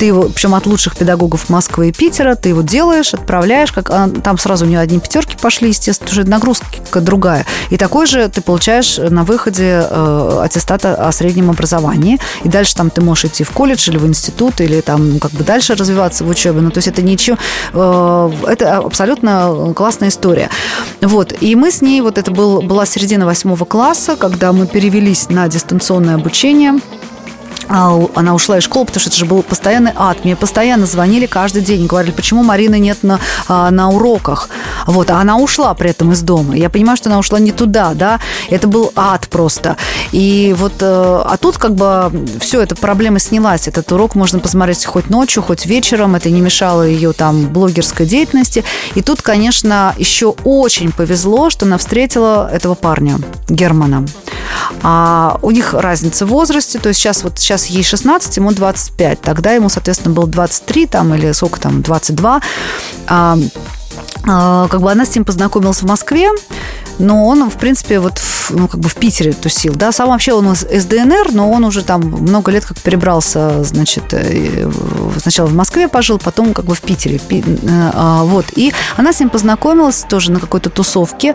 ты 0.00 0.06
его, 0.06 0.30
причем 0.30 0.54
от 0.54 0.64
лучших 0.64 0.96
педагогов 0.96 1.50
Москвы 1.50 1.90
и 1.90 1.92
Питера, 1.92 2.34
ты 2.34 2.48
его 2.48 2.62
делаешь, 2.62 3.12
отправляешь, 3.12 3.70
как, 3.70 3.90
а, 3.90 4.08
там 4.08 4.38
сразу 4.38 4.64
у 4.64 4.68
нее 4.68 4.78
одни 4.78 4.98
пятерки 4.98 5.36
пошли, 5.38 5.68
естественно, 5.68 6.10
уже 6.10 6.24
нагрузка 6.24 7.02
другая. 7.02 7.44
И 7.68 7.76
такой 7.76 8.06
же 8.06 8.26
ты 8.30 8.40
получаешь 8.40 8.96
на 8.96 9.24
выходе 9.24 9.86
э, 9.90 10.40
аттестат 10.42 10.86
о 10.86 11.12
среднем 11.12 11.50
образовании, 11.50 12.18
и 12.44 12.48
дальше 12.48 12.74
там 12.76 12.88
ты 12.88 13.02
можешь 13.02 13.26
идти 13.26 13.44
в 13.44 13.50
колледж 13.50 13.90
или 13.90 13.98
в 13.98 14.06
институт, 14.06 14.62
или 14.62 14.80
там 14.80 15.18
как 15.18 15.32
бы 15.32 15.44
дальше 15.44 15.74
развиваться 15.74 16.24
в 16.24 16.30
учебе. 16.30 16.62
Ну, 16.62 16.70
то 16.70 16.78
есть 16.78 16.88
это 16.88 17.02
ничего, 17.02 17.36
э, 17.74 18.30
это 18.48 18.78
абсолютно 18.78 19.74
классная 19.76 20.08
история. 20.08 20.48
Вот, 21.02 21.34
и 21.42 21.54
мы 21.54 21.70
с 21.70 21.82
ней, 21.82 22.00
вот 22.00 22.16
это 22.16 22.30
был, 22.30 22.62
была 22.62 22.86
середина 22.86 23.26
восьмого 23.26 23.66
класса, 23.66 24.16
когда 24.16 24.54
мы 24.54 24.66
перевелись 24.66 25.28
на 25.28 25.46
дистанционное 25.46 26.14
обучение, 26.14 26.80
она 27.70 28.34
ушла 28.34 28.58
из 28.58 28.64
школы, 28.64 28.86
потому 28.86 29.00
что 29.00 29.10
это 29.10 29.18
же 29.18 29.26
был 29.26 29.42
постоянный 29.42 29.92
ад. 29.94 30.24
Мне 30.24 30.34
постоянно 30.34 30.86
звонили 30.86 31.26
каждый 31.26 31.62
день, 31.62 31.86
говорили, 31.86 32.10
почему 32.12 32.42
Марины 32.42 32.78
нет 32.78 33.02
на, 33.02 33.20
а, 33.48 33.70
на 33.70 33.90
уроках. 33.90 34.48
Вот, 34.86 35.10
а 35.10 35.20
она 35.20 35.36
ушла 35.36 35.72
при 35.74 35.90
этом 35.90 36.12
из 36.12 36.22
дома. 36.22 36.56
Я 36.56 36.68
понимаю, 36.68 36.96
что 36.96 37.10
она 37.10 37.18
ушла 37.18 37.38
не 37.38 37.52
туда, 37.52 37.94
да, 37.94 38.18
это 38.48 38.66
был 38.66 38.92
ад 38.96 39.28
просто. 39.28 39.76
И 40.10 40.54
вот, 40.58 40.74
э, 40.80 40.84
а 40.84 41.36
тут 41.40 41.58
как 41.58 41.74
бы 41.74 42.10
все, 42.40 42.60
эта 42.60 42.74
проблема 42.74 43.20
снялась. 43.20 43.68
Этот 43.68 43.90
урок 43.92 44.16
можно 44.16 44.40
посмотреть 44.40 44.84
хоть 44.84 45.08
ночью, 45.08 45.42
хоть 45.42 45.66
вечером, 45.66 46.16
это 46.16 46.28
не 46.30 46.40
мешало 46.40 46.82
ее 46.82 47.12
там 47.12 47.46
блогерской 47.46 48.06
деятельности. 48.06 48.64
И 48.94 49.02
тут, 49.02 49.22
конечно, 49.22 49.94
еще 49.96 50.34
очень 50.44 50.90
повезло, 50.90 51.50
что 51.50 51.66
она 51.66 51.78
встретила 51.78 52.50
этого 52.52 52.74
парня, 52.74 53.18
Германа. 53.48 54.04
А 54.82 55.38
у 55.42 55.50
них 55.50 55.74
разница 55.74 56.26
в 56.26 56.30
возрасте, 56.30 56.78
то 56.78 56.88
есть 56.88 57.00
сейчас 57.00 57.22
вот 57.22 57.38
сейчас 57.38 57.59
ей 57.66 57.82
16, 57.82 58.36
ему 58.36 58.52
25, 58.52 59.20
тогда 59.20 59.52
ему, 59.52 59.68
соответственно, 59.68 60.14
было 60.14 60.26
23 60.26 60.86
там 60.86 61.14
или 61.14 61.32
сколько 61.32 61.60
там, 61.60 61.82
22. 61.82 62.40
А, 64.26 64.68
как 64.68 64.80
бы 64.80 64.90
она 64.90 65.04
с 65.04 65.14
ним 65.14 65.24
познакомилась 65.24 65.82
в 65.82 65.86
Москве, 65.86 66.28
но 66.98 67.26
он, 67.26 67.48
в 67.48 67.56
принципе, 67.56 68.00
вот 68.00 68.18
в, 68.18 68.50
ну, 68.50 68.68
как 68.68 68.80
бы 68.80 68.88
в 68.88 68.94
Питере 68.96 69.32
тусил, 69.32 69.74
да, 69.74 69.92
сам 69.92 70.10
вообще 70.10 70.34
он 70.34 70.52
из 70.52 70.84
ДНР, 70.84 71.32
но 71.32 71.50
он 71.50 71.64
уже 71.64 71.82
там 71.82 72.02
много 72.02 72.50
лет 72.52 72.64
как 72.66 72.78
перебрался, 72.78 73.64
значит, 73.64 74.12
э, 74.12 74.70
сначала 75.18 75.46
в 75.46 75.54
Москве 75.54 75.88
пожил, 75.88 76.18
потом 76.18 76.52
как 76.52 76.66
бы 76.66 76.74
в 76.74 76.82
Питере, 76.82 77.18
э, 77.30 77.42
а, 77.94 78.24
вот, 78.24 78.46
и 78.54 78.74
она 78.96 79.12
с 79.12 79.20
ним 79.20 79.30
познакомилась 79.30 80.04
тоже 80.08 80.30
на 80.32 80.40
какой-то 80.40 80.68
тусовке, 80.68 81.34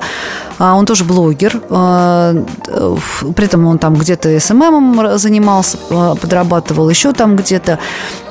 а, 0.59 0.75
он 0.75 0.85
тоже 0.85 1.03
блогер, 1.03 1.59
при 1.59 3.45
этом 3.45 3.65
он 3.65 3.79
там 3.79 3.95
где-то 3.95 4.39
СММом 4.39 5.17
занимался, 5.17 5.77
подрабатывал 6.21 6.89
еще 6.89 7.13
там 7.13 7.35
где-то, 7.35 7.79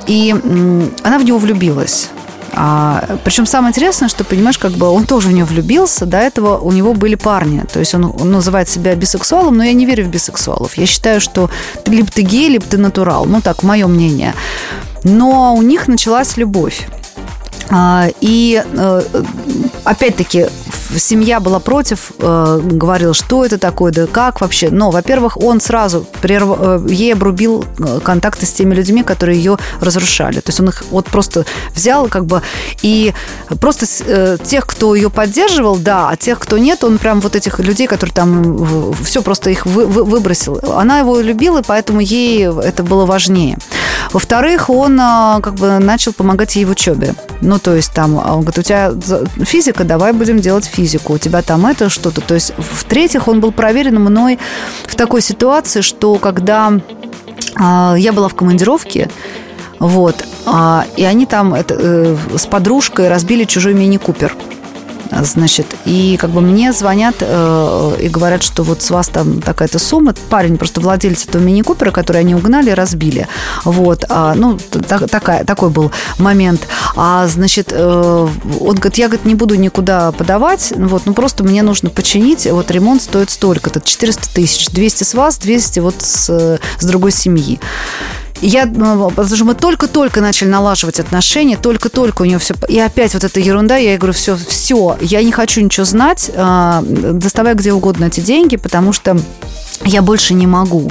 и 0.07 0.35
она 1.03 1.19
в 1.19 1.25
него 1.25 1.39
влюбилась. 1.39 2.11
А, 2.57 3.19
причем 3.25 3.47
самое 3.47 3.71
интересное, 3.71 4.09
что, 4.09 4.25
понимаешь, 4.25 4.59
как 4.59 4.73
бы 4.73 4.89
он 4.89 5.05
тоже 5.05 5.29
в 5.29 5.33
нее 5.33 5.45
влюбился, 5.45 6.07
до 6.07 6.19
этого 6.19 6.59
у 6.59 6.73
него 6.73 6.95
были 6.95 7.15
парни. 7.15 7.65
То 7.73 7.81
есть 7.81 7.95
он, 7.95 8.05
он 8.05 8.31
называет 8.31 8.69
себя 8.69 8.95
бисексуалом, 8.95 9.57
но 9.57 9.65
я 9.65 9.73
не 9.73 9.87
верю 9.87 10.05
в 10.05 10.09
бисексуалов. 10.09 10.77
Я 10.79 10.87
считаю, 10.87 11.21
что 11.21 11.51
либо 11.87 12.09
ты 12.09 12.23
гей, 12.23 12.49
либо 12.49 12.65
ты 12.65 12.79
натурал. 12.79 13.25
Ну, 13.25 13.41
так, 13.41 13.63
мое 13.63 13.87
мнение. 13.87 14.35
Но 15.03 15.55
у 15.55 15.63
них 15.63 15.89
началась 15.89 16.37
любовь. 16.37 16.87
А, 17.71 18.09
и 18.21 18.63
э, 18.65 19.03
опять-таки 19.85 20.47
семья 20.97 21.41
была 21.41 21.59
против, 21.59 22.13
э, 22.19 22.61
говорила, 22.63 23.15
что 23.15 23.45
это 23.45 23.59
такое, 23.59 23.91
да 23.93 24.07
как 24.07 24.41
вообще. 24.41 24.71
Но, 24.71 24.91
во-первых, 24.91 25.37
он 25.39 25.61
сразу 25.61 26.07
прерв... 26.21 26.57
Э, 26.59 26.87
ей 26.89 27.15
обрубил 27.15 27.65
контакты 28.03 28.47
с 28.47 28.53
теми 28.53 28.75
людьми, 28.75 29.03
которые 29.03 29.39
ее 29.39 29.59
разрушали. 29.81 30.41
То 30.41 30.51
есть 30.51 30.61
он 30.61 30.69
их 30.69 30.85
вот 30.91 31.07
просто 31.07 31.47
взял 31.75 32.09
как 32.09 32.27
бы 32.27 32.43
и 32.83 33.13
просто 33.61 33.87
тех, 34.45 34.67
кто 34.67 34.95
ее 34.95 35.11
поддерживал, 35.11 35.77
да, 35.77 36.11
а 36.11 36.17
тех, 36.17 36.39
кто 36.39 36.59
нет, 36.59 36.85
он 36.85 36.99
прям 36.99 37.21
вот 37.21 37.35
этих 37.35 37.59
людей, 37.59 37.87
которые 37.87 38.15
там 38.15 38.93
все 39.03 39.23
просто 39.23 39.51
их 39.51 39.67
вы, 39.67 39.87
вы, 39.87 40.05
выбросил. 40.05 40.61
Она 40.77 40.99
его 40.99 41.19
любила, 41.21 41.63
поэтому 41.67 42.01
ей 42.01 42.47
это 42.47 42.83
было 42.83 43.07
важнее. 43.07 43.59
Во-вторых, 44.13 44.71
он 44.71 44.99
как 44.99 45.55
бы 45.55 45.79
начал 45.79 46.13
помогать 46.13 46.57
ей 46.57 46.65
в 46.65 46.71
учебе. 46.71 47.15
Ну, 47.45 47.59
то 47.59 47.75
есть 47.75 47.93
там, 47.93 48.17
он 48.17 48.41
говорит, 48.41 48.59
у 48.59 48.63
тебя 48.63 48.93
физика, 49.45 49.85
давай 49.85 50.13
будем 50.13 50.41
делать 50.41 50.65
физику. 50.65 51.13
У 51.13 51.19
тебя 51.19 51.43
там 51.43 51.67
это 51.67 51.91
что-то. 51.91 52.23
То 52.23 52.35
есть, 52.35 52.55
в-третьих, 52.57 53.29
он 53.29 53.41
был 53.41 53.53
проверен 53.53 54.01
мной 54.01 54.39
в 54.87 54.95
такой 54.95 55.21
ситуации, 55.21 55.83
что 55.83 56.17
когда 56.17 56.73
а, 57.57 57.95
я 57.99 58.13
была 58.13 58.29
в 58.29 58.35
командировке, 58.35 59.11
вот, 59.79 60.25
а, 60.47 60.87
и 60.97 61.05
они 61.05 61.27
там 61.27 61.53
это, 61.53 61.77
э, 61.79 62.17
с 62.37 62.47
подружкой 62.47 63.09
разбили 63.09 63.45
чужой 63.45 63.75
мини-купер. 63.75 64.35
Значит, 65.11 65.67
и 65.85 66.17
как 66.21 66.31
бы 66.31 66.41
мне 66.41 66.73
звонят 66.73 67.17
э, 67.21 67.97
и 68.01 68.09
говорят, 68.09 68.43
что 68.43 68.63
вот 68.63 68.83
с 68.83 68.91
вас 68.91 69.09
там 69.09 69.41
такая-то 69.41 69.79
сумма. 69.79 70.15
Парень 70.29 70.57
просто 70.57 70.81
владелец 70.81 71.27
этого 71.27 71.43
мини-купера, 71.43 71.91
который 71.91 72.21
они 72.23 72.35
угнали 72.35 72.71
разбили. 72.71 73.29
Вот, 73.65 74.05
а, 74.09 74.35
ну, 74.35 74.59
так, 74.89 75.09
такая, 75.09 75.45
такой 75.45 75.71
был 75.71 75.91
момент. 76.19 76.67
А, 76.97 77.27
значит, 77.27 77.69
э, 77.73 78.29
он 78.61 78.75
говорит, 78.75 78.99
я, 78.99 79.09
говорит, 79.09 79.27
не 79.27 79.35
буду 79.35 79.55
никуда 79.55 80.13
подавать, 80.13 80.73
вот, 80.77 81.03
ну, 81.07 81.15
просто 81.15 81.45
мне 81.45 81.63
нужно 81.63 81.91
починить, 81.91 82.47
вот 82.51 82.71
ремонт 82.71 83.03
стоит 83.03 83.31
столько-то, 83.31 83.81
400 83.81 84.35
тысяч, 84.35 84.69
200 84.71 85.05
с 85.05 85.15
вас, 85.15 85.39
200 85.39 85.81
вот 85.81 85.97
с, 85.99 86.59
с 86.79 86.85
другой 86.85 87.13
семьи. 87.13 87.61
Я, 88.41 88.67
ну, 88.67 89.11
потому 89.11 89.37
что 89.37 89.45
мы 89.45 89.55
только-только 89.55 90.21
начали 90.21 90.49
налаживать 90.49 91.01
отношения, 91.01 91.57
только-только 91.57 92.23
у 92.23 92.25
нее 92.25 92.39
все... 92.39 92.55
И 92.69 92.79
опять 92.79 93.15
вот 93.15 93.25
эта 93.25 93.41
ерунда, 93.41 93.77
я 93.77 93.91
ей 93.91 93.99
говорю, 93.99 94.13
все, 94.13 94.37
все, 94.37 94.99
я 95.01 95.23
не 95.23 95.33
хочу 95.33 95.61
ничего 95.61 95.87
знать, 95.87 96.31
а, 96.35 96.83
доставай 96.83 97.55
где 97.55 97.73
угодно 97.73 98.07
эти 98.07 98.21
деньги, 98.21 98.57
потому 98.57 98.93
что 98.93 99.17
я 99.85 100.03
больше 100.03 100.35
не 100.35 100.47
могу. 100.47 100.91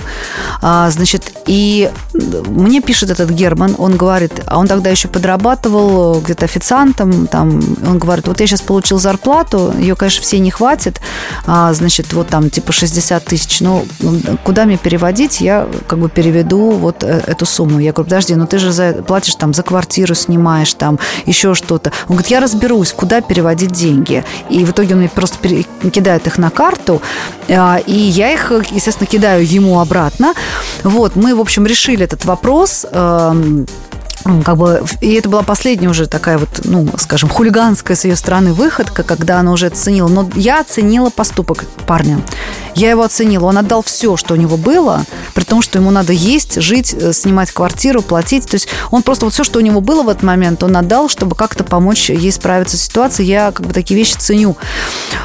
А, 0.61 0.89
значит, 0.89 1.31
и 1.45 1.91
мне 2.13 2.81
пишет 2.81 3.09
этот 3.09 3.29
Герман, 3.31 3.75
он 3.77 3.95
говорит, 3.95 4.41
а 4.45 4.59
он 4.59 4.67
тогда 4.67 4.89
еще 4.89 5.07
подрабатывал 5.07 6.21
где-то 6.21 6.45
официантом, 6.45 7.27
там, 7.27 7.61
он 7.85 7.97
говорит, 7.97 8.27
вот 8.27 8.39
я 8.39 8.47
сейчас 8.47 8.61
получил 8.61 8.99
зарплату, 8.99 9.73
ее, 9.77 9.95
конечно, 9.95 10.21
все 10.21 10.39
не 10.39 10.51
хватит, 10.51 11.01
а, 11.45 11.73
значит, 11.73 12.13
вот 12.13 12.27
там 12.27 12.49
типа 12.49 12.71
60 12.71 13.25
тысяч, 13.25 13.61
ну, 13.61 13.85
куда 14.43 14.65
мне 14.65 14.77
переводить, 14.77 15.41
я 15.41 15.67
как 15.87 15.99
бы 15.99 16.09
переведу 16.09 16.71
вот 16.71 17.03
э, 17.03 17.21
эту 17.27 17.45
сумму. 17.45 17.79
Я 17.79 17.91
говорю, 17.91 18.09
подожди, 18.09 18.35
ну 18.35 18.45
ты 18.45 18.57
же 18.59 18.71
за, 18.71 18.93
платишь 18.93 19.35
там 19.35 19.53
за 19.53 19.63
квартиру, 19.63 20.15
снимаешь 20.15 20.73
там 20.73 20.99
еще 21.25 21.53
что-то. 21.55 21.91
Он 22.07 22.15
говорит, 22.15 22.31
я 22.31 22.39
разберусь, 22.39 22.93
куда 22.93 23.21
переводить 23.21 23.71
деньги. 23.71 24.23
И 24.49 24.63
в 24.65 24.71
итоге 24.71 24.93
он 24.93 24.99
мне 24.99 25.09
просто 25.09 25.37
кидает 25.91 26.27
их 26.27 26.37
на 26.37 26.49
карту, 26.49 27.01
а, 27.49 27.79
и 27.85 27.93
я 27.93 28.31
их, 28.31 28.51
естественно, 28.73 29.07
кидаю 29.07 29.45
ему 29.45 29.79
обратно. 29.79 30.33
Вот, 30.83 31.15
мы, 31.15 31.35
в 31.35 31.39
общем, 31.39 31.65
решили 31.65 32.03
этот 32.03 32.25
вопрос 32.25 32.85
эм, 32.91 33.65
как 34.23 34.57
бы, 34.57 34.83
и 35.01 35.13
это 35.13 35.29
была 35.29 35.43
последняя 35.43 35.89
уже 35.89 36.07
такая 36.07 36.37
вот, 36.37 36.61
ну, 36.63 36.87
скажем, 36.97 37.29
хулиганская 37.29 37.95
с 37.95 38.05
ее 38.05 38.15
стороны 38.15 38.53
выходка, 38.53 39.03
когда 39.03 39.39
она 39.39 39.51
уже 39.51 39.67
оценила. 39.67 40.07
Но 40.07 40.29
я 40.35 40.61
оценила 40.61 41.09
поступок 41.09 41.65
парня. 41.85 42.21
Я 42.75 42.89
его 42.89 43.03
оценила. 43.03 43.45
Он 43.45 43.57
отдал 43.57 43.83
все, 43.83 44.17
что 44.17 44.33
у 44.33 44.37
него 44.37 44.57
было, 44.57 45.03
при 45.33 45.43
том, 45.43 45.61
что 45.61 45.79
ему 45.79 45.91
надо 45.91 46.13
есть, 46.13 46.61
жить, 46.61 46.93
э, 46.93 47.13
снимать 47.13 47.51
квартиру, 47.51 48.01
платить. 48.01 48.47
То 48.47 48.55
есть 48.55 48.67
он 48.91 49.03
просто 49.03 49.25
вот 49.25 49.33
все, 49.33 49.43
что 49.43 49.59
у 49.59 49.61
него 49.61 49.81
было 49.81 50.03
в 50.03 50.09
этот 50.09 50.23
момент, 50.23 50.63
он 50.63 50.75
отдал, 50.75 51.09
чтобы 51.09 51.35
как-то 51.35 51.63
помочь 51.63 52.09
ей 52.09 52.31
справиться 52.31 52.77
с 52.77 52.81
ситуацией. 52.81 53.29
Я 53.29 53.51
как 53.51 53.67
бы 53.67 53.73
такие 53.73 53.97
вещи 53.97 54.15
ценю. 54.17 54.57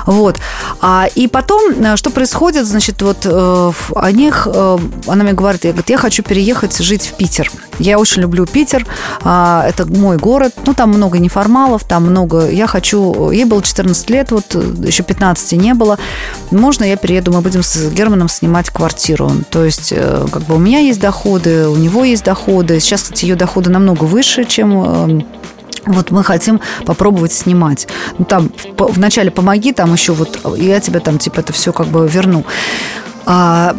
Вот. 0.06 0.38
А, 0.80 1.08
и 1.14 1.28
потом, 1.28 1.72
э, 1.72 1.96
что 1.96 2.10
происходит, 2.10 2.66
значит, 2.66 3.02
вот 3.02 3.18
э, 3.24 3.72
о 3.94 4.12
них, 4.12 4.48
э, 4.50 4.78
она 5.06 5.24
мне 5.24 5.32
говорит, 5.32 5.64
я, 5.64 5.70
говорит, 5.70 5.90
я 5.90 5.98
хочу 5.98 6.22
переехать 6.22 6.76
жить 6.78 7.06
в 7.06 7.16
Питер. 7.16 7.50
Я 7.78 7.98
очень 7.98 8.22
люблю 8.22 8.46
Питер. 8.46 8.86
А, 9.22 9.64
это 9.66 9.86
мой 9.86 10.16
город. 10.16 10.54
Ну, 10.66 10.74
там 10.74 10.90
много 10.90 11.18
неформалов, 11.18 11.84
там 11.84 12.04
много... 12.04 12.50
Я 12.50 12.66
хочу... 12.66 13.30
Ей 13.30 13.44
было 13.44 13.62
14 13.62 14.10
лет, 14.10 14.30
вот 14.32 14.54
еще 14.84 15.02
15 15.02 15.52
не 15.52 15.74
было. 15.74 15.98
Можно 16.50 16.84
я 16.84 16.96
перееду? 16.96 17.37
Мы 17.38 17.42
будем 17.42 17.62
с 17.62 17.88
Германом 17.92 18.28
снимать 18.28 18.68
квартиру. 18.68 19.30
То 19.48 19.64
есть, 19.64 19.92
э, 19.94 20.26
как 20.32 20.42
бы 20.42 20.56
у 20.56 20.58
меня 20.58 20.80
есть 20.80 20.98
доходы, 20.98 21.68
у 21.68 21.76
него 21.76 22.02
есть 22.02 22.24
доходы. 22.24 22.80
Сейчас, 22.80 23.02
кстати, 23.02 23.26
ее 23.26 23.36
доходы 23.36 23.70
намного 23.70 24.02
выше, 24.02 24.44
чем 24.44 25.24
вот 25.86 26.10
мы 26.10 26.24
хотим 26.24 26.60
попробовать 26.84 27.32
снимать. 27.32 27.86
Ну, 28.18 28.24
там 28.24 28.50
вначале 28.76 29.30
помоги, 29.30 29.72
там 29.72 29.92
еще 29.92 30.14
вот 30.14 30.40
я 30.56 30.80
тебе 30.80 30.98
там 30.98 31.18
типа 31.18 31.38
это 31.38 31.52
все 31.52 31.72
как 31.72 31.86
бы 31.86 32.08
верну. 32.08 32.44
А, 33.24 33.76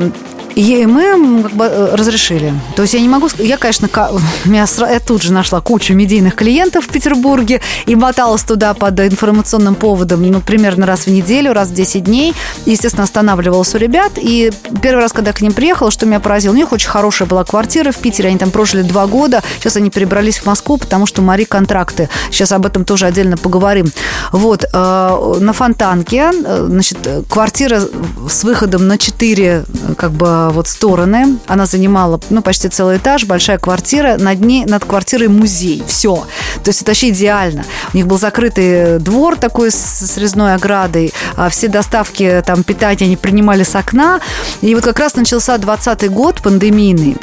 и 0.59 0.85
мы 0.85 1.43
как 1.43 1.53
бы 1.53 1.65
э, 1.65 1.95
разрешили. 1.95 2.53
То 2.75 2.81
есть 2.81 2.93
я 2.93 2.99
не 2.99 3.07
могу... 3.07 3.29
Я, 3.37 3.55
конечно, 3.55 3.89
я 4.45 4.99
тут 4.99 5.21
же 5.21 5.31
нашла 5.31 5.61
кучу 5.61 5.93
медийных 5.93 6.35
клиентов 6.35 6.85
в 6.85 6.89
Петербурге 6.89 7.61
и 7.85 7.95
моталась 7.95 8.43
туда 8.43 8.73
под 8.73 8.99
информационным 8.99 9.75
поводом, 9.75 10.21
ну, 10.21 10.41
примерно 10.41 10.85
раз 10.85 11.05
в 11.05 11.07
неделю, 11.07 11.53
раз 11.53 11.69
в 11.69 11.73
10 11.73 12.03
дней. 12.03 12.33
Естественно, 12.65 13.05
останавливалась 13.05 13.73
у 13.73 13.77
ребят. 13.77 14.13
И 14.17 14.51
первый 14.81 14.99
раз, 14.99 15.13
когда 15.13 15.31
к 15.31 15.41
ним 15.41 15.53
приехала, 15.53 15.91
что 15.91 16.05
меня 16.05 16.19
поразило, 16.19 16.51
у 16.51 16.57
них 16.57 16.73
очень 16.73 16.89
хорошая 16.89 17.25
была 17.25 17.45
квартира 17.45 17.93
в 17.93 17.97
Питере. 17.97 18.27
Они 18.27 18.37
там 18.37 18.51
прожили 18.51 18.81
два 18.81 19.07
года. 19.07 19.41
Сейчас 19.59 19.77
они 19.77 19.89
перебрались 19.89 20.39
в 20.39 20.45
Москву, 20.45 20.77
потому 20.77 21.05
что 21.05 21.21
Мари 21.21 21.45
контракты. 21.45 22.09
Сейчас 22.31 22.51
об 22.51 22.65
этом 22.65 22.83
тоже 22.83 23.05
отдельно 23.05 23.37
поговорим. 23.37 23.89
Вот. 24.33 24.65
Э, 24.73 25.35
на 25.39 25.53
Фонтанке, 25.53 26.31
э, 26.33 26.65
значит, 26.67 26.97
квартира 27.29 27.81
с 28.29 28.43
выходом 28.43 28.89
на 28.89 28.97
4 28.97 29.63
как 29.97 30.11
бы 30.11 30.48
вот 30.51 30.67
стороны. 30.67 31.37
Она 31.47 31.65
занимала, 31.65 32.19
ну, 32.29 32.41
почти 32.41 32.69
целый 32.69 32.97
этаж, 32.97 33.25
большая 33.25 33.57
квартира, 33.57 34.17
над 34.17 34.41
ней, 34.41 34.65
над 34.65 34.85
квартирой 34.85 35.27
музей. 35.27 35.83
Все. 35.87 36.25
То 36.63 36.69
есть 36.69 36.81
это 36.81 36.91
вообще 36.91 37.09
идеально. 37.09 37.65
У 37.93 37.97
них 37.97 38.07
был 38.07 38.17
закрытый 38.17 38.99
двор 38.99 39.35
такой 39.35 39.71
с 39.71 40.17
резной 40.17 40.55
оградой. 40.55 41.13
А 41.35 41.49
все 41.49 41.67
доставки 41.67 42.43
там 42.45 42.63
питания 42.63 43.05
они 43.05 43.17
принимали 43.17 43.63
с 43.63 43.75
окна. 43.75 44.19
И 44.61 44.73
вот 44.75 44.83
как 44.83 44.99
раз 44.99 45.15
начался 45.15 45.57
20 45.57 46.11
год 46.11 46.41
пандемийный. 46.41 47.17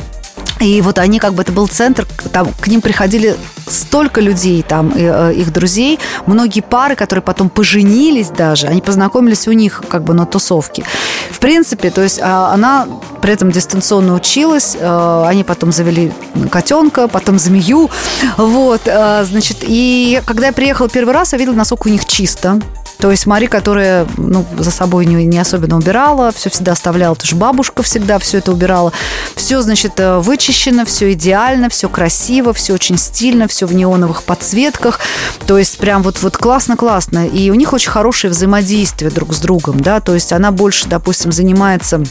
И 0.60 0.80
вот 0.80 0.98
они 0.98 1.18
как 1.18 1.34
бы, 1.34 1.42
это 1.42 1.52
был 1.52 1.68
центр, 1.68 2.06
там 2.32 2.48
к 2.60 2.66
ним 2.68 2.80
приходили 2.80 3.36
столько 3.66 4.20
людей, 4.20 4.62
там, 4.62 4.92
э, 4.94 5.34
их 5.34 5.52
друзей, 5.52 5.98
многие 6.26 6.60
пары, 6.60 6.96
которые 6.96 7.22
потом 7.22 7.50
поженились 7.50 8.28
даже, 8.28 8.66
они 8.66 8.80
познакомились 8.80 9.48
у 9.48 9.52
них 9.52 9.82
как 9.88 10.02
бы 10.04 10.14
на 10.14 10.24
тусовке. 10.24 10.84
В 11.30 11.38
принципе, 11.40 11.90
то 11.90 12.02
есть 12.02 12.20
а, 12.22 12.52
она 12.54 12.86
при 13.20 13.32
этом 13.32 13.50
дистанционно 13.50 14.14
училась, 14.14 14.76
э, 14.78 15.24
они 15.26 15.44
потом 15.44 15.72
завели 15.72 16.12
котенка, 16.50 17.08
потом 17.08 17.38
змею, 17.38 17.90
вот, 18.36 18.82
э, 18.86 19.24
значит, 19.24 19.58
и 19.62 20.22
когда 20.24 20.46
я 20.46 20.52
приехала 20.52 20.88
первый 20.88 21.12
раз, 21.12 21.32
я 21.32 21.38
видела, 21.38 21.54
насколько 21.54 21.88
у 21.88 21.90
них 21.90 22.06
чисто, 22.06 22.60
то 23.06 23.12
есть 23.12 23.24
Мари, 23.24 23.46
которая 23.46 24.04
ну, 24.16 24.44
за 24.58 24.72
собой 24.72 25.06
не, 25.06 25.26
не 25.26 25.38
особенно 25.38 25.76
убирала, 25.76 26.32
все 26.32 26.50
всегда 26.50 26.72
оставляла, 26.72 27.14
потому 27.14 27.28
что 27.28 27.36
бабушка 27.36 27.84
всегда 27.84 28.18
все 28.18 28.38
это 28.38 28.50
убирала. 28.50 28.92
Все, 29.36 29.62
значит, 29.62 29.92
э, 30.00 30.18
вычищено, 30.18 30.84
все 30.84 31.12
идеально, 31.12 31.68
все 31.68 31.88
красиво, 31.88 32.52
все 32.52 32.74
очень 32.74 32.98
стильно, 32.98 33.46
все 33.46 33.66
в 33.66 33.74
неоновых 33.76 34.24
подсветках. 34.24 34.98
То 35.46 35.56
есть 35.56 35.78
прям 35.78 36.02
вот, 36.02 36.20
вот 36.20 36.36
классно-классно. 36.36 37.28
И 37.28 37.48
у 37.50 37.54
них 37.54 37.72
очень 37.72 37.92
хорошее 37.92 38.32
взаимодействие 38.32 39.12
друг 39.12 39.34
с 39.34 39.38
другом, 39.38 39.78
да, 39.78 40.00
то 40.00 40.12
есть 40.12 40.32
она 40.32 40.50
больше, 40.50 40.88
допустим, 40.88 41.30
занимается 41.30 42.02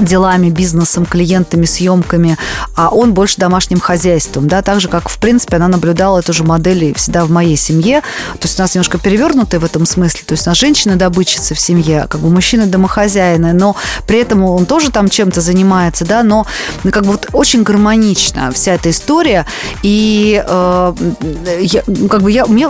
делами, 0.00 0.50
бизнесом, 0.50 1.06
клиентами, 1.06 1.64
съемками, 1.64 2.36
а 2.74 2.88
он 2.88 3.14
больше 3.14 3.36
домашним 3.38 3.80
хозяйством, 3.80 4.48
да, 4.48 4.62
так 4.62 4.80
же, 4.80 4.88
как, 4.88 5.08
в 5.08 5.18
принципе, 5.18 5.56
она 5.56 5.68
наблюдала 5.68 6.18
эту 6.18 6.32
же 6.32 6.44
модель 6.44 6.94
всегда 6.96 7.24
в 7.24 7.30
моей 7.30 7.56
семье, 7.56 8.00
то 8.00 8.42
есть 8.42 8.58
у 8.58 8.62
нас 8.62 8.74
немножко 8.74 8.98
перевернутая 8.98 9.60
в 9.60 9.64
этом 9.64 9.86
смысле, 9.86 10.20
то 10.26 10.32
есть 10.32 10.46
у 10.46 10.50
нас 10.50 10.58
женщина-добытчица 10.58 11.54
в 11.54 11.60
семье, 11.60 12.06
как 12.08 12.20
бы 12.20 12.30
мужчина 12.30 12.66
домохозяина, 12.66 13.52
но 13.52 13.76
при 14.06 14.18
этом 14.18 14.44
он 14.44 14.66
тоже 14.66 14.90
там 14.90 15.08
чем-то 15.08 15.40
занимается, 15.40 16.04
да, 16.04 16.22
но 16.22 16.46
ну, 16.82 16.90
как 16.90 17.04
бы 17.04 17.12
вот 17.12 17.28
очень 17.32 17.62
гармонично 17.62 18.50
вся 18.52 18.74
эта 18.74 18.90
история, 18.90 19.46
и 19.82 20.42
э, 20.44 20.94
я, 21.60 21.82
как 22.10 22.22
бы 22.22 22.32
я, 22.32 22.44
у 22.46 22.48
меня 22.48 22.68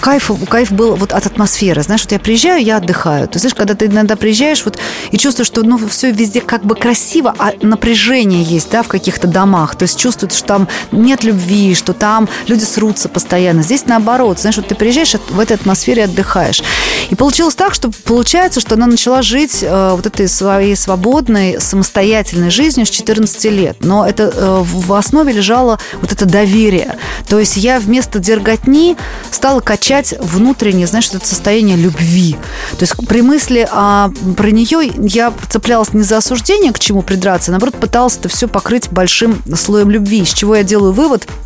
кайф, 0.00 0.30
кайф 0.48 0.72
был 0.72 0.96
вот 0.96 1.12
от 1.12 1.26
атмосферы, 1.26 1.82
знаешь, 1.82 2.02
вот 2.02 2.12
я 2.12 2.18
приезжаю, 2.18 2.62
я 2.62 2.78
отдыхаю, 2.78 3.28
ты 3.28 3.38
знаешь, 3.38 3.54
когда 3.54 3.74
ты 3.74 3.86
иногда 3.86 4.16
приезжаешь 4.16 4.64
вот 4.64 4.78
и 5.10 5.18
чувствуешь, 5.18 5.48
что, 5.48 5.62
ну, 5.62 5.78
все 5.88 6.13
везде 6.14 6.40
как 6.40 6.64
бы 6.64 6.74
красиво, 6.74 7.34
а 7.38 7.52
напряжение 7.60 8.42
есть, 8.42 8.70
да, 8.70 8.82
в 8.82 8.88
каких-то 8.88 9.26
домах. 9.26 9.76
То 9.76 9.82
есть 9.82 9.98
чувствуется, 9.98 10.38
что 10.38 10.48
там 10.48 10.68
нет 10.92 11.24
любви, 11.24 11.74
что 11.74 11.92
там 11.92 12.28
люди 12.46 12.64
срутся 12.64 13.08
постоянно. 13.08 13.62
Здесь 13.62 13.86
наоборот. 13.86 14.40
Знаешь, 14.40 14.56
вот 14.56 14.68
ты 14.68 14.74
приезжаешь, 14.74 15.14
в 15.28 15.40
этой 15.40 15.56
атмосфере 15.56 16.04
отдыхаешь. 16.04 16.62
И 17.10 17.14
получилось 17.14 17.54
так, 17.54 17.74
что 17.74 17.90
получается, 18.04 18.60
что 18.60 18.74
она 18.74 18.86
начала 18.86 19.22
жить 19.22 19.62
э, 19.62 19.92
вот 19.94 20.06
этой 20.06 20.28
своей 20.28 20.76
свободной, 20.76 21.60
самостоятельной 21.60 22.50
жизнью 22.50 22.86
с 22.86 22.90
14 22.90 23.44
лет. 23.46 23.76
Но 23.80 24.06
это 24.06 24.24
э, 24.24 24.62
в 24.64 24.92
основе 24.92 25.32
лежало 25.32 25.78
вот 26.00 26.12
это 26.12 26.24
доверие. 26.24 26.96
То 27.28 27.38
есть 27.38 27.56
я 27.56 27.78
вместо 27.80 28.18
дерготни 28.18 28.96
стала 29.30 29.60
качать 29.60 30.14
внутреннее, 30.20 30.86
знаешь, 30.86 31.08
это 31.12 31.26
состояние 31.26 31.76
любви. 31.76 32.36
То 32.78 32.82
есть 32.82 32.94
при 33.08 33.22
мысли 33.22 33.66
а, 33.70 34.10
про 34.36 34.50
нее 34.50 34.92
я 34.98 35.32
цеплялась 35.48 35.92
не 35.92 36.02
из-за 36.04 36.18
осуждения 36.18 36.72
к 36.72 36.78
чему 36.78 37.02
придраться, 37.02 37.50
наоборот, 37.50 37.76
пыталась 37.76 38.16
это 38.18 38.28
все 38.28 38.46
покрыть 38.46 38.90
большим 38.90 39.42
слоем 39.54 39.90
любви, 39.90 40.24
с 40.24 40.32
чего 40.32 40.54
я 40.54 40.62
делаю 40.62 40.92
вывод– 40.92 41.26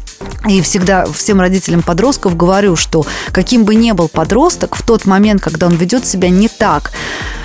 и 0.48 0.62
всегда 0.62 1.06
всем 1.06 1.40
родителям 1.40 1.82
подростков 1.82 2.36
говорю, 2.36 2.74
что 2.74 3.06
каким 3.32 3.64
бы 3.64 3.74
ни 3.74 3.92
был 3.92 4.08
подросток, 4.08 4.74
в 4.74 4.82
тот 4.82 5.04
момент, 5.04 5.42
когда 5.42 5.66
он 5.66 5.74
ведет 5.74 6.06
себя 6.06 6.28
не 6.28 6.48
так, 6.48 6.92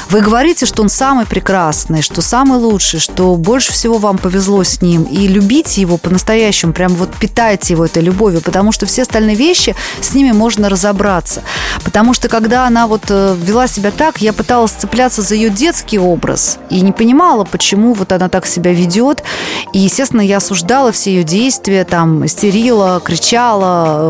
вы 0.09 0.21
говорите, 0.21 0.65
что 0.65 0.83
он 0.83 0.89
самый 0.89 1.25
прекрасный, 1.25 2.01
что 2.01 2.21
самый 2.21 2.59
лучший, 2.59 2.99
что 2.99 3.35
больше 3.35 3.71
всего 3.71 3.97
вам 3.97 4.17
повезло 4.17 4.63
с 4.63 4.81
ним. 4.81 5.03
И 5.03 5.27
любите 5.27 5.81
его 5.81 5.97
по-настоящему, 5.97 6.73
прям 6.73 6.93
вот 6.93 7.09
питайте 7.19 7.73
его 7.73 7.85
этой 7.85 8.01
любовью, 8.01 8.41
потому 8.41 8.71
что 8.71 8.85
все 8.85 9.03
остальные 9.03 9.35
вещи, 9.35 9.75
с 10.01 10.13
ними 10.13 10.31
можно 10.31 10.69
разобраться. 10.69 11.43
Потому 11.83 12.13
что 12.13 12.29
когда 12.29 12.65
она 12.65 12.87
вот 12.87 13.03
э, 13.09 13.35
вела 13.39 13.67
себя 13.67 13.91
так, 13.91 14.19
я 14.21 14.33
пыталась 14.33 14.71
цепляться 14.71 15.21
за 15.21 15.35
ее 15.35 15.49
детский 15.49 15.99
образ 15.99 16.57
и 16.69 16.81
не 16.81 16.91
понимала, 16.91 17.43
почему 17.43 17.93
вот 17.93 18.11
она 18.11 18.29
так 18.29 18.45
себя 18.45 18.73
ведет. 18.73 19.23
И, 19.73 19.79
естественно, 19.79 20.21
я 20.21 20.37
осуждала 20.37 20.91
все 20.91 21.13
ее 21.13 21.23
действия, 21.23 21.85
там, 21.85 22.25
истерила, 22.25 23.01
кричала, 23.03 24.09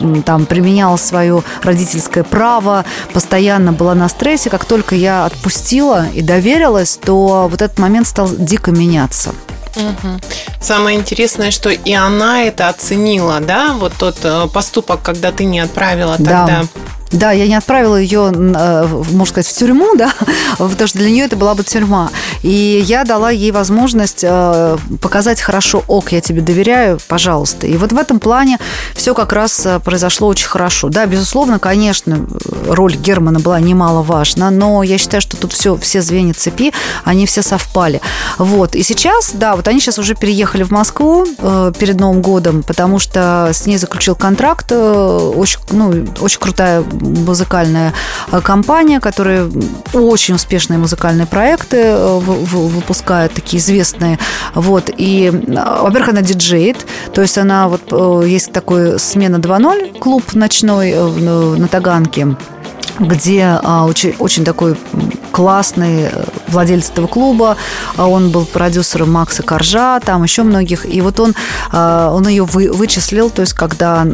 э, 0.00 0.22
там, 0.24 0.46
применяла 0.46 0.96
свое 0.96 1.42
родительское 1.62 2.24
право, 2.24 2.84
постоянно 3.12 3.72
была 3.72 3.94
на 3.94 4.08
стрессе. 4.08 4.50
Как 4.50 4.64
только 4.64 4.94
я 4.94 5.23
отпустила 5.24 6.06
и 6.14 6.22
доверилась, 6.22 6.96
то 6.96 7.48
вот 7.50 7.62
этот 7.62 7.78
момент 7.78 8.06
стал 8.06 8.28
дико 8.30 8.70
меняться. 8.70 9.34
Угу. 9.76 10.20
Самое 10.60 10.98
интересное, 10.98 11.50
что 11.50 11.70
и 11.70 11.92
она 11.92 12.44
это 12.44 12.68
оценила, 12.68 13.40
да, 13.40 13.74
вот 13.74 13.92
тот 13.98 14.18
э, 14.22 14.46
поступок, 14.52 15.02
когда 15.02 15.32
ты 15.32 15.44
не 15.44 15.60
отправила 15.60 16.16
тогда. 16.16 16.46
Да. 16.46 16.64
Да, 17.10 17.30
я 17.30 17.46
не 17.46 17.54
отправила 17.54 17.96
ее, 17.96 18.32
э, 18.34 18.86
можно 18.86 19.26
сказать, 19.26 19.46
в 19.46 19.56
тюрьму, 19.56 19.94
да, 19.96 20.12
потому 20.58 20.86
что 20.86 20.98
для 20.98 21.10
нее 21.10 21.24
это 21.24 21.36
была 21.36 21.54
бы 21.54 21.62
тюрьма. 21.62 22.10
И 22.44 22.82
я 22.84 23.04
дала 23.04 23.30
ей 23.30 23.52
возможность 23.52 24.22
э, 24.22 24.76
показать 25.00 25.40
хорошо, 25.40 25.82
ок, 25.88 26.12
я 26.12 26.20
тебе 26.20 26.42
доверяю, 26.42 26.98
пожалуйста. 27.08 27.66
И 27.66 27.76
вот 27.78 27.92
в 27.92 27.98
этом 27.98 28.20
плане 28.20 28.58
все 28.94 29.14
как 29.14 29.32
раз 29.32 29.64
э, 29.64 29.80
произошло 29.80 30.28
очень 30.28 30.46
хорошо. 30.46 30.90
Да, 30.90 31.06
безусловно, 31.06 31.58
конечно, 31.58 32.26
роль 32.68 32.96
Германа 32.96 33.40
была 33.40 33.58
немаловажна, 33.60 34.50
но 34.50 34.82
я 34.82 34.98
считаю, 34.98 35.22
что 35.22 35.38
тут 35.38 35.54
все, 35.54 35.76
все 35.78 36.02
звенья 36.02 36.34
цепи, 36.34 36.74
они 37.02 37.24
все 37.24 37.40
совпали. 37.40 38.02
Вот. 38.36 38.74
И 38.74 38.82
сейчас, 38.82 39.30
да, 39.32 39.56
вот 39.56 39.66
они 39.66 39.80
сейчас 39.80 39.98
уже 39.98 40.14
переехали 40.14 40.64
в 40.64 40.70
Москву 40.70 41.24
перед 41.78 41.98
Новым 41.98 42.20
годом, 42.20 42.62
потому 42.62 42.98
что 42.98 43.50
с 43.54 43.64
ней 43.64 43.78
заключил 43.78 44.16
контракт, 44.16 44.70
очень, 44.70 45.60
ну, 45.70 46.06
очень 46.20 46.40
крутая 46.40 46.82
музыкальная 46.92 47.94
э, 48.30 48.40
компания, 48.42 49.00
которая 49.00 49.50
очень 49.94 50.34
успешные 50.34 50.78
музыкальные 50.78 51.26
проекты 51.26 51.78
э, 51.78 52.20
выпускает, 52.34 53.32
такие 53.32 53.60
известные. 53.60 54.18
Вот. 54.54 54.90
И, 54.96 55.30
э, 55.32 55.80
во-первых, 55.82 56.10
она 56.10 56.22
диджеет, 56.22 56.86
то 57.12 57.22
есть 57.22 57.38
она 57.38 57.68
вот 57.68 57.92
есть 58.26 58.52
такой 58.52 58.98
смена 58.98 59.36
2.0 59.36 59.98
клуб 59.98 60.34
ночной 60.34 60.94
на 60.94 61.68
Таганке 61.68 62.36
где 62.98 63.58
а, 63.62 63.86
очень, 63.86 64.14
очень 64.18 64.44
такой 64.44 64.76
классный 65.32 66.10
владелец 66.48 66.90
этого 66.90 67.06
клуба. 67.08 67.56
А 67.96 68.06
он 68.08 68.30
был 68.30 68.44
продюсером 68.44 69.12
Макса 69.12 69.42
Коржа, 69.42 70.00
там 70.00 70.22
еще 70.22 70.44
многих. 70.44 70.86
И 70.86 71.00
вот 71.00 71.18
он, 71.18 71.34
а, 71.72 72.12
он 72.14 72.28
ее 72.28 72.44
вы, 72.44 72.70
вычислил, 72.72 73.30
то 73.30 73.40
есть 73.42 73.52
когда 73.52 74.06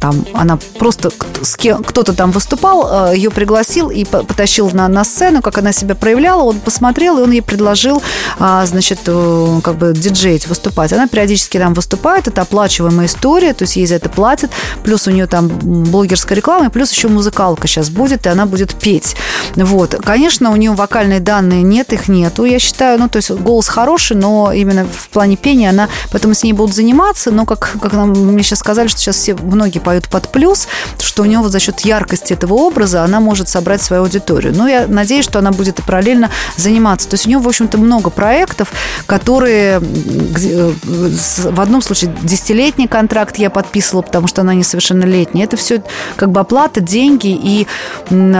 там 0.00 0.26
она 0.34 0.58
просто 0.78 1.10
с 1.42 1.56
кем, 1.56 1.82
кто-то 1.82 2.12
там 2.12 2.30
выступал, 2.30 2.88
а, 2.90 3.12
ее 3.12 3.30
пригласил 3.30 3.90
и 3.90 4.04
потащил 4.04 4.70
на, 4.70 4.86
на 4.88 5.04
сцену, 5.04 5.40
как 5.40 5.58
она 5.58 5.72
себя 5.72 5.94
проявляла. 5.94 6.42
Он 6.42 6.60
посмотрел, 6.60 7.18
и 7.18 7.22
он 7.22 7.30
ей 7.30 7.42
предложил, 7.42 8.02
а, 8.38 8.66
значит, 8.66 9.00
э, 9.06 9.60
как 9.62 9.76
бы 9.76 9.94
диджеить, 9.94 10.46
выступать. 10.46 10.92
Она 10.92 11.08
периодически 11.08 11.58
там 11.58 11.72
выступает, 11.72 12.28
это 12.28 12.42
оплачиваемая 12.42 13.06
история, 13.06 13.54
то 13.54 13.62
есть 13.62 13.76
ей 13.76 13.86
за 13.86 13.94
это 13.94 14.10
платят. 14.10 14.50
Плюс 14.84 15.06
у 15.08 15.10
нее 15.10 15.26
там 15.26 15.48
блогерская 15.48 16.36
реклама, 16.36 16.66
и 16.66 16.68
плюс 16.68 16.92
еще 16.92 17.08
музыкалка 17.08 17.66
сейчас 17.66 17.88
будет 17.88 18.25
и 18.26 18.28
она 18.28 18.46
будет 18.46 18.74
петь. 18.74 19.16
Вот. 19.54 19.94
Конечно, 20.04 20.50
у 20.50 20.56
нее 20.56 20.72
вокальные 20.72 21.20
данные 21.20 21.62
нет, 21.62 21.92
их 21.92 22.08
нету, 22.08 22.44
я 22.44 22.58
считаю. 22.58 22.98
Ну, 22.98 23.08
то 23.08 23.16
есть 23.16 23.30
голос 23.30 23.68
хороший, 23.68 24.16
но 24.16 24.52
именно 24.52 24.86
в 24.86 25.08
плане 25.08 25.36
пения 25.36 25.70
она... 25.70 25.88
Поэтому 26.12 26.34
с 26.34 26.42
ней 26.42 26.52
будут 26.52 26.74
заниматься, 26.74 27.30
но, 27.30 27.46
как, 27.46 27.76
как 27.80 27.92
нам, 27.92 28.10
мне 28.10 28.42
сейчас 28.42 28.58
сказали, 28.60 28.88
что 28.88 29.00
сейчас 29.00 29.16
все, 29.16 29.34
многие 29.34 29.78
поют 29.78 30.08
под 30.08 30.28
плюс, 30.28 30.68
что 30.98 31.22
у 31.22 31.26
нее 31.26 31.38
вот 31.38 31.52
за 31.52 31.60
счет 31.60 31.80
яркости 31.80 32.32
этого 32.32 32.54
образа 32.54 33.02
она 33.02 33.20
может 33.20 33.48
собрать 33.48 33.82
свою 33.82 34.02
аудиторию. 34.02 34.54
Но 34.54 34.68
я 34.68 34.86
надеюсь, 34.86 35.24
что 35.24 35.38
она 35.38 35.52
будет 35.52 35.78
и 35.78 35.82
параллельно 35.82 36.30
заниматься. 36.56 37.08
То 37.08 37.14
есть 37.14 37.26
у 37.26 37.28
нее, 37.28 37.38
в 37.38 37.48
общем-то, 37.48 37.78
много 37.78 38.10
проектов, 38.10 38.72
которые 39.06 39.80
э, 39.80 40.72
в 40.82 41.60
одном 41.60 41.82
случае 41.82 42.14
десятилетний 42.22 42.88
контракт 42.88 43.36
я 43.36 43.50
подписывала, 43.50 44.02
потому 44.02 44.26
что 44.26 44.42
она 44.42 44.54
несовершеннолетняя. 44.54 45.44
Это 45.44 45.56
все 45.56 45.82
как 46.16 46.30
бы 46.30 46.40
оплата, 46.40 46.80
деньги 46.80 47.28
и 47.28 47.66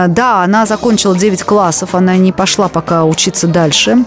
да, 0.07 0.43
она 0.43 0.65
закончила 0.65 1.17
9 1.17 1.43
классов, 1.43 1.95
она 1.95 2.17
не 2.17 2.31
пошла 2.31 2.67
пока 2.67 3.05
учиться 3.05 3.47
дальше. 3.47 3.97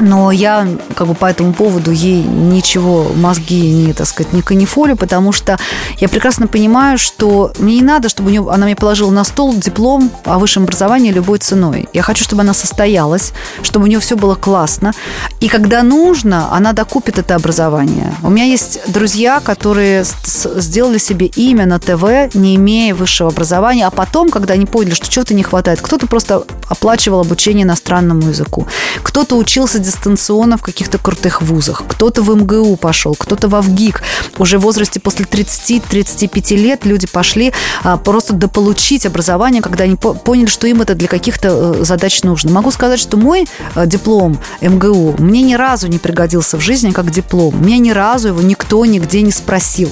Но 0.00 0.32
я 0.32 0.66
как 0.94 1.06
бы 1.06 1.14
по 1.14 1.26
этому 1.26 1.52
поводу 1.52 1.90
ей 1.90 2.22
ничего, 2.22 3.10
мозги 3.14 3.70
не, 3.70 3.92
так 3.92 4.06
сказать, 4.06 4.32
не 4.32 4.42
канифолю, 4.42 4.96
потому 4.96 5.32
что 5.32 5.58
я 5.98 6.08
прекрасно 6.08 6.46
понимаю, 6.46 6.98
что 6.98 7.52
мне 7.58 7.76
не 7.76 7.82
надо, 7.82 8.08
чтобы 8.08 8.28
у 8.28 8.32
нее, 8.32 8.48
она 8.50 8.64
мне 8.64 8.76
положила 8.76 9.10
на 9.10 9.24
стол 9.24 9.54
диплом 9.54 10.10
о 10.24 10.38
высшем 10.38 10.64
образовании 10.64 11.12
любой 11.12 11.38
ценой. 11.38 11.88
Я 11.92 12.02
хочу, 12.02 12.24
чтобы 12.24 12.42
она 12.42 12.54
состоялась, 12.54 13.32
чтобы 13.62 13.84
у 13.84 13.88
нее 13.88 14.00
все 14.00 14.16
было 14.16 14.34
классно. 14.34 14.92
И 15.40 15.48
когда 15.48 15.82
нужно, 15.82 16.54
она 16.54 16.72
докупит 16.72 17.18
это 17.18 17.34
образование. 17.34 18.14
У 18.22 18.30
меня 18.30 18.44
есть 18.44 18.80
друзья, 18.86 19.40
которые 19.40 20.04
сделали 20.24 20.98
себе 20.98 21.26
имя 21.26 21.66
на 21.66 21.78
ТВ, 21.78 22.34
не 22.34 22.56
имея 22.56 22.94
высшего 22.94 23.30
образования, 23.30 23.86
а 23.86 23.90
потом, 23.90 24.30
когда 24.30 24.54
они 24.54 24.64
поняли, 24.64 24.94
что 24.94 25.08
чего-то 25.08 25.34
не 25.34 25.42
хватает, 25.42 25.80
кто-то 25.80 26.06
просто 26.06 26.44
оплачивал 26.68 27.20
обучение 27.20 27.64
иностранному 27.64 28.28
языку, 28.28 28.66
кто-то 29.02 29.36
учился 29.36 29.69
дистанционно 29.78 30.56
в 30.56 30.62
каких-то 30.62 30.98
крутых 30.98 31.42
вузах. 31.42 31.82
Кто-то 31.86 32.22
в 32.22 32.34
МГУ 32.34 32.76
пошел, 32.76 33.14
кто-то 33.14 33.48
в 33.48 33.60
ВГИК. 33.60 34.02
Уже 34.38 34.58
в 34.58 34.62
возрасте 34.62 35.00
после 35.00 35.24
30-35 35.24 36.56
лет 36.56 36.84
люди 36.84 37.06
пошли 37.06 37.52
а, 37.82 37.96
просто 37.96 38.32
дополучить 38.32 39.06
образование, 39.06 39.62
когда 39.62 39.84
они 39.84 39.96
поняли, 39.96 40.46
что 40.46 40.66
им 40.66 40.82
это 40.82 40.94
для 40.94 41.08
каких-то 41.08 41.48
э, 41.78 41.84
задач 41.84 42.22
нужно. 42.22 42.50
Могу 42.50 42.70
сказать, 42.70 42.98
что 43.00 43.16
мой 43.16 43.46
э, 43.74 43.86
диплом 43.86 44.38
МГУ 44.60 45.16
мне 45.18 45.42
ни 45.42 45.54
разу 45.54 45.88
не 45.88 45.98
пригодился 45.98 46.56
в 46.56 46.60
жизни 46.60 46.90
как 46.90 47.10
диплом. 47.10 47.60
Меня 47.64 47.78
ни 47.78 47.90
разу 47.90 48.28
его 48.28 48.40
никто 48.42 48.84
нигде 48.84 49.22
не 49.22 49.32
спросил. 49.32 49.90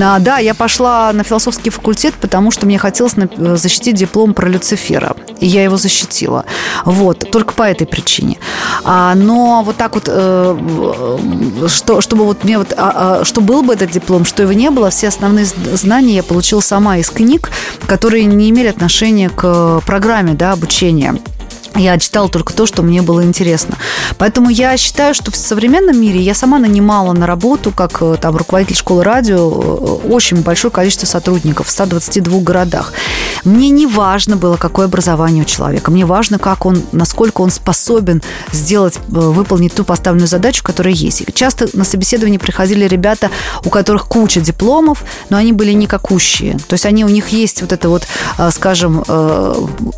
А, 0.00 0.18
да, 0.18 0.38
я 0.38 0.54
пошла 0.54 1.12
на 1.12 1.24
философский 1.24 1.70
факультет, 1.70 2.14
потому 2.14 2.50
что 2.50 2.66
мне 2.66 2.78
хотелось 2.78 3.14
э, 3.16 3.56
защитить 3.56 3.96
диплом 3.96 4.34
про 4.34 4.48
Люцифера. 4.48 5.14
И 5.40 5.46
я 5.46 5.64
его 5.64 5.76
защитила. 5.76 6.44
Вот, 6.84 7.30
только 7.30 7.52
по 7.52 7.62
этой 7.62 7.86
причине. 7.86 8.38
А, 8.84 9.11
но 9.14 9.62
вот 9.64 9.76
так 9.76 9.94
вот, 9.94 10.04
э, 10.06 11.66
что, 11.68 12.00
чтобы 12.00 12.24
вот 12.24 12.44
мне 12.44 12.58
вот, 12.58 12.72
а, 12.76 13.20
а, 13.20 13.24
что 13.24 13.40
был 13.40 13.62
бы 13.62 13.74
этот 13.74 13.90
диплом, 13.90 14.24
что 14.24 14.42
его 14.42 14.52
не 14.52 14.70
было, 14.70 14.90
все 14.90 15.08
основные 15.08 15.44
знания 15.44 16.16
я 16.16 16.22
получила 16.22 16.60
сама 16.60 16.98
из 16.98 17.10
книг, 17.10 17.50
которые 17.86 18.24
не 18.24 18.50
имели 18.50 18.68
отношения 18.68 19.30
к 19.30 19.80
программе 19.86 20.34
да, 20.34 20.52
обучения. 20.52 21.16
Я 21.74 21.98
читала 21.98 22.28
только 22.28 22.52
то, 22.52 22.66
что 22.66 22.82
мне 22.82 23.00
было 23.00 23.24
интересно. 23.24 23.76
Поэтому 24.18 24.50
я 24.50 24.76
считаю, 24.76 25.14
что 25.14 25.30
в 25.30 25.36
современном 25.36 25.98
мире 25.98 26.20
я 26.20 26.34
сама 26.34 26.58
нанимала 26.58 27.12
на 27.12 27.26
работу, 27.26 27.70
как 27.70 28.02
э, 28.02 28.16
там 28.20 28.36
руководитель 28.36 28.76
школы 28.76 29.02
радио, 29.02 29.38
э, 29.38 30.08
очень 30.08 30.42
большое 30.42 30.70
количество 30.70 31.06
сотрудников 31.06 31.68
в 31.68 31.70
122 31.70 32.40
городах. 32.40 32.92
Мне 33.44 33.70
не 33.70 33.86
важно 33.86 34.36
было, 34.36 34.56
какое 34.56 34.84
образование 34.84 35.44
у 35.44 35.46
человека. 35.46 35.90
Мне 35.90 36.04
важно, 36.04 36.38
как 36.38 36.66
он, 36.66 36.82
насколько 36.92 37.40
он 37.40 37.50
способен 37.50 38.22
сделать, 38.52 38.96
э, 38.96 39.00
выполнить 39.08 39.74
ту 39.74 39.84
поставленную 39.84 40.28
задачу, 40.28 40.62
которая 40.62 40.92
есть. 40.92 41.22
И 41.22 41.32
часто 41.32 41.68
на 41.72 41.84
собеседование 41.84 42.38
приходили 42.38 42.86
ребята, 42.86 43.30
у 43.64 43.70
которых 43.70 44.06
куча 44.06 44.42
дипломов, 44.42 45.04
но 45.30 45.38
они 45.38 45.52
были 45.52 45.72
никакущие. 45.72 46.58
То 46.68 46.74
есть 46.74 46.84
они, 46.84 47.04
у 47.06 47.08
них 47.08 47.28
есть 47.28 47.62
вот 47.62 47.72
это 47.72 47.88
вот, 47.88 48.06
скажем, 48.50 49.02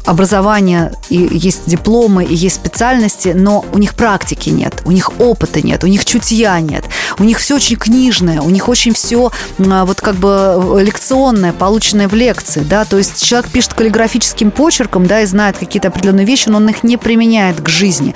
образование 0.05 0.93
и 1.09 1.29
есть 1.33 1.64
дипломы 1.67 2.25
и 2.25 2.35
есть 2.35 2.57
специальности, 2.57 3.29
но 3.35 3.65
у 3.73 3.79
них 3.79 3.95
практики 3.95 4.51
нет, 4.51 4.83
у 4.85 4.93
них 4.93 5.13
опыта 5.19 5.61
нет, 5.61 5.85
у 5.85 5.87
них 5.87 6.05
чутья 6.05 6.59
нет, 6.61 6.85
у 7.19 7.25
них 7.25 7.39
все 7.39 7.57
очень 7.57 7.77
книжное, 7.77 8.41
у 8.41 8.51
них 8.51 8.69
очень 8.69 8.95
все 8.95 9.31
вот 9.59 10.01
как 10.01 10.17
бы 10.17 10.79
лекционное, 10.81 11.53
полученное 11.53 12.09
в 12.09 12.15
лекции, 12.15 12.61
да, 12.61 12.85
то 12.85 12.99
есть 12.99 13.23
человек 13.23 13.51
пишет 13.51 13.75
каллиграфическим 13.75 14.51
почерком, 14.51 15.07
да, 15.07 15.21
и 15.21 15.27
знает 15.27 15.59
какие-то 15.59 15.89
определенные 15.89 16.27
вещи, 16.27 16.49
но 16.49 16.59
он 16.59 16.69
их 16.69 16.83
не 16.83 16.97
применяет 16.97 17.61
к 17.61 17.69
жизни. 17.69 18.15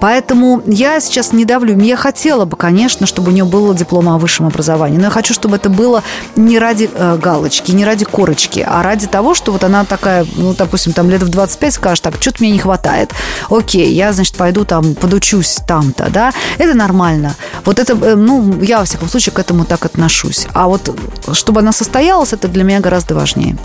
Поэтому 0.00 0.62
я 0.66 1.00
сейчас 1.00 1.32
не 1.32 1.44
давлю. 1.44 1.78
Я 1.78 1.96
хотела 1.96 2.44
бы, 2.44 2.56
конечно, 2.56 3.06
чтобы 3.06 3.30
у 3.30 3.34
нее 3.34 3.44
было 3.44 3.74
диплом 3.74 4.08
о 4.08 4.18
высшем 4.18 4.46
образовании, 4.46 4.98
но 4.98 5.04
я 5.04 5.10
хочу, 5.10 5.34
чтобы 5.34 5.56
это 5.56 5.68
было 5.68 6.02
не 6.36 6.58
ради 6.58 6.90
э, 6.92 7.18
галочки, 7.20 7.72
не 7.72 7.84
ради 7.84 8.04
корочки, 8.04 8.64
а 8.66 8.82
ради 8.82 9.06
того, 9.06 9.34
что 9.34 9.52
вот 9.52 9.64
она 9.64 9.84
такая, 9.84 10.26
ну, 10.36 10.54
допустим, 10.54 10.92
там 10.92 11.10
лет 11.10 11.22
в 11.22 11.28
25 11.28 11.74
скажет, 11.74 12.04
так, 12.04 12.14
что-то 12.20 12.38
мне 12.40 12.50
не 12.50 12.58
хватает. 12.58 13.12
Окей, 13.50 13.92
я, 13.92 14.12
значит, 14.12 14.36
пойду 14.36 14.64
там, 14.64 14.94
подучусь 14.94 15.58
там-то, 15.66 16.08
да, 16.10 16.32
это 16.58 16.74
нормально. 16.74 17.34
Вот 17.64 17.78
это, 17.78 17.92
э, 17.92 18.14
ну, 18.40 18.62
я, 18.62 18.78
во 18.78 18.84
всяком 18.84 19.08
случае, 19.08 19.32
к 19.32 19.38
этому 19.38 19.64
так 19.64 19.84
отношусь. 19.84 20.46
А 20.54 20.66
вот 20.66 20.94
чтобы 21.32 21.60
она 21.60 21.72
состоялась, 21.72 22.32
это 22.32 22.48
для 22.48 22.64
меня 22.64 22.80
гораздо 22.80 23.14
важнее. 23.14 23.56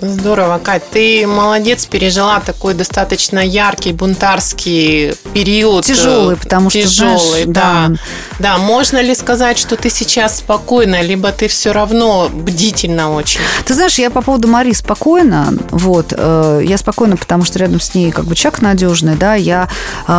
Здорово, 0.00 0.58
Кать. 0.58 0.82
Ты 0.90 1.26
молодец, 1.26 1.86
пережила 1.86 2.40
такой 2.40 2.74
достаточно 2.74 3.38
яркий 3.38 3.92
бунтарский 3.92 5.14
период. 5.34 5.84
Тяжелый, 5.84 6.36
потому 6.36 6.70
что 6.70 6.82
тяжелый, 6.82 7.44
да. 7.46 7.88
да. 7.88 7.96
Да, 8.38 8.58
можно 8.58 9.02
ли 9.02 9.14
сказать, 9.14 9.58
что 9.58 9.76
ты 9.76 9.90
сейчас 9.90 10.38
спокойна, 10.38 11.02
либо 11.02 11.30
ты 11.32 11.48
все 11.48 11.72
равно 11.72 12.30
бдительна 12.32 13.12
очень? 13.12 13.40
Ты 13.66 13.74
знаешь, 13.74 13.98
я 13.98 14.10
по 14.10 14.22
поводу 14.22 14.48
Мари 14.48 14.72
спокойна. 14.72 15.52
Вот, 15.70 16.14
э, 16.16 16.62
я 16.64 16.78
спокойна, 16.78 17.18
потому 17.18 17.44
что 17.44 17.58
рядом 17.58 17.80
с 17.80 17.94
ней 17.94 18.10
как 18.10 18.24
бы 18.24 18.34
чак 18.34 18.62
надежный, 18.62 19.16
да. 19.16 19.34
Я 19.34 19.68
э, 20.08 20.12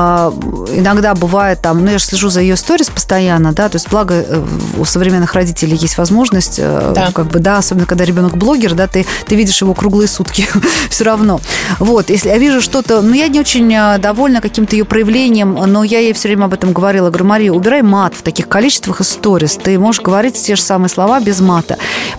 иногда 0.75 1.15
бывает 1.15 1.61
там, 1.61 1.83
ну 1.83 1.91
я 1.91 1.97
же 1.97 2.05
слежу 2.05 2.29
за 2.29 2.41
ее 2.41 2.55
сторис 2.55 2.89
постоянно, 2.89 3.53
да, 3.53 3.69
то 3.69 3.77
есть 3.77 3.89
благо 3.89 4.13
э, 4.13 4.45
у 4.77 4.85
современных 4.85 5.33
родителей 5.33 5.75
есть 5.75 5.97
возможность, 5.97 6.57
да. 6.59 7.11
как 7.13 7.27
бы, 7.27 7.39
да, 7.39 7.57
особенно 7.57 7.87
когда 7.87 8.05
ребенок 8.05 8.37
блогер, 8.37 8.75
да, 8.75 8.87
ты 8.87 9.05
ты 9.25 9.35
видишь 9.35 9.61
его 9.61 9.70
круглые 9.73 10.07
сутки 10.07 10.47
все 10.89 11.03
равно. 11.03 11.39
Вот, 11.79 12.09
если 12.09 12.29
я 12.29 12.37
вижу 12.37 12.61
что-то, 12.61 13.01
ну, 13.01 13.13
я 13.13 13.27
не 13.27 13.39
очень 13.39 13.73
а, 13.75 13.97
довольна 13.97 14.41
каким-то 14.41 14.75
ее 14.75 14.85
проявлением, 14.85 15.53
но 15.53 15.83
я 15.83 15.99
ей 15.99 16.13
все 16.13 16.27
время 16.27 16.45
об 16.45 16.53
этом 16.53 16.73
говорила. 16.73 17.09
Говорю, 17.09 17.25
Мария, 17.25 17.51
убирай 17.51 17.81
мат 17.81 18.13
в 18.15 18.21
таких 18.21 18.47
количествах 18.47 19.01
и 19.01 19.03
сторис. 19.03 19.57
Ты 19.61 19.77
можешь 19.79 20.01
говорить 20.01 20.35
те 20.35 20.55
же 20.55 20.61
самые 20.61 20.89
слова 20.89 21.19
без 21.19 21.39
мата. 21.39 21.77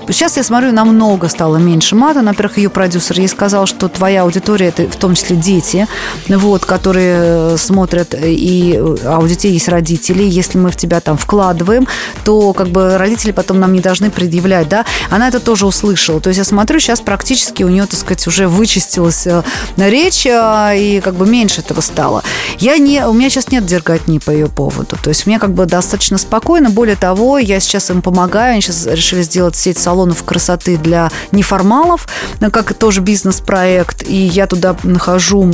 Сейчас 0.08 0.36
я 0.36 0.42
смотрю, 0.42 0.72
намного 0.72 1.28
стало 1.28 1.56
меньше 1.56 1.96
мата. 1.96 2.22
Во-первых, 2.22 2.58
ее 2.58 2.70
продюсер 2.70 3.18
ей 3.18 3.28
сказал, 3.28 3.66
что 3.66 3.88
твоя 3.88 4.22
аудитория, 4.22 4.68
это 4.68 4.88
в 4.88 4.96
том 4.96 5.14
числе 5.14 5.36
дети, 5.36 5.86
вот, 6.28 6.64
которые 6.64 7.16
э, 7.18 7.56
смотрят, 7.58 8.14
и 8.14 8.80
а 9.04 9.18
у 9.18 9.26
детей 9.26 9.52
есть 9.52 9.68
родители. 9.68 10.22
Если 10.22 10.58
мы 10.58 10.70
в 10.70 10.76
тебя 10.76 11.00
там 11.00 11.16
вкладываем, 11.16 11.86
то 12.24 12.52
как 12.52 12.68
бы 12.68 12.96
родители 12.98 13.32
потом 13.32 13.60
нам 13.60 13.72
не 13.72 13.80
должны 13.80 14.10
предъявлять, 14.10 14.68
да. 14.68 14.84
Она 15.10 15.28
это 15.28 15.40
тоже 15.40 15.66
услышала. 15.66 16.20
То 16.20 16.28
есть 16.30 16.38
я 16.38 16.44
смотрю, 16.44 16.80
сейчас 16.80 17.00
практически 17.00 17.41
у 17.64 17.68
нее, 17.68 17.86
так 17.86 17.98
сказать, 17.98 18.26
уже 18.26 18.48
вычистилась 18.48 19.26
э, 19.26 19.42
речь, 19.76 20.26
э, 20.26 20.74
и 20.76 21.00
как 21.00 21.14
бы 21.14 21.26
меньше 21.26 21.60
этого 21.60 21.80
стало. 21.80 22.22
Я 22.58 22.78
не, 22.78 23.06
у 23.06 23.12
меня 23.12 23.30
сейчас 23.30 23.48
нет 23.48 23.66
дерготни 23.66 24.18
по 24.18 24.30
ее 24.30 24.48
поводу. 24.48 24.96
То 25.02 25.08
есть 25.08 25.26
мне 25.26 25.38
как 25.38 25.52
бы 25.52 25.66
достаточно 25.66 26.18
спокойно. 26.18 26.70
Более 26.70 26.96
того, 26.96 27.38
я 27.38 27.60
сейчас 27.60 27.90
им 27.90 28.02
помогаю. 28.02 28.52
Они 28.52 28.60
сейчас 28.60 28.86
решили 28.86 29.22
сделать 29.22 29.56
сеть 29.56 29.78
салонов 29.78 30.22
красоты 30.24 30.76
для 30.76 31.10
неформалов, 31.32 32.08
как 32.52 32.74
тоже 32.74 33.00
бизнес-проект. 33.00 34.08
И 34.08 34.14
я 34.14 34.46
туда 34.46 34.76
нахожу 34.82 35.50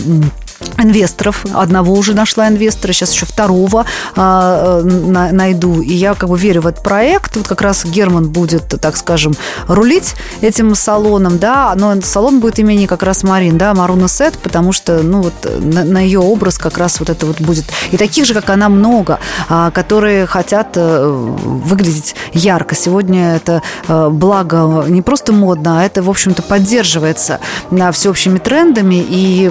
инвесторов. 0.79 1.45
Одного 1.55 1.93
уже 1.95 2.15
нашла 2.15 2.49
инвестора, 2.49 2.93
сейчас 2.93 3.13
еще 3.13 3.27
второго 3.27 3.85
а, 4.17 4.83
на, 4.83 5.33
найду. 5.33 5.81
И 5.81 5.93
я 5.93 6.15
как 6.15 6.29
бы 6.29 6.39
верю 6.39 6.63
в 6.63 6.67
этот 6.67 6.83
проект. 6.83 7.37
Вот 7.37 7.49
как 7.49 7.61
раз 7.63 7.85
Герман 7.85 8.29
будет, 8.29 8.69
так 8.81 8.97
скажем, 8.97 9.35
рулить 9.67 10.15
этим 10.41 10.75
салоном, 10.75 11.39
да, 11.39 11.73
но 11.77 12.01
салон 12.03 12.41
будет 12.41 12.59
имени 12.59 12.87
как 12.87 13.03
раз 13.03 13.23
Марин, 13.23 13.59
да, 13.59 13.75
Маруна 13.75 14.09
Сет, 14.09 14.39
потому 14.39 14.73
что, 14.73 15.03
ну, 15.03 15.23
вот 15.23 15.35
на, 15.59 15.85
на 15.85 15.99
ее 15.99 16.21
образ 16.21 16.59
как 16.59 16.79
раз 16.79 17.01
вот 17.01 17.11
это 17.11 17.27
вот 17.27 17.41
будет. 17.41 17.65
И 17.91 17.97
таких 17.97 18.27
же, 18.27 18.35
как 18.35 18.51
она, 18.51 18.69
много, 18.69 19.19
а, 19.49 19.71
которые 19.71 20.27
хотят 20.27 20.69
а, 20.77 21.09
выглядеть 21.09 22.15
ярко. 22.33 22.75
Сегодня 22.75 23.37
это 23.37 23.63
а, 23.87 24.11
благо 24.11 24.85
не 24.89 25.03
просто 25.03 25.33
модно, 25.33 25.81
а 25.81 25.85
это, 25.85 26.03
в 26.03 26.11
общем-то, 26.11 26.43
поддерживается 26.43 27.41
на 27.71 27.93
всеобщими 27.93 28.39
трендами. 28.39 29.05
И 29.09 29.51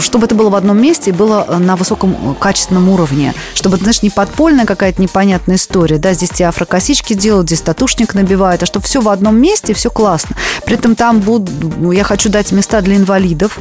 что 0.00 0.15
чтобы 0.16 0.24
это 0.24 0.34
было 0.34 0.48
в 0.48 0.54
одном 0.54 0.80
месте 0.80 1.10
и 1.10 1.12
было 1.12 1.44
э, 1.46 1.58
на 1.58 1.76
высоком 1.76 2.12
э, 2.14 2.34
качественном 2.40 2.88
уровне. 2.88 3.34
Чтобы, 3.52 3.76
знаешь, 3.76 4.00
не 4.00 4.08
подпольная 4.08 4.64
какая-то 4.64 5.02
непонятная 5.02 5.56
история. 5.56 5.98
Да, 5.98 6.14
здесь 6.14 6.30
те 6.30 6.46
афрокосички 6.46 7.12
делают, 7.12 7.48
здесь 7.48 7.60
татушник 7.60 8.14
набивают, 8.14 8.62
а 8.62 8.66
что 8.66 8.80
все 8.80 9.02
в 9.02 9.10
одном 9.10 9.36
месте, 9.36 9.74
все 9.74 9.90
классно. 9.90 10.34
При 10.64 10.76
этом 10.76 10.94
там 10.94 11.20
буду, 11.20 11.92
я 11.92 12.02
хочу 12.02 12.30
дать 12.30 12.50
места 12.52 12.80
для 12.80 12.96
инвалидов, 12.96 13.58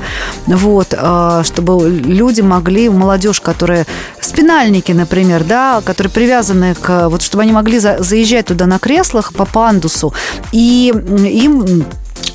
вот, 0.47 0.93
э, 0.97 1.41
чтобы 1.43 1.89
люди 1.89 2.39
могли, 2.39 2.87
молодежь, 2.87 3.41
которая 3.41 3.85
спинальники, 4.21 4.93
например, 4.93 5.43
да, 5.43 5.81
которые 5.83 6.09
привязаны 6.09 6.73
к, 6.73 7.09
вот, 7.09 7.21
чтобы 7.21 7.43
они 7.43 7.51
могли 7.51 7.79
заезжать 7.79 8.45
туда 8.45 8.65
на 8.65 8.79
креслах 8.79 9.33
по 9.33 9.43
пандусу, 9.43 10.13
и 10.53 10.93
им 10.95 11.85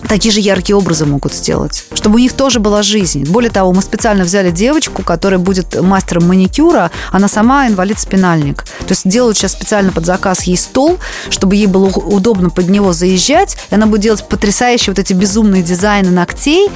такие 0.09 0.33
же 0.33 0.41
яркие 0.41 0.77
образы 0.77 1.07
могут 1.07 1.33
сделать, 1.33 1.85
чтобы 1.95 2.17
у 2.17 2.19
них 2.19 2.33
тоже 2.33 2.59
была 2.59 2.83
жизнь. 2.83 3.25
Более 3.31 3.51
того, 3.51 3.73
мы 3.73 3.81
специально 3.81 4.25
взяли 4.25 4.51
девочку, 4.51 5.03
которая 5.03 5.39
будет 5.39 5.81
мастером 5.81 6.27
маникюра, 6.27 6.91
она 7.13 7.29
сама 7.29 7.69
инвалид-спинальник. 7.69 8.65
То 8.65 8.89
есть 8.91 9.09
делают 9.09 9.37
сейчас 9.37 9.53
специально 9.53 9.93
под 9.93 10.07
заказ 10.07 10.43
ей 10.45 10.57
стол, 10.57 10.99
чтобы 11.29 11.55
ей 11.55 11.67
было 11.67 11.87
удобно 11.87 12.51
под 12.51 12.69
него 12.69 12.93
заезжать, 12.93 13.57
и 13.71 13.75
она 13.75 13.87
будет 13.87 14.01
делать 14.01 14.27
потрясающие 14.29 14.93
вот 14.93 14.99
эти 14.99 15.13
безумные 15.13 15.63
дизайны 15.63 16.11
ногтей, 16.11 16.71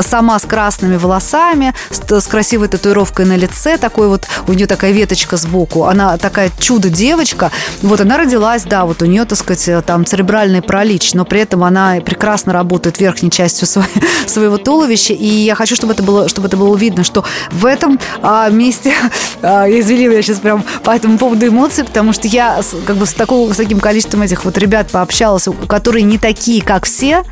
сама 0.00 0.38
с 0.38 0.42
красными 0.42 0.96
волосами, 0.96 1.74
с, 1.90 2.00
с 2.20 2.26
красивой 2.26 2.68
татуировкой 2.68 3.26
на 3.26 3.36
лице, 3.36 3.76
такой 3.76 4.08
вот, 4.08 4.26
у 4.46 4.52
нее 4.52 4.66
такая 4.66 4.92
веточка 4.92 5.36
сбоку, 5.36 5.84
она 5.84 6.16
такая 6.16 6.50
чудо-девочка, 6.58 7.50
вот 7.82 8.00
она 8.00 8.16
родилась, 8.16 8.62
да, 8.62 8.86
вот 8.86 9.02
у 9.02 9.06
нее, 9.06 9.24
так 9.24 9.38
сказать, 9.38 9.84
там 9.84 10.06
церебральный 10.06 10.62
паралич, 10.62 11.14
но 11.14 11.24
при 11.24 11.40
этом 11.40 11.64
она 11.64 11.96
прекрасно 12.00 12.47
работает 12.50 12.88
работает 12.88 13.00
верхней 13.00 13.30
частью 13.30 13.68
своего 14.26 14.58
туловища. 14.58 15.12
И 15.12 15.26
я 15.26 15.54
хочу, 15.54 15.76
чтобы 15.76 15.92
это 15.92 16.02
было, 16.02 16.28
чтобы 16.28 16.48
это 16.48 16.56
было 16.56 16.76
видно, 16.76 17.04
что 17.04 17.24
в 17.50 17.66
этом 17.66 17.98
а, 18.22 18.48
месте, 18.50 18.94
а, 19.42 19.66
извини, 19.68 20.04
я 20.04 20.22
сейчас 20.22 20.38
прям 20.38 20.64
по 20.84 20.90
этому 20.90 21.18
поводу 21.18 21.46
эмоций, 21.46 21.84
потому 21.84 22.12
что 22.12 22.28
я 22.28 22.60
как 22.86 22.96
бы 22.96 23.06
с, 23.06 23.12
такого, 23.12 23.52
с 23.52 23.56
таким 23.56 23.80
количеством 23.80 24.22
этих 24.22 24.44
вот 24.44 24.58
ребят 24.58 24.90
пообщалась, 24.90 25.48
которые 25.68 26.02
не 26.02 26.18
такие, 26.18 26.62
как 26.62 26.86
все, 26.86 27.24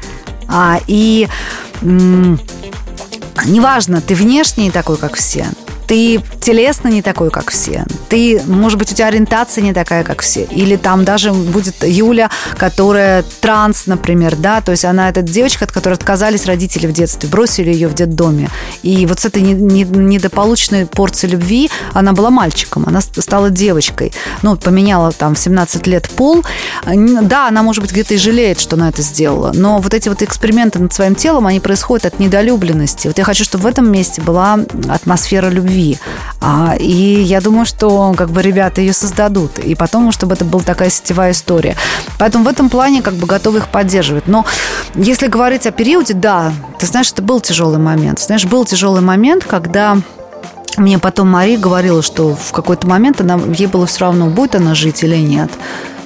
а, 0.49 0.81
и 0.87 1.29
м- 1.83 2.41
неважно, 3.47 4.01
ты 4.01 4.15
внешний 4.15 4.71
такой, 4.71 4.97
как 4.97 5.15
все, 5.15 5.47
ты 5.87 6.21
телесно 6.41 6.89
не 6.89 7.03
такой, 7.03 7.31
как 7.31 7.51
все. 7.51 7.85
Ты, 8.09 8.43
может 8.47 8.79
быть, 8.79 8.93
у 8.93 8.95
тебя 8.95 9.07
ориентация 9.07 9.63
не 9.63 9.73
такая, 9.73 10.05
как 10.05 10.23
все. 10.23 10.45
Или 10.45 10.77
там 10.77 11.05
даже 11.05 11.33
будет 11.33 11.85
Юля, 11.85 12.31
которая 12.57 13.25
транс, 13.41 13.87
например, 13.87 14.37
да, 14.37 14.61
то 14.61 14.73
есть 14.73 14.85
она 14.85 15.09
эта 15.09 15.23
девочка, 15.23 15.65
от 15.65 15.73
которой 15.73 15.95
отказались 15.95 16.47
родители 16.47 16.87
в 16.87 16.93
детстве, 16.93 17.29
бросили 17.29 17.73
ее 17.73 17.89
в 17.89 17.95
детдоме. 17.95 18.51
И 18.83 19.07
вот 19.07 19.21
с 19.21 19.25
этой 19.25 19.43
недополученной 19.43 20.87
порцией 20.87 21.33
любви 21.33 21.71
она 21.93 22.13
была 22.13 22.31
мальчиком, 22.31 22.85
она 22.87 23.01
стала 23.01 23.51
девочкой. 23.51 24.13
Ну, 24.43 24.57
поменяла 24.57 25.13
там 25.13 25.35
в 25.35 25.39
17 25.39 25.87
лет 25.87 26.09
пол. 26.11 26.45
Да, 26.85 27.49
она, 27.49 27.63
может 27.63 27.83
быть, 27.83 27.93
где-то 27.93 28.15
и 28.15 28.17
жалеет, 28.19 28.61
что 28.61 28.77
она 28.77 28.89
это 28.89 29.03
сделала, 29.03 29.53
но 29.55 29.79
вот 29.79 29.95
эти 29.95 30.09
вот 30.09 30.23
эксперименты 30.23 30.79
над 30.79 30.93
своим 30.93 31.15
телом, 31.15 31.47
они 31.47 31.61
происходят 31.61 32.07
от 32.07 32.19
недолюбленности. 32.19 33.07
Вот 33.09 33.19
я 33.19 33.25
хочу, 33.25 33.45
чтобы 33.45 33.65
в 33.65 33.67
этом 33.67 33.91
месте 33.91 34.21
была 34.21 34.59
атмосфера 34.89 35.49
любви 35.49 35.76
любви. 35.77 35.99
А, 36.41 36.75
и 36.79 37.23
я 37.23 37.41
думаю, 37.41 37.67
что 37.67 38.15
как 38.17 38.31
бы 38.31 38.43
ребята 38.43 38.81
ее 38.81 38.93
создадут. 38.93 39.59
И 39.59 39.75
потом, 39.75 40.13
чтобы 40.13 40.35
это 40.35 40.45
была 40.45 40.63
такая 40.63 40.91
сетевая 40.91 41.33
история. 41.33 41.77
Поэтому 42.19 42.45
в 42.45 42.49
этом 42.49 42.69
плане 42.69 43.03
как 43.03 43.15
бы 43.15 43.27
готовы 43.27 43.59
их 43.59 43.69
поддерживать. 43.69 44.27
Но 44.27 44.45
если 44.95 45.27
говорить 45.27 45.67
о 45.67 45.71
периоде, 45.71 46.15
да, 46.15 46.53
ты 46.79 46.87
знаешь, 46.87 47.11
это 47.13 47.23
был 47.23 47.41
тяжелый 47.41 47.79
момент. 47.79 48.21
Знаешь, 48.21 48.45
был 48.45 48.65
тяжелый 48.65 49.03
момент, 49.03 49.45
когда 49.45 49.99
мне 50.77 50.99
потом 50.99 51.31
Мария 51.31 51.59
говорила, 51.59 52.03
что 52.03 52.35
в 52.35 52.53
какой-то 52.53 52.87
момент 52.87 53.21
она, 53.21 53.39
ей 53.57 53.67
было 53.67 53.87
все 53.87 54.01
равно, 54.01 54.27
будет 54.27 54.55
она 54.55 54.75
жить 54.75 55.03
или 55.03 55.17
нет 55.17 55.51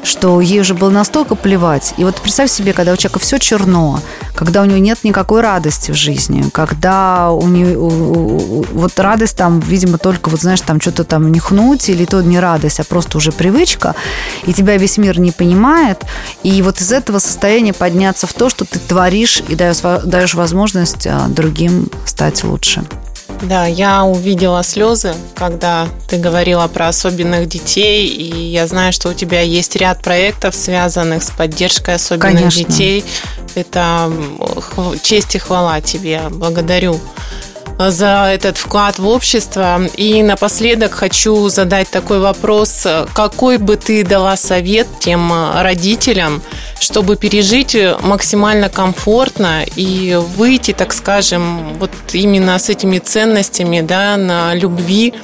что 0.02 0.40
ей 0.40 0.60
уже 0.60 0.74
было 0.74 0.90
настолько 0.90 1.34
плевать. 1.34 1.94
И 1.96 2.04
вот 2.04 2.20
представь 2.20 2.50
себе, 2.50 2.72
когда 2.72 2.92
у 2.92 2.96
человека 2.96 3.18
все 3.18 3.38
черно, 3.38 4.00
когда 4.34 4.62
у 4.62 4.64
него 4.64 4.78
нет 4.78 5.04
никакой 5.04 5.40
радости 5.40 5.90
в 5.90 5.94
жизни, 5.94 6.44
когда 6.52 7.30
у 7.30 7.46
нее 7.46 7.76
вот 7.76 8.98
радость 8.98 9.36
там, 9.36 9.60
видимо, 9.60 9.98
только 9.98 10.28
вот 10.28 10.40
знаешь, 10.40 10.60
там 10.60 10.80
что-то 10.80 11.04
там 11.04 11.30
нюхнуть 11.30 11.88
или 11.88 12.04
то 12.04 12.22
не 12.22 12.40
радость, 12.40 12.80
а 12.80 12.84
просто 12.84 13.18
уже 13.18 13.32
привычка, 13.32 13.94
и 14.46 14.52
тебя 14.52 14.76
весь 14.76 14.98
мир 14.98 15.18
не 15.18 15.32
понимает, 15.32 16.02
и 16.42 16.62
вот 16.62 16.80
из 16.80 16.92
этого 16.92 17.18
состояния 17.18 17.72
подняться 17.72 18.26
в 18.26 18.32
то, 18.32 18.48
что 18.48 18.64
ты 18.64 18.78
творишь 18.78 19.42
и 19.48 19.54
даешь, 19.54 19.80
даешь 20.04 20.34
возможность 20.34 21.06
а, 21.06 21.26
другим 21.28 21.88
стать 22.06 22.44
лучше. 22.44 22.84
Да, 23.42 23.66
я 23.66 24.05
увидела 24.05 24.62
слезы, 24.62 25.14
когда 25.35 25.88
ты 26.09 26.18
говорила 26.18 26.66
про 26.68 26.88
особенных 26.88 27.48
детей, 27.48 28.07
и 28.07 28.46
я 28.46 28.66
знаю, 28.66 28.92
что 28.92 29.09
у 29.09 29.14
тебя 29.14 29.40
есть 29.40 29.76
ряд 29.76 30.03
проектов, 30.03 30.55
связанных 30.55 31.22
с 31.22 31.31
поддержкой 31.31 31.94
особенных 31.94 32.38
Конечно. 32.38 32.64
детей. 32.64 33.05
Это 33.55 34.12
честь 35.03 35.35
и 35.35 35.38
хвала 35.38 35.81
тебе. 35.81 36.20
Благодарю 36.31 37.00
за 37.88 38.30
этот 38.32 38.58
вклад 38.58 38.98
в 38.98 39.06
общество. 39.06 39.80
И 39.96 40.22
напоследок 40.22 40.92
хочу 40.92 41.48
задать 41.48 41.88
такой 41.90 42.18
вопрос. 42.18 42.86
Какой 43.14 43.57
бы 43.57 43.76
ты 43.76 44.05
дала 44.05 44.36
совет 44.36 44.86
тем 44.98 45.32
родителям, 45.61 46.42
чтобы 46.80 47.16
пережить 47.16 47.76
максимально 48.02 48.68
комфортно 48.68 49.64
и 49.76 50.18
выйти, 50.36 50.72
так 50.72 50.92
скажем, 50.92 51.74
вот 51.78 51.90
именно 52.12 52.59
с 52.59 52.68
этими 52.68 52.98
ценностями 52.98 53.80
да, 53.80 54.16
на 54.16 54.55
любви 54.55 55.14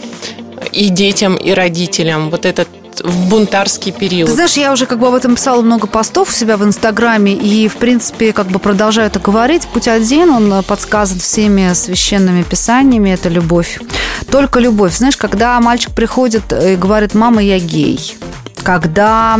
и 0.73 0.89
детям, 0.89 1.37
и 1.37 1.51
родителям. 1.51 2.31
Вот 2.31 2.47
этот 2.47 2.69
в 3.03 3.29
бунтарский 3.29 3.93
период. 3.93 4.29
Ты 4.29 4.35
знаешь, 4.35 4.55
я 4.55 4.73
уже 4.73 4.87
как 4.87 4.99
бы 4.99 5.09
об 5.09 5.15
этом 5.15 5.35
писала 5.37 5.63
много 5.63 5.87
постов 5.87 6.31
у 6.31 6.33
себя 6.33 6.57
в 6.57 6.65
Инстаграме 6.65 7.33
и, 7.35 7.69
в 7.69 7.77
принципе, 7.77 8.33
как 8.33 8.47
бы 8.47 8.59
продолжаю 8.59 9.09
это 9.09 9.19
говорить. 9.19 9.67
Путь 9.69 9.89
один, 9.89 10.31
он 10.31 10.63
подсказан 10.63 11.19
всеми 11.19 11.73
священными 11.75 12.43
писаниями, 12.43 13.11
это 13.11 13.29
любовь. 13.29 13.81
Только 14.31 14.61
любовь. 14.61 14.95
Знаешь, 14.95 15.17
когда 15.17 15.61
мальчик 15.61 15.93
приходит 15.93 16.53
и 16.53 16.77
говорит, 16.77 17.15
мама, 17.15 17.43
я 17.43 17.59
гей, 17.59 18.17
когда 18.67 19.39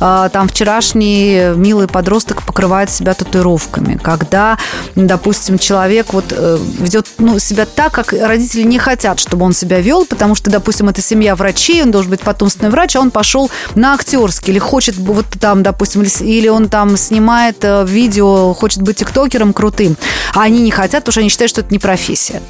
э, 0.00 0.28
там 0.32 0.46
вчерашний 0.46 1.52
милый 1.56 1.88
подросток 1.88 2.44
покрывает 2.44 2.90
себя 2.90 3.12
татуировками, 3.12 3.98
когда, 4.00 4.56
допустим, 4.94 5.58
человек 5.58 6.12
вот 6.12 6.26
э, 6.30 6.58
ведет 6.78 7.08
ну, 7.18 7.40
себя 7.40 7.66
так, 7.66 7.90
как 7.90 8.12
родители 8.12 8.62
не 8.62 8.78
хотят, 8.78 9.18
чтобы 9.18 9.44
он 9.44 9.52
себя 9.52 9.80
вел, 9.80 10.06
потому 10.06 10.36
что, 10.36 10.48
допустим, 10.48 10.88
это 10.88 11.02
семья 11.02 11.34
врачей, 11.34 11.82
он 11.82 11.90
должен 11.90 12.12
быть 12.12 12.20
потомственный 12.20 12.70
врач, 12.70 12.94
а 12.94 13.00
он 13.00 13.10
пошел 13.10 13.50
на 13.74 13.94
актерский 13.94 14.52
или 14.52 14.60
хочет 14.60 14.96
вот 14.96 15.26
там, 15.40 15.64
допустим, 15.64 16.04
или 16.20 16.46
он 16.46 16.68
там 16.68 16.96
снимает 16.96 17.56
э, 17.62 17.84
видео, 17.84 18.54
хочет 18.54 18.82
быть 18.82 18.98
тиктокером 18.98 19.52
крутым, 19.52 19.96
а 20.36 20.42
они 20.42 20.60
не 20.60 20.70
хотят, 20.70 21.02
потому 21.02 21.14
что 21.14 21.20
они 21.22 21.30
считают, 21.30 21.50
что 21.50 21.62
это 21.62 21.72
не 21.72 21.80
профессия. 21.80 22.40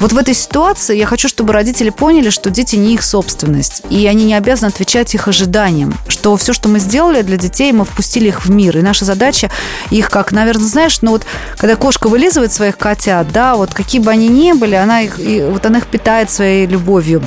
Вот 0.00 0.12
в 0.12 0.16
этой 0.16 0.32
ситуации 0.32 0.96
я 0.96 1.04
хочу, 1.04 1.28
чтобы 1.28 1.52
родители 1.52 1.90
поняли, 1.90 2.30
что 2.30 2.48
дети 2.48 2.76
не 2.76 2.94
их 2.94 3.02
собственность, 3.02 3.82
и 3.90 4.06
они 4.06 4.24
не 4.24 4.34
обязаны 4.34 4.70
отвечать 4.70 5.14
их 5.14 5.28
ожиданиям 5.28 5.65
ожиданиям, 5.66 5.94
что 6.08 6.36
все, 6.36 6.52
что 6.52 6.68
мы 6.68 6.78
сделали 6.78 7.22
для 7.22 7.36
детей, 7.36 7.72
мы 7.72 7.84
впустили 7.84 8.28
их 8.28 8.44
в 8.44 8.50
мир. 8.50 8.78
И 8.78 8.82
наша 8.82 9.04
задача 9.04 9.50
их, 9.90 10.10
как, 10.10 10.32
наверное, 10.32 10.66
знаешь, 10.66 10.98
ну 11.02 11.12
вот, 11.12 11.26
когда 11.56 11.76
кошка 11.76 12.08
вылизывает 12.08 12.52
своих 12.52 12.76
котят, 12.76 13.30
да, 13.32 13.56
вот 13.56 13.74
какие 13.74 14.00
бы 14.00 14.10
они 14.10 14.28
ни 14.28 14.52
были, 14.52 14.74
она 14.74 15.02
их, 15.02 15.18
и, 15.18 15.42
вот 15.42 15.64
она 15.66 15.78
их 15.78 15.86
питает 15.86 16.30
своей 16.30 16.66
любовью 16.66 17.22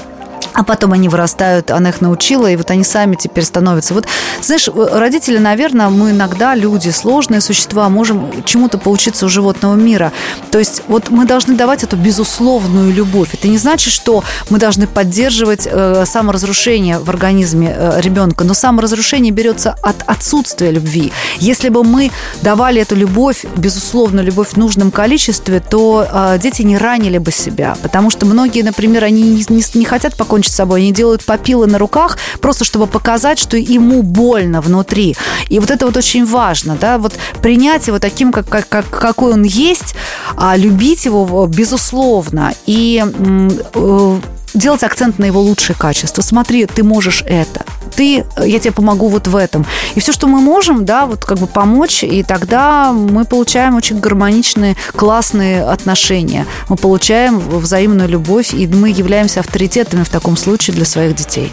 а 0.53 0.63
потом 0.63 0.93
они 0.93 1.09
вырастают, 1.09 1.71
она 1.71 1.89
их 1.89 2.01
научила, 2.01 2.49
и 2.49 2.55
вот 2.55 2.69
они 2.71 2.83
сами 2.83 3.15
теперь 3.15 3.43
становятся. 3.43 3.93
Вот, 3.93 4.05
знаешь, 4.41 4.69
родители, 4.73 5.37
наверное, 5.37 5.89
мы 5.89 6.11
иногда, 6.11 6.55
люди, 6.55 6.89
сложные 6.89 7.41
существа, 7.41 7.89
можем 7.89 8.43
чему-то 8.45 8.77
поучиться 8.77 9.25
у 9.25 9.29
животного 9.29 9.75
мира. 9.75 10.11
То 10.51 10.59
есть 10.59 10.83
вот 10.87 11.09
мы 11.09 11.25
должны 11.25 11.55
давать 11.55 11.83
эту 11.83 11.95
безусловную 11.95 12.93
любовь. 12.93 13.29
Это 13.33 13.47
не 13.47 13.57
значит, 13.57 13.93
что 13.93 14.23
мы 14.49 14.57
должны 14.57 14.87
поддерживать 14.87 15.67
э, 15.69 16.03
саморазрушение 16.05 16.99
в 16.99 17.09
организме 17.09 17.73
э, 17.75 18.01
ребенка, 18.01 18.43
но 18.43 18.53
саморазрушение 18.53 19.31
берется 19.31 19.75
от 19.81 20.03
отсутствия 20.05 20.71
любви. 20.71 21.11
Если 21.39 21.69
бы 21.69 21.83
мы 21.83 22.11
давали 22.41 22.81
эту 22.81 22.95
любовь, 22.95 23.45
безусловную 23.55 24.25
любовь 24.25 24.49
в 24.49 24.57
нужном 24.57 24.91
количестве, 24.91 25.59
то 25.59 26.07
э, 26.11 26.37
дети 26.41 26.63
не 26.63 26.77
ранили 26.77 27.17
бы 27.17 27.31
себя, 27.31 27.77
потому 27.81 28.09
что 28.09 28.25
многие, 28.25 28.63
например, 28.63 29.03
они 29.03 29.21
не, 29.21 29.45
не, 29.49 29.63
не 29.73 29.85
хотят 29.85 30.15
покончить 30.15 30.38
покончить 30.39 30.53
с 30.53 30.55
собой. 30.55 30.81
Они 30.81 30.91
делают 30.91 31.23
попилы 31.25 31.67
на 31.67 31.77
руках, 31.77 32.17
просто 32.41 32.65
чтобы 32.65 32.87
показать, 32.87 33.39
что 33.39 33.57
ему 33.57 34.01
больно 34.03 34.61
внутри. 34.61 35.15
И 35.49 35.59
вот 35.59 35.71
это 35.71 35.85
вот 35.85 35.97
очень 35.97 36.25
важно, 36.25 36.77
да, 36.79 36.97
вот 36.97 37.13
принять 37.41 37.87
его 37.87 37.99
таким, 37.99 38.31
как, 38.31 38.47
как, 38.47 38.67
как, 38.69 38.89
какой 38.89 39.33
он 39.33 39.43
есть, 39.43 39.95
а 40.37 40.57
любить 40.57 41.05
его 41.05 41.47
безусловно. 41.47 42.53
И 42.65 43.03
э, 43.03 44.19
делать 44.53 44.83
акцент 44.83 45.19
на 45.19 45.25
его 45.25 45.41
лучшие 45.41 45.75
качества. 45.75 46.21
Смотри, 46.21 46.65
ты 46.65 46.83
можешь 46.83 47.23
это. 47.25 47.65
Ты, 47.95 48.25
я 48.37 48.59
тебе 48.59 48.71
помогу 48.71 49.07
вот 49.07 49.27
в 49.27 49.35
этом. 49.35 49.65
И 49.95 49.99
все, 49.99 50.11
что 50.11 50.27
мы 50.27 50.39
можем, 50.39 50.85
да, 50.85 51.05
вот 51.05 51.25
как 51.25 51.37
бы 51.37 51.47
помочь, 51.47 52.03
и 52.03 52.23
тогда 52.23 52.91
мы 52.93 53.25
получаем 53.25 53.75
очень 53.75 53.99
гармоничные, 53.99 54.75
классные 54.95 55.63
отношения. 55.63 56.45
Мы 56.69 56.77
получаем 56.77 57.39
взаимную 57.39 58.07
любовь, 58.07 58.53
и 58.53 58.67
мы 58.67 58.89
являемся 58.89 59.41
авторитетами 59.41 60.03
в 60.03 60.09
таком 60.09 60.37
случае 60.37 60.75
для 60.75 60.85
своих 60.85 61.15
детей. 61.15 61.51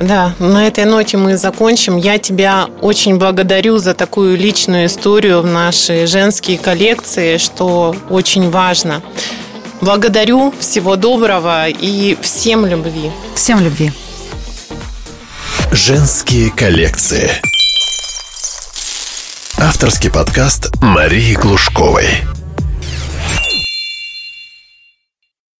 Да, 0.00 0.34
на 0.40 0.66
этой 0.66 0.84
ноте 0.84 1.16
мы 1.16 1.36
закончим. 1.36 1.96
Я 1.96 2.18
тебя 2.18 2.66
очень 2.80 3.18
благодарю 3.18 3.78
за 3.78 3.94
такую 3.94 4.36
личную 4.36 4.86
историю 4.86 5.42
в 5.42 5.46
нашей 5.46 6.06
женские 6.06 6.58
коллекции, 6.58 7.36
что 7.36 7.94
очень 8.10 8.50
важно. 8.50 9.00
Благодарю, 9.82 10.54
всего 10.60 10.94
доброго 10.94 11.68
и 11.68 12.16
всем 12.22 12.64
любви. 12.66 13.10
Всем 13.34 13.58
любви. 13.58 13.90
Женские 15.72 16.52
коллекции. 16.52 17.28
Авторский 19.58 20.08
подкаст 20.08 20.70
Марии 20.80 21.34
Глушковой. 21.34 22.06